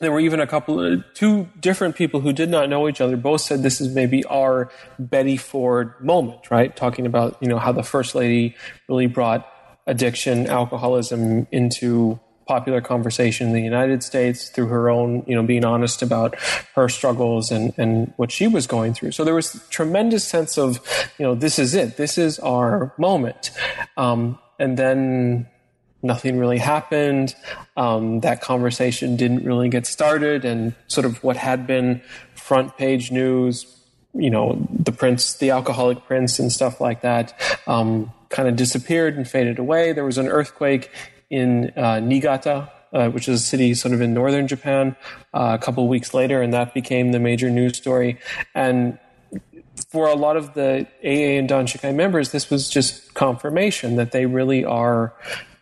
there 0.00 0.10
were 0.10 0.20
even 0.20 0.40
a 0.40 0.46
couple, 0.46 0.80
uh, 0.80 1.02
two 1.14 1.48
different 1.60 1.94
people 1.94 2.20
who 2.20 2.32
did 2.32 2.48
not 2.48 2.68
know 2.68 2.88
each 2.88 3.00
other. 3.00 3.16
Both 3.16 3.42
said 3.42 3.62
this 3.62 3.80
is 3.80 3.94
maybe 3.94 4.24
our 4.24 4.70
Betty 4.98 5.36
Ford 5.36 5.94
moment, 6.00 6.50
right? 6.50 6.74
Talking 6.74 7.06
about 7.06 7.36
you 7.40 7.48
know 7.48 7.58
how 7.58 7.72
the 7.72 7.82
first 7.82 8.14
lady 8.14 8.56
really 8.88 9.06
brought 9.06 9.46
addiction, 9.86 10.46
alcoholism 10.46 11.46
into 11.52 12.18
popular 12.46 12.80
conversation 12.80 13.48
in 13.48 13.52
the 13.52 13.62
United 13.62 14.02
States 14.02 14.48
through 14.48 14.66
her 14.66 14.90
own, 14.90 15.22
you 15.26 15.36
know, 15.36 15.42
being 15.42 15.64
honest 15.64 16.02
about 16.02 16.34
her 16.74 16.88
struggles 16.88 17.52
and, 17.52 17.72
and 17.76 18.12
what 18.16 18.32
she 18.32 18.48
was 18.48 18.66
going 18.66 18.92
through. 18.92 19.12
So 19.12 19.22
there 19.22 19.36
was 19.36 19.64
tremendous 19.70 20.26
sense 20.26 20.58
of, 20.58 20.80
you 21.16 21.24
know, 21.24 21.36
this 21.36 21.60
is 21.60 21.74
it. 21.74 21.96
This 21.96 22.18
is 22.18 22.40
our 22.40 22.92
moment. 22.98 23.52
Um, 23.96 24.36
and 24.58 24.76
then 24.76 25.46
nothing 26.02 26.38
really 26.38 26.58
happened. 26.58 27.34
Um, 27.76 28.20
that 28.20 28.40
conversation 28.40 29.16
didn't 29.16 29.44
really 29.44 29.68
get 29.68 29.86
started, 29.86 30.44
and 30.44 30.74
sort 30.88 31.04
of 31.04 31.22
what 31.22 31.36
had 31.36 31.66
been 31.66 32.02
front 32.34 32.76
page 32.76 33.10
news, 33.10 33.66
you 34.14 34.30
know, 34.30 34.66
the 34.70 34.92
prince, 34.92 35.34
the 35.34 35.50
alcoholic 35.50 36.04
prince, 36.06 36.38
and 36.38 36.52
stuff 36.52 36.80
like 36.80 37.02
that, 37.02 37.38
um, 37.66 38.12
kind 38.28 38.48
of 38.48 38.56
disappeared 38.56 39.16
and 39.16 39.28
faded 39.28 39.58
away. 39.58 39.92
There 39.92 40.04
was 40.04 40.18
an 40.18 40.28
earthquake 40.28 40.90
in 41.28 41.70
uh, 41.76 42.00
Niigata. 42.00 42.70
Uh, 42.92 43.08
which 43.08 43.28
is 43.28 43.40
a 43.40 43.44
city 43.44 43.72
sort 43.72 43.94
of 43.94 44.00
in 44.00 44.12
northern 44.12 44.48
Japan, 44.48 44.96
uh, 45.32 45.56
a 45.56 45.64
couple 45.64 45.86
weeks 45.86 46.12
later, 46.12 46.42
and 46.42 46.52
that 46.52 46.74
became 46.74 47.12
the 47.12 47.20
major 47.20 47.48
news 47.48 47.76
story. 47.76 48.18
And 48.52 48.98
for 49.90 50.08
a 50.08 50.14
lot 50.14 50.36
of 50.36 50.54
the 50.54 50.86
AA 51.04 51.38
and 51.38 51.48
Danshukai 51.48 51.94
members, 51.94 52.32
this 52.32 52.50
was 52.50 52.68
just 52.68 53.14
confirmation 53.14 53.94
that 53.94 54.10
they 54.10 54.26
really 54.26 54.64
are 54.64 55.14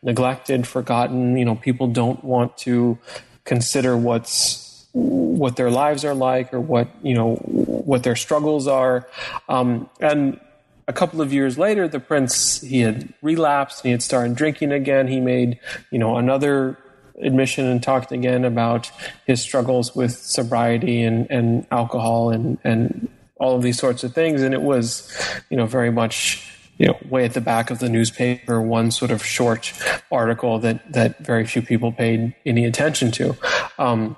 neglected, 0.03 0.67
forgotten. 0.67 1.37
You 1.37 1.45
know, 1.45 1.55
people 1.57 1.89
don't 1.89 2.23
want 2.25 2.57
to 2.59 2.99
consider 3.45 3.97
what's 3.97 4.87
what 4.93 5.57
their 5.57 5.71
lives 5.71 6.05
are 6.05 6.15
like 6.15 6.53
or 6.53 6.61
what 6.61 6.89
you 7.03 7.15
know 7.15 7.37
what 7.37 8.03
their 8.03 8.17
struggles 8.17 8.67
are. 8.67 9.09
Um, 9.49 9.89
and 10.01 10.41
a 10.87 10.93
couple 10.93 11.21
of 11.21 11.33
years 11.33 11.59
later, 11.59 11.87
the 11.87 12.01
prince 12.01 12.61
he 12.61 12.81
had 12.81 13.13
relapsed 13.23 13.81
and 13.81 13.89
he 13.89 13.93
had 13.93 14.03
started 14.03 14.37
drinking 14.37 14.73
again. 14.73 15.09
He 15.09 15.21
made 15.21 15.59
you 15.91 15.99
know 15.99 16.17
another 16.17 16.79
admission 17.21 17.67
and 17.67 17.83
talked 17.83 18.13
again 18.13 18.45
about 18.45 18.91
his 19.27 19.41
struggles 19.41 19.95
with 19.95 20.17
sobriety 20.17 21.03
and, 21.03 21.31
and 21.31 21.67
alcohol 21.71 22.31
and, 22.31 22.59
and 22.65 23.09
all 23.37 23.57
of 23.57 23.63
these 23.63 23.79
sorts 23.79 24.05
of 24.05 24.15
things. 24.15 24.43
And 24.43 24.55
it 24.55 24.63
was, 24.63 25.11
you 25.51 25.57
know, 25.57 25.67
very 25.67 25.91
much 25.91 26.48
you 26.79 26.87
know, 26.87 26.97
way 27.09 27.25
at 27.25 27.35
the 27.35 27.41
back 27.41 27.71
of 27.71 27.81
the 27.81 27.89
newspaper, 27.89 28.61
one 28.61 28.91
sort 28.91 29.11
of 29.11 29.25
short 29.25 29.73
article 30.11 30.59
that 30.61 30.93
that 30.93 31.19
very 31.19 31.45
few 31.45 31.61
people 31.61 31.93
paid 31.93 32.35
any 32.47 32.65
attention 32.65 33.11
to. 33.13 33.37
Um, 33.79 34.17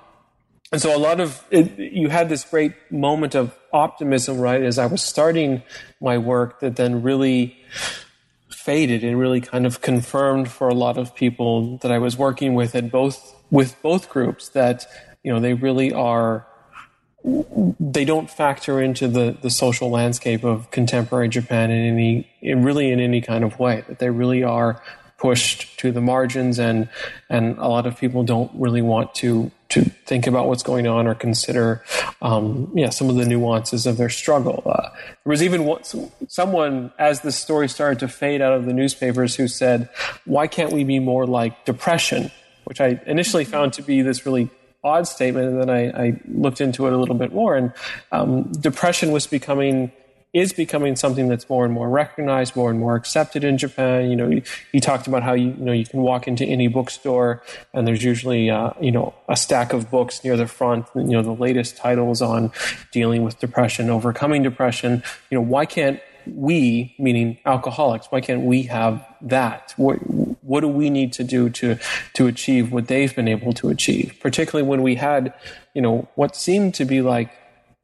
and 0.73 0.81
so 0.81 0.97
a 0.97 0.99
lot 0.99 1.19
of 1.19 1.43
it, 1.51 1.77
you 1.79 2.09
had 2.09 2.29
this 2.29 2.45
great 2.45 2.75
moment 2.93 3.35
of 3.35 3.57
optimism, 3.73 4.39
right, 4.39 4.63
as 4.63 4.79
I 4.79 4.87
was 4.87 5.03
starting 5.03 5.63
my 6.01 6.19
work, 6.19 6.61
that 6.61 6.77
then 6.77 7.03
really 7.03 7.57
faded 8.51 9.03
and 9.03 9.19
really 9.19 9.41
kind 9.41 9.67
of 9.67 9.81
confirmed 9.81 10.49
for 10.51 10.69
a 10.69 10.75
lot 10.75 10.99
of 10.99 11.15
people 11.15 11.79
that 11.79 11.91
I 11.91 11.99
was 11.99 12.17
working 12.17 12.55
with 12.55 12.75
at 12.75 12.91
both 12.91 13.35
with 13.51 13.81
both 13.83 14.09
groups 14.11 14.51
that 14.51 14.87
you 15.25 15.33
know 15.33 15.41
they 15.41 15.55
really 15.55 15.93
are 15.93 16.47
they 17.23 18.05
don't 18.05 18.31
factor 18.31 18.81
into 18.81 19.07
the, 19.09 19.37
the 19.43 19.51
social 19.51 19.91
landscape 19.91 20.45
of 20.45 20.71
contemporary 20.71 21.29
Japan 21.29 21.71
in 21.71 21.93
any, 21.93 22.31
in 22.41 22.64
really 22.64 22.91
in 22.91 23.01
any 23.01 23.21
kind 23.21 23.45
of 23.45 23.59
way. 23.59 23.85
That 23.89 23.99
they 23.99 24.11
really 24.11 24.43
are 24.43 24.83
pushed 25.18 25.79
to 25.79 25.93
the 25.93 26.01
margins, 26.01 26.59
and 26.59 26.89
and 27.29 27.59
a 27.59 27.68
lot 27.68 27.87
of 27.87 27.99
people 27.99 28.25
don't 28.25 28.51
really 28.55 28.83
want 28.83 29.14
to 29.16 29.51
to 29.68 29.85
think 29.85 30.27
about 30.27 30.49
what's 30.49 30.64
going 30.64 30.87
on 30.87 31.07
or 31.07 31.14
consider, 31.14 31.85
um, 32.23 32.73
yeah, 32.75 32.91
some 32.91 33.09
of 33.09 33.14
the 33.14 33.25
nuances 33.25 33.87
of 33.87 33.99
their 33.99 34.09
struggle. 34.09 34.64
Uh, 34.66 34.89
there 35.25 35.31
was 35.31 35.45
even 35.45 35.73
someone, 36.27 36.93
as 36.99 37.21
the 37.21 37.31
story 37.31 37.68
started 37.68 38.01
to 38.01 38.09
fade 38.09 38.41
out 38.41 38.53
of 38.53 38.64
the 38.64 38.73
newspapers, 38.73 39.37
who 39.37 39.47
said, 39.47 39.89
"Why 40.25 40.47
can't 40.47 40.73
we 40.73 40.85
be 40.85 40.99
more 40.99 41.27
like 41.27 41.64
depression?" 41.66 42.31
Which 42.64 42.81
I 42.81 43.01
initially 43.07 43.45
found 43.45 43.75
to 43.75 43.83
be 43.83 44.01
this 44.01 44.25
really 44.25 44.49
odd 44.83 45.07
statement, 45.07 45.49
and 45.49 45.61
then 45.61 45.70
I, 45.70 46.07
I 46.07 46.20
looked 46.28 46.61
into 46.61 46.87
it 46.87 46.93
a 46.93 46.97
little 46.97 47.14
bit 47.14 47.33
more, 47.33 47.57
and 47.57 47.72
um, 48.12 48.53
depression 48.53 49.12
was 49.12 49.26
becoming 49.26 49.93
is 50.33 50.53
becoming 50.53 50.95
something 50.95 51.28
that's 51.28 51.49
more 51.49 51.64
and 51.64 51.74
more 51.74 51.89
recognized, 51.89 52.55
more 52.55 52.70
and 52.70 52.78
more 52.78 52.95
accepted 52.95 53.43
in 53.43 53.59
Japan. 53.59 54.11
You 54.11 54.16
know, 54.16 54.41
he, 54.70 54.81
talked 54.81 55.09
about 55.09 55.24
how 55.24 55.33
you, 55.33 55.49
you 55.49 55.64
know 55.64 55.72
you 55.72 55.85
can 55.85 56.03
walk 56.03 56.28
into 56.28 56.45
any 56.45 56.68
bookstore 56.68 57.43
and 57.74 57.87
there's 57.87 58.05
usually 58.05 58.49
uh, 58.49 58.70
you 58.81 58.93
know 58.93 59.12
a 59.28 59.37
stack 59.37 59.72
of 59.72 59.91
books 59.91 60.22
near 60.22 60.37
the 60.37 60.47
front. 60.47 60.87
You 60.95 61.03
know, 61.03 61.22
the 61.22 61.33
latest 61.35 61.76
titles 61.76 62.22
on 62.22 62.53
dealing 62.93 63.24
with 63.24 63.39
depression, 63.41 63.91
overcoming 63.91 64.43
depression. 64.43 65.03
You 65.31 65.39
know, 65.39 65.43
why 65.43 65.66
can't 65.66 66.01
we, 66.26 66.95
meaning 66.99 67.39
alcoholics, 67.45 68.07
why 68.11 68.20
can't 68.20 68.43
we 68.43 68.62
have 68.64 69.05
that? 69.22 69.74
What, 69.76 69.99
what 70.51 70.63
do 70.63 70.69
we 70.69 70.91
need 70.91 71.13
to 71.13 71.23
do 71.23 71.49
to 71.49 71.79
to 72.15 72.27
achieve 72.27 72.73
what 72.73 72.89
they've 72.89 73.15
been 73.15 73.29
able 73.29 73.53
to 73.53 73.69
achieve? 73.69 74.17
Particularly 74.21 74.69
when 74.69 74.83
we 74.83 74.97
had, 74.97 75.33
you 75.75 75.81
know, 75.81 76.09
what 76.17 76.35
seemed 76.35 76.75
to 76.75 76.85
be 76.85 77.03
like 77.03 77.31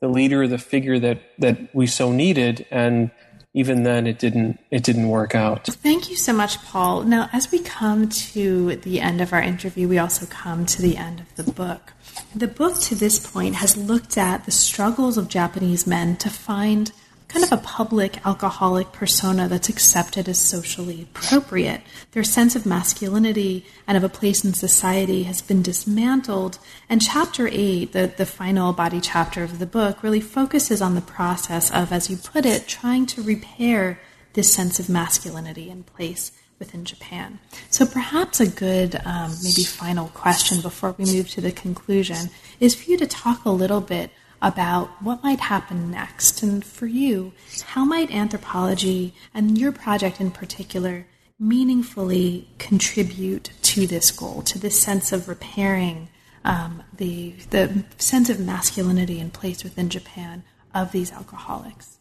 the 0.01 0.09
leader, 0.09 0.49
the 0.49 0.59
figure 0.59 0.99
that 0.99 1.19
that 1.39 1.73
we 1.73 1.87
so 1.87 2.11
needed, 2.11 2.67
and 2.73 3.13
even 3.55 3.85
then 3.85 4.09
it 4.09 4.19
didn't 4.19 4.59
it 4.73 4.83
didn't 4.83 5.09
work 5.09 5.37
out. 5.37 5.67
Thank 5.67 6.11
you 6.11 6.17
so 6.17 6.33
much, 6.33 6.61
Paul. 6.65 7.05
Now, 7.05 7.31
as 7.33 7.53
we 7.53 7.61
come 7.61 8.09
to 8.09 8.75
the 8.75 9.01
end 9.01 9.21
of 9.21 9.33
our 9.33 9.41
interview, 9.41 9.87
we 9.87 9.99
also 9.99 10.27
come 10.27 10.67
to 10.67 10.83
the 10.83 10.97
end 10.97 11.21
of 11.21 11.37
the 11.37 11.53
book. 11.53 11.93
The 12.35 12.49
book 12.49 12.81
to 12.81 12.97
this 12.97 13.25
point 13.25 13.55
has 13.57 13.77
looked 13.77 14.19
at 14.19 14.45
the 14.45 14.51
struggles 14.51 15.17
of 15.17 15.29
Japanese 15.29 15.87
men 15.87 16.17
to 16.17 16.31
find 16.31 16.91
kind 17.29 17.45
of 17.45 17.53
a 17.53 17.57
public 17.57 18.25
alcoholic 18.25 18.93
persona 18.93 19.49
that's 19.49 19.69
accepted 19.69 20.29
as 20.29 20.39
socially 20.39 21.03
appropriate. 21.03 21.83
Their 22.13 22.25
sense 22.25 22.55
of 22.55 22.65
masculinity 22.65 23.67
and 23.87 23.97
of 23.97 24.05
a 24.05 24.09
place 24.09 24.45
in 24.45 24.55
society 24.55 25.25
has 25.25 25.43
been 25.43 25.63
dismantled. 25.63 26.59
And 26.89 27.03
chapter 27.03 27.49
eight, 27.51 27.93
the, 27.93 28.13
the 28.17 28.27
final 28.27 28.73
body 28.73 29.01
chapter 29.01 29.43
of 29.43 29.59
the 29.59 29.67
book, 29.67 30.03
really 30.03 30.21
focuses 30.21 30.81
on 30.81 30.95
the 30.95 31.01
process 31.01 31.71
of, 31.71 31.93
as 31.93 32.09
you 32.09 32.17
put 32.17 32.47
it, 32.47 32.69
trying 32.69 33.07
to 33.07 33.23
repair 33.23 34.01
this 34.35 34.53
sense 34.53 34.79
of 34.79 34.89
masculinity 34.89 35.69
in 35.69 35.83
place 35.83 36.31
within 36.59 36.85
Japan. 36.85 37.39
So 37.71 37.85
perhaps 37.87 38.41
a 38.41 38.47
good, 38.47 38.95
um, 39.05 39.33
maybe 39.43 39.65
final 39.65 40.09
question 40.09 40.61
before 40.61 40.95
we 40.97 41.05
move 41.05 41.29
to 41.31 41.41
the 41.41 41.53
conclusion 41.53 42.31
is 42.61 42.75
for 42.75 42.91
you 42.91 42.97
to 42.99 43.07
talk 43.07 43.45
a 43.45 43.51
little 43.51 43.81
bit 43.81 44.11
about 44.43 44.89
what 45.03 45.23
might 45.23 45.41
happen 45.41 45.91
next. 45.91 46.43
And 46.43 46.65
for 46.65 46.87
you, 46.87 47.33
how 47.67 47.85
might 47.85 48.11
anthropology 48.15 49.15
and 49.35 49.59
your 49.59 49.73
project 49.73 50.21
in 50.21 50.31
particular 50.31 51.07
meaningfully 51.39 52.49
contribute 52.59 53.51
to 53.63 53.87
this 53.87 54.11
goal, 54.11 54.43
to 54.43 54.59
this 54.59 54.81
sense 54.81 55.13
of 55.13 55.29
repairing 55.29 56.09
um, 56.45 56.83
the, 56.97 57.35
the 57.51 57.85
sense 57.99 58.31
of 58.31 58.41
masculinity 58.41 59.19
in 59.21 59.31
place 59.31 59.65
within 59.65 59.91
Japan 59.91 60.45
of 60.75 60.93
these 60.93 61.13
alcoholics? 61.13 61.99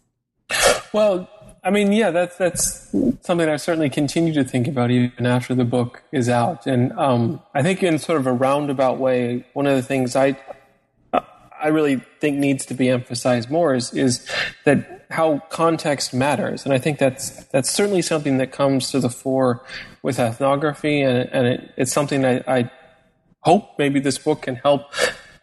Well, 0.93 1.29
I 1.63 1.71
mean, 1.71 1.91
yeah, 1.91 2.11
that's 2.11 2.37
that's 2.37 2.95
something 3.21 3.49
I 3.49 3.55
certainly 3.55 3.89
continue 3.89 4.33
to 4.33 4.43
think 4.43 4.67
about 4.67 4.91
even 4.91 5.25
after 5.25 5.55
the 5.55 5.65
book 5.65 6.03
is 6.11 6.29
out. 6.29 6.67
And 6.67 6.91
um, 6.93 7.41
I 7.55 7.63
think 7.63 7.81
in 7.81 7.97
sort 7.97 8.19
of 8.19 8.27
a 8.27 8.31
roundabout 8.31 8.99
way, 8.99 9.45
one 9.53 9.65
of 9.65 9.75
the 9.75 9.81
things 9.81 10.15
I 10.15 10.37
I 11.65 11.69
really 11.69 11.95
think 12.19 12.37
needs 12.37 12.63
to 12.67 12.75
be 12.75 12.89
emphasized 12.89 13.49
more 13.49 13.73
is 13.73 13.91
is 13.91 14.23
that 14.65 15.07
how 15.09 15.39
context 15.49 16.13
matters, 16.13 16.63
and 16.63 16.71
I 16.71 16.77
think 16.77 16.99
that's 16.99 17.43
that's 17.45 17.71
certainly 17.71 18.03
something 18.03 18.37
that 18.37 18.51
comes 18.51 18.91
to 18.91 18.99
the 18.99 19.09
fore 19.09 19.65
with 20.03 20.19
ethnography, 20.19 21.01
and, 21.01 21.27
and 21.31 21.47
it, 21.47 21.73
it's 21.75 21.91
something 21.91 22.21
that 22.21 22.47
I 22.47 22.69
hope 23.39 23.79
maybe 23.79 23.99
this 23.99 24.19
book 24.19 24.43
can 24.43 24.57
help 24.57 24.93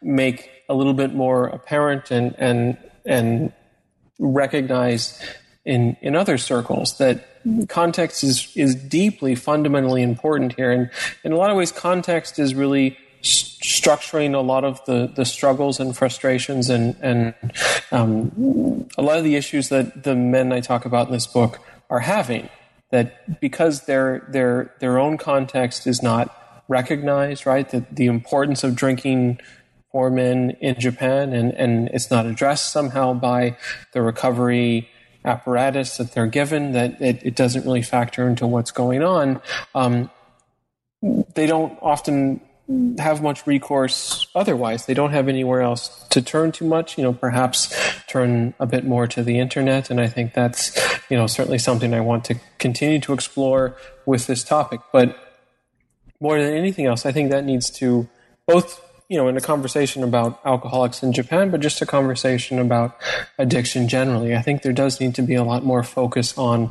make 0.01 0.49
a 0.69 0.75
little 0.75 0.95
bit 0.95 1.13
more 1.13 1.47
apparent 1.47 2.13
and 2.13 2.37
and 2.39 2.79
and 3.05 3.53
recognized 4.21 5.21
in 5.65 5.97
in 6.03 6.15
other 6.15 6.39
circles 6.39 6.99
that 6.99 7.27
context 7.69 8.23
is 8.23 8.57
is 8.57 8.77
deeply 8.77 9.35
fundamentally 9.35 10.03
important 10.03 10.55
here. 10.55 10.71
And 10.71 10.89
in 11.25 11.33
a 11.33 11.37
lot 11.37 11.51
of 11.51 11.57
ways 11.57 11.73
context 11.73 12.39
is 12.39 12.55
really 12.55 12.97
structuring 13.23 14.35
a 14.35 14.41
lot 14.41 14.65
of 14.65 14.85
the, 14.85 15.11
the 15.15 15.25
struggles 15.25 15.79
and 15.79 15.97
frustrations 15.97 16.69
and, 16.69 16.97
and 17.01 17.35
um, 17.93 18.89
a 18.99 19.03
lot 19.03 19.19
of 19.19 19.25
the 19.25 19.37
issues 19.37 19.69
that 19.69 20.03
the 20.03 20.15
men 20.17 20.53
I 20.53 20.61
talk 20.61 20.85
about 20.85 21.07
in 21.07 21.13
this 21.13 21.27
book 21.27 21.61
are 21.89 22.01
having. 22.01 22.49
That 22.91 23.41
because 23.41 23.87
their 23.87 24.27
their 24.29 24.75
their 24.81 24.99
own 24.99 25.17
context 25.17 25.87
is 25.87 26.03
not 26.03 26.63
recognized, 26.69 27.47
right? 27.47 27.67
That 27.71 27.97
the 27.97 28.05
importance 28.05 28.65
of 28.65 28.77
drinking 28.77 29.41
for 29.93 30.11
men 30.11 30.51
in 30.61 30.79
Japan 30.79 31.33
and, 31.33 31.53
and 31.55 31.89
it's 31.89 32.11
not 32.11 32.27
addressed 32.27 32.71
somehow 32.71 33.15
by 33.15 33.57
the 33.93 34.03
recovery 34.03 34.91
apparatus 35.25 35.99
that 35.99 36.13
they're 36.13 36.27
given, 36.27 36.73
that 36.73 37.01
it, 37.01 37.25
it 37.25 37.37
doesn't 37.37 37.65
really 37.65 37.83
factor 37.83 38.29
into 38.29 38.47
what's 38.47 38.73
going 38.73 39.03
on. 39.03 39.41
Um, 39.75 40.11
they 41.35 41.47
don't 41.47 41.79
often 41.81 42.41
have 42.99 43.23
much 43.23 43.47
recourse 43.47 44.27
otherwise. 44.35 44.87
They 44.87 44.95
don't 44.95 45.11
have 45.11 45.29
anywhere 45.29 45.63
else 45.63 46.07
to 46.11 46.23
turn 46.23 46.53
too 46.53 46.65
much, 46.65 46.97
you 46.97 47.05
know, 47.05 47.13
perhaps 47.13 47.75
turn 48.07 48.55
a 48.61 48.67
bit 48.67 48.85
more 48.85 49.07
to 49.09 49.23
the 49.23 49.39
internet. 49.39 49.91
And 49.91 50.01
I 50.01 50.07
think 50.07 50.33
that's, 50.33 50.77
you 51.11 51.17
know, 51.17 51.27
certainly 51.27 51.59
something 51.59 51.93
I 51.93 52.01
want 52.01 52.25
to 52.27 52.37
continue 52.59 53.01
to 53.01 53.13
explore 53.13 53.77
with 54.07 54.27
this 54.27 54.45
topic. 54.45 54.81
But 54.93 55.17
more 56.21 56.41
than 56.41 56.55
anything 56.55 56.87
else, 56.87 57.05
I 57.05 57.13
think 57.13 57.31
that 57.31 57.45
needs 57.45 57.69
to 57.71 58.09
both, 58.47 58.81
you 59.09 59.17
know, 59.17 59.29
in 59.29 59.37
a 59.37 59.41
conversation 59.41 60.05
about 60.05 60.41
alcoholics 60.45 61.03
in 61.03 61.13
Japan, 61.13 61.51
but 61.51 61.61
just 61.61 61.83
a 61.83 61.87
conversation 61.87 62.59
about 62.59 62.97
addiction 63.39 63.89
generally. 63.89 64.37
I 64.37 64.43
think 64.43 64.63
there 64.63 64.73
does 64.73 65.01
need 65.01 65.17
to 65.17 65.23
be 65.23 65.35
a 65.35 65.45
lot 65.45 65.65
more 65.65 65.83
focus 65.83 66.39
on 66.39 66.71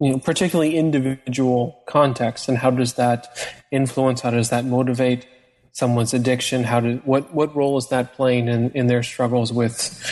you 0.00 0.10
know, 0.10 0.18
particularly 0.18 0.76
individual 0.76 1.82
context, 1.86 2.48
and 2.48 2.58
how 2.58 2.70
does 2.70 2.94
that 2.94 3.28
influence? 3.70 4.20
How 4.20 4.30
does 4.30 4.50
that 4.50 4.64
motivate 4.64 5.26
someone's 5.72 6.14
addiction? 6.14 6.64
How 6.64 6.80
do 6.80 7.00
what 7.04 7.32
what 7.32 7.54
role 7.54 7.76
is 7.78 7.88
that 7.88 8.14
playing 8.14 8.48
in, 8.48 8.70
in 8.70 8.86
their 8.86 9.02
struggles 9.02 9.52
with 9.52 10.02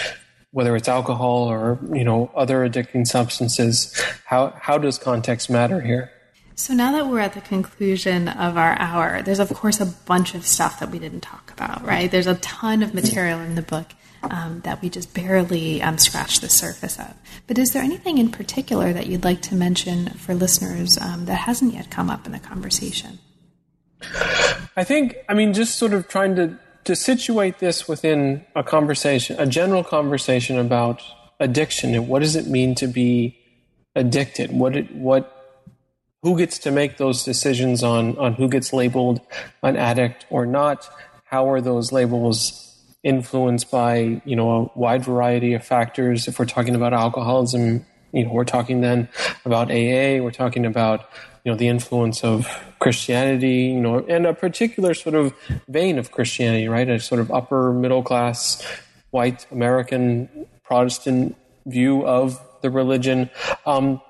whether 0.50 0.76
it's 0.76 0.88
alcohol 0.88 1.44
or 1.44 1.78
you 1.92 2.04
know 2.04 2.30
other 2.34 2.68
addicting 2.68 3.06
substances? 3.06 3.98
How 4.24 4.54
how 4.60 4.78
does 4.78 4.98
context 4.98 5.50
matter 5.50 5.80
here? 5.80 6.10
So 6.54 6.74
now 6.74 6.92
that 6.92 7.08
we're 7.08 7.20
at 7.20 7.32
the 7.32 7.40
conclusion 7.40 8.28
of 8.28 8.56
our 8.56 8.78
hour, 8.78 9.22
there's 9.22 9.40
of 9.40 9.48
course 9.48 9.80
a 9.80 9.86
bunch 9.86 10.34
of 10.34 10.46
stuff 10.46 10.78
that 10.80 10.90
we 10.90 10.98
didn't 10.98 11.22
talk 11.22 11.50
about, 11.50 11.84
right? 11.84 12.10
There's 12.10 12.26
a 12.26 12.36
ton 12.36 12.82
of 12.82 12.94
material 12.94 13.40
in 13.40 13.56
the 13.56 13.62
book 13.62 13.86
um, 14.24 14.60
that 14.60 14.82
we 14.82 14.88
just 14.88 15.14
barely 15.14 15.82
um, 15.82 15.98
scratched 15.98 16.40
the 16.40 16.48
surface 16.48 16.98
of. 16.98 17.14
But 17.46 17.58
is 17.58 17.72
there 17.72 17.82
anything 17.82 18.18
in 18.18 18.30
particular 18.30 18.92
that 18.92 19.06
you'd 19.06 19.24
like 19.24 19.42
to 19.42 19.54
mention 19.54 20.10
for 20.10 20.34
listeners 20.34 20.98
um, 20.98 21.26
that 21.26 21.34
hasn't 21.34 21.74
yet 21.74 21.90
come 21.90 22.10
up 22.10 22.26
in 22.26 22.32
the 22.32 22.38
conversation? 22.38 23.18
I 24.76 24.84
think, 24.84 25.16
I 25.28 25.34
mean, 25.34 25.52
just 25.52 25.78
sort 25.78 25.92
of 25.92 26.08
trying 26.08 26.36
to, 26.36 26.58
to 26.84 26.96
situate 26.96 27.58
this 27.58 27.86
within 27.86 28.44
a 28.56 28.62
conversation, 28.62 29.38
a 29.38 29.46
general 29.46 29.84
conversation 29.84 30.58
about 30.58 31.02
addiction 31.40 31.94
and 31.94 32.08
what 32.08 32.20
does 32.20 32.36
it 32.36 32.46
mean 32.46 32.74
to 32.76 32.86
be 32.86 33.38
addicted? 33.94 34.52
What, 34.52 34.76
it, 34.76 34.94
what, 34.94 35.68
who 36.22 36.38
gets 36.38 36.58
to 36.60 36.70
make 36.70 36.96
those 36.96 37.24
decisions 37.24 37.82
on, 37.82 38.16
on 38.16 38.34
who 38.34 38.48
gets 38.48 38.72
labeled 38.72 39.20
an 39.62 39.76
addict 39.76 40.26
or 40.30 40.46
not? 40.46 40.88
How 41.24 41.50
are 41.50 41.60
those 41.60 41.92
labels 41.92 42.71
influenced 43.02 43.70
by 43.70 44.20
you 44.24 44.36
know 44.36 44.70
a 44.74 44.78
wide 44.78 45.04
variety 45.04 45.54
of 45.54 45.64
factors. 45.64 46.28
If 46.28 46.38
we're 46.38 46.46
talking 46.46 46.74
about 46.74 46.92
alcoholism, 46.92 47.84
you 48.12 48.24
know 48.24 48.32
we're 48.32 48.44
talking 48.44 48.80
then 48.80 49.08
about 49.44 49.70
AA. 49.70 50.22
We're 50.22 50.30
talking 50.30 50.66
about 50.66 51.08
you 51.44 51.52
know 51.52 51.58
the 51.58 51.68
influence 51.68 52.22
of 52.24 52.46
Christianity, 52.78 53.72
you 53.74 53.80
know, 53.80 54.04
and 54.08 54.26
a 54.26 54.34
particular 54.34 54.94
sort 54.94 55.14
of 55.14 55.34
vein 55.68 55.98
of 55.98 56.10
Christianity, 56.10 56.68
right? 56.68 56.88
A 56.88 57.00
sort 57.00 57.20
of 57.20 57.30
upper 57.30 57.72
middle 57.72 58.02
class 58.02 58.64
white 59.10 59.46
American 59.50 60.46
Protestant 60.64 61.36
view 61.66 62.06
of 62.06 62.40
the 62.62 62.70
religion. 62.70 63.30
Um, 63.66 64.00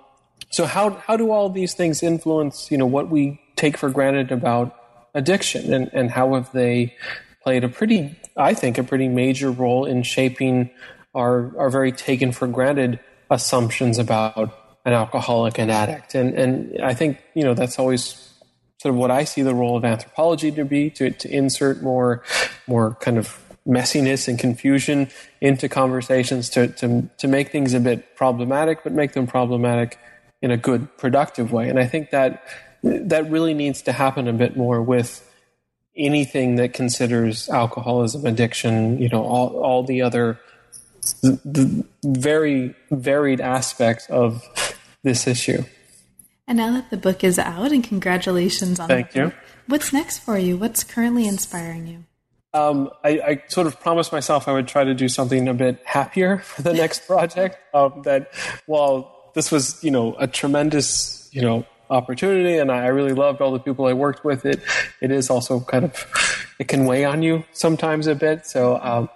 so 0.51 0.67
how 0.67 0.91
how 0.91 1.17
do 1.17 1.31
all 1.31 1.49
these 1.49 1.75
things 1.75 2.03
influence 2.03 2.71
you 2.71 2.77
know 2.77 2.87
what 2.87 3.09
we 3.09 3.41
take 3.57 3.77
for 3.77 3.89
granted 3.91 4.33
about 4.33 4.77
addiction 5.15 5.73
and, 5.73 5.91
and 5.93 6.11
how 6.11 6.35
have 6.35 6.51
they 6.53 6.97
played 7.43 7.65
a 7.65 7.69
pretty, 7.69 8.17
I 8.37 8.55
think, 8.55 8.79
a 8.79 8.83
pretty 8.83 9.09
major 9.09 9.51
role 9.51 9.85
in 9.85 10.03
shaping 10.03 10.71
our, 11.15 11.57
our 11.59 11.71
very 11.71 11.93
taken 11.93 12.33
for 12.33 12.47
granted 12.47 13.01
assumptions 13.31 13.99
about 13.99 14.59
an 14.85 14.93
alcoholic 14.93 15.59
and 15.59 15.71
addict. 15.71 16.15
And, 16.15 16.35
and 16.35 16.83
I 16.83 16.95
think, 16.95 17.23
you 17.35 17.45
know, 17.45 17.55
that's 17.55 17.79
always 17.79 18.31
sort 18.79 18.95
of 18.95 18.99
what 18.99 19.11
I 19.11 19.25
see 19.25 19.43
the 19.43 19.55
role 19.55 19.77
of 19.77 19.85
anthropology 19.85 20.51
to 20.53 20.65
be, 20.65 20.91
to, 20.91 21.11
to 21.11 21.31
insert 21.31 21.83
more, 21.83 22.23
more 22.67 22.97
kind 22.97 23.17
of 23.17 23.39
messiness 23.67 24.27
and 24.27 24.39
confusion 24.39 25.09
into 25.41 25.69
conversations 25.69 26.51
to, 26.51 26.67
to, 26.67 27.09
to 27.19 27.29
make 27.29 27.53
things 27.53 27.75
a 27.75 27.81
bit 27.81 28.17
problematic, 28.17 28.83
but 28.83 28.93
make 28.93 29.13
them 29.13 29.27
problematic 29.27 29.99
in 30.41 30.51
a 30.51 30.57
good, 30.57 30.97
productive 30.99 31.53
way. 31.53 31.69
And 31.69 31.79
I 31.79 31.87
think 31.87 32.11
that 32.11 32.45
that 32.83 33.31
really 33.31 33.55
needs 33.55 33.83
to 33.83 33.93
happen 33.93 34.27
a 34.27 34.33
bit 34.33 34.57
more 34.57 34.83
with 34.83 35.32
anything 35.97 36.57
that 36.57 36.73
considers 36.73 37.49
alcoholism, 37.49 38.27
addiction, 38.27 38.99
you 38.99 39.09
know, 39.09 39.23
all, 39.23 39.59
all 39.59 39.83
the 39.83 40.03
other 40.03 40.39
the, 41.23 41.41
the 41.45 41.85
very 42.05 42.75
varied 42.91 43.41
aspects 43.41 44.09
of 44.09 44.43
this 45.03 45.27
issue. 45.27 45.65
And 46.47 46.59
now 46.59 46.73
that 46.73 46.91
the 46.91 46.97
book 46.97 47.25
is 47.25 47.39
out, 47.39 47.73
and 47.73 47.83
congratulations 47.83 48.79
on 48.81 48.89
Thank 48.89 49.13
the 49.13 49.19
you. 49.19 49.25
book, 49.27 49.35
What's 49.67 49.93
next 49.93 50.19
for 50.19 50.37
you? 50.39 50.57
What's 50.57 50.85
currently 50.85 51.27
inspiring 51.27 51.87
you? 51.87 52.05
Um, 52.55 52.91
I, 53.03 53.09
I, 53.09 53.43
sort 53.49 53.67
of 53.67 53.81
promised 53.81 54.13
myself 54.13 54.47
I 54.47 54.53
would 54.53 54.69
try 54.69 54.85
to 54.85 54.93
do 54.93 55.09
something 55.09 55.49
a 55.49 55.55
bit 55.55 55.81
happier 55.87 56.39
for 56.39 56.61
the 56.61 56.75
next 56.75 57.07
project. 57.07 57.57
Um, 57.73 58.03
that 58.05 58.35
while 58.67 59.31
this 59.35 59.51
was, 59.51 59.83
you 59.83 59.91
know, 59.91 60.15
a 60.19 60.27
tremendous, 60.27 61.31
you 61.33 61.41
know, 61.41 61.65
opportunity, 61.93 62.57
and 62.57 62.73
I 62.73 62.87
really 62.87 63.13
loved 63.13 63.41
all 63.41 63.53
the 63.53 63.61
people 63.61 63.87
I 63.87 63.93
worked 63.93 64.25
with. 64.25 64.45
It 64.47 64.61
it 65.01 65.11
is 65.11 65.31
also 65.31 65.61
kind 65.61 65.85
of 65.85 66.07
it 66.59 66.69
can 66.69 66.87
weigh 66.87 67.05
on 67.05 67.23
you 67.23 67.45
sometimes 67.53 68.07
a 68.07 68.15
bit. 68.15 68.47
So 68.47 68.79
um, 68.83 69.09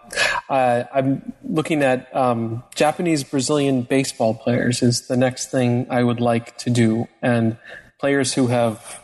I, 0.48 0.86
I'm 0.94 1.32
looking 1.42 1.82
at 1.82 2.14
um, 2.14 2.62
Japanese 2.74 3.24
Brazilian 3.24 3.82
baseball 3.82 4.34
players 4.34 4.82
is 4.82 5.08
the 5.08 5.16
next 5.16 5.50
thing 5.50 5.86
I 5.90 6.02
would 6.02 6.20
like 6.20 6.56
to 6.58 6.70
do, 6.70 7.08
and 7.22 7.56
players 7.98 8.34
who 8.34 8.48
have 8.48 9.00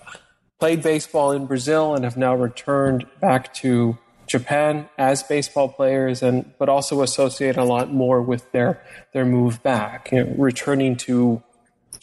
played 0.60 0.82
baseball 0.82 1.32
in 1.32 1.46
Brazil 1.46 1.94
and 1.94 2.04
have 2.04 2.16
now 2.16 2.34
returned 2.36 3.06
back 3.20 3.52
to 3.54 3.98
Japan 4.26 4.88
as 4.96 5.22
baseball 5.22 5.68
players, 5.68 6.22
and 6.22 6.52
but 6.58 6.68
also 6.68 7.02
associate 7.02 7.56
a 7.56 7.64
lot 7.64 7.92
more 7.92 8.22
with 8.22 8.50
their 8.52 8.82
their 9.12 9.24
move 9.24 9.62
back, 9.62 10.10
you 10.12 10.24
know, 10.24 10.34
returning 10.38 10.96
to 10.96 11.42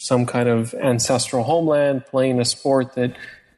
some 0.00 0.24
kind 0.24 0.48
of 0.48 0.72
ancestral 0.74 1.44
homeland, 1.44 2.06
playing 2.06 2.40
a 2.40 2.44
sport 2.44 2.94
that 2.94 3.14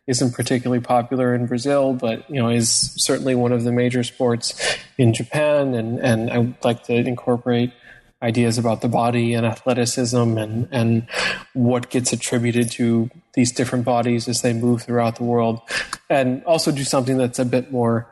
isn't 0.09 0.35
particularly 0.35 0.83
popular 0.83 1.35
in 1.37 1.47
Brazil, 1.47 1.95
but 1.95 2.29
you 2.29 2.37
know 2.37 2.49
is 2.49 2.69
certainly 2.97 3.37
one 3.37 3.53
of 3.53 3.63
the 3.63 3.71
major 3.71 4.03
sports 4.03 4.61
in 4.99 5.15
Japan, 5.15 5.73
and 5.75 6.01
and 6.01 6.31
I 6.31 6.39
would 6.39 6.57
like 6.65 6.83
to 6.85 6.95
incorporate 6.95 7.73
ideas 8.21 8.59
about 8.59 8.81
the 8.81 8.89
body 8.89 9.35
and 9.35 9.47
athleticism 9.47 10.37
and 10.37 10.69
and 10.73 11.07
what 11.53 11.91
gets 11.91 12.13
attributed 12.13 12.73
to 12.73 13.09
these 13.35 13.53
different 13.53 13.85
bodies 13.85 14.27
as 14.27 14.43
they 14.43 14.53
move 14.53 14.83
throughout 14.83 15.17
the 15.17 15.25
world, 15.25 15.61
and 16.11 16.43
also 16.45 16.73
do 16.73 16.83
something 16.83 17.19
that's 17.19 17.39
a 17.39 17.45
bit 17.45 17.71
more. 17.71 18.09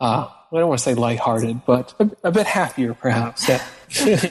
Uh, 0.00 0.28
I 0.52 0.58
don't 0.58 0.68
want 0.68 0.78
to 0.78 0.84
say 0.84 0.94
lighthearted, 0.94 1.62
but 1.66 1.92
a, 1.98 2.28
a 2.28 2.30
bit 2.30 2.46
happier, 2.46 2.94
perhaps. 2.94 3.48
Yeah. 3.48 4.30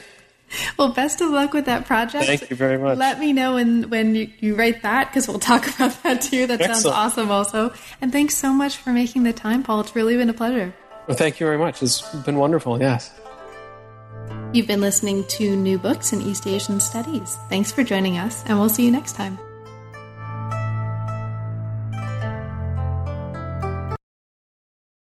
Well, 0.78 0.92
best 0.92 1.20
of 1.20 1.30
luck 1.30 1.52
with 1.52 1.66
that 1.66 1.86
project. 1.86 2.24
Thank 2.24 2.50
you 2.50 2.56
very 2.56 2.78
much. 2.78 2.98
Let 2.98 3.20
me 3.20 3.32
know 3.32 3.54
when, 3.54 3.88
when 3.90 4.14
you, 4.14 4.30
you 4.40 4.54
write 4.54 4.82
that 4.82 5.08
because 5.08 5.28
we'll 5.28 5.38
talk 5.38 5.66
about 5.74 6.02
that 6.02 6.22
too. 6.22 6.46
That 6.46 6.62
sounds 6.62 6.86
awesome, 6.86 7.30
also. 7.30 7.72
And 8.00 8.10
thanks 8.12 8.36
so 8.36 8.52
much 8.52 8.76
for 8.76 8.92
making 8.92 9.22
the 9.22 9.32
time, 9.32 9.62
Paul. 9.62 9.80
It's 9.80 9.94
really 9.94 10.16
been 10.16 10.30
a 10.30 10.34
pleasure. 10.34 10.74
Well, 11.06 11.16
thank 11.16 11.40
you 11.40 11.46
very 11.46 11.58
much. 11.58 11.82
It's 11.82 12.02
been 12.24 12.36
wonderful. 12.36 12.80
Yes. 12.80 13.12
You've 14.52 14.66
been 14.66 14.80
listening 14.80 15.24
to 15.24 15.56
New 15.56 15.78
Books 15.78 16.12
in 16.12 16.20
East 16.20 16.46
Asian 16.46 16.78
Studies. 16.78 17.38
Thanks 17.48 17.72
for 17.72 17.82
joining 17.82 18.18
us, 18.18 18.44
and 18.46 18.58
we'll 18.58 18.68
see 18.68 18.84
you 18.84 18.90
next 18.90 19.14
time. 19.14 19.38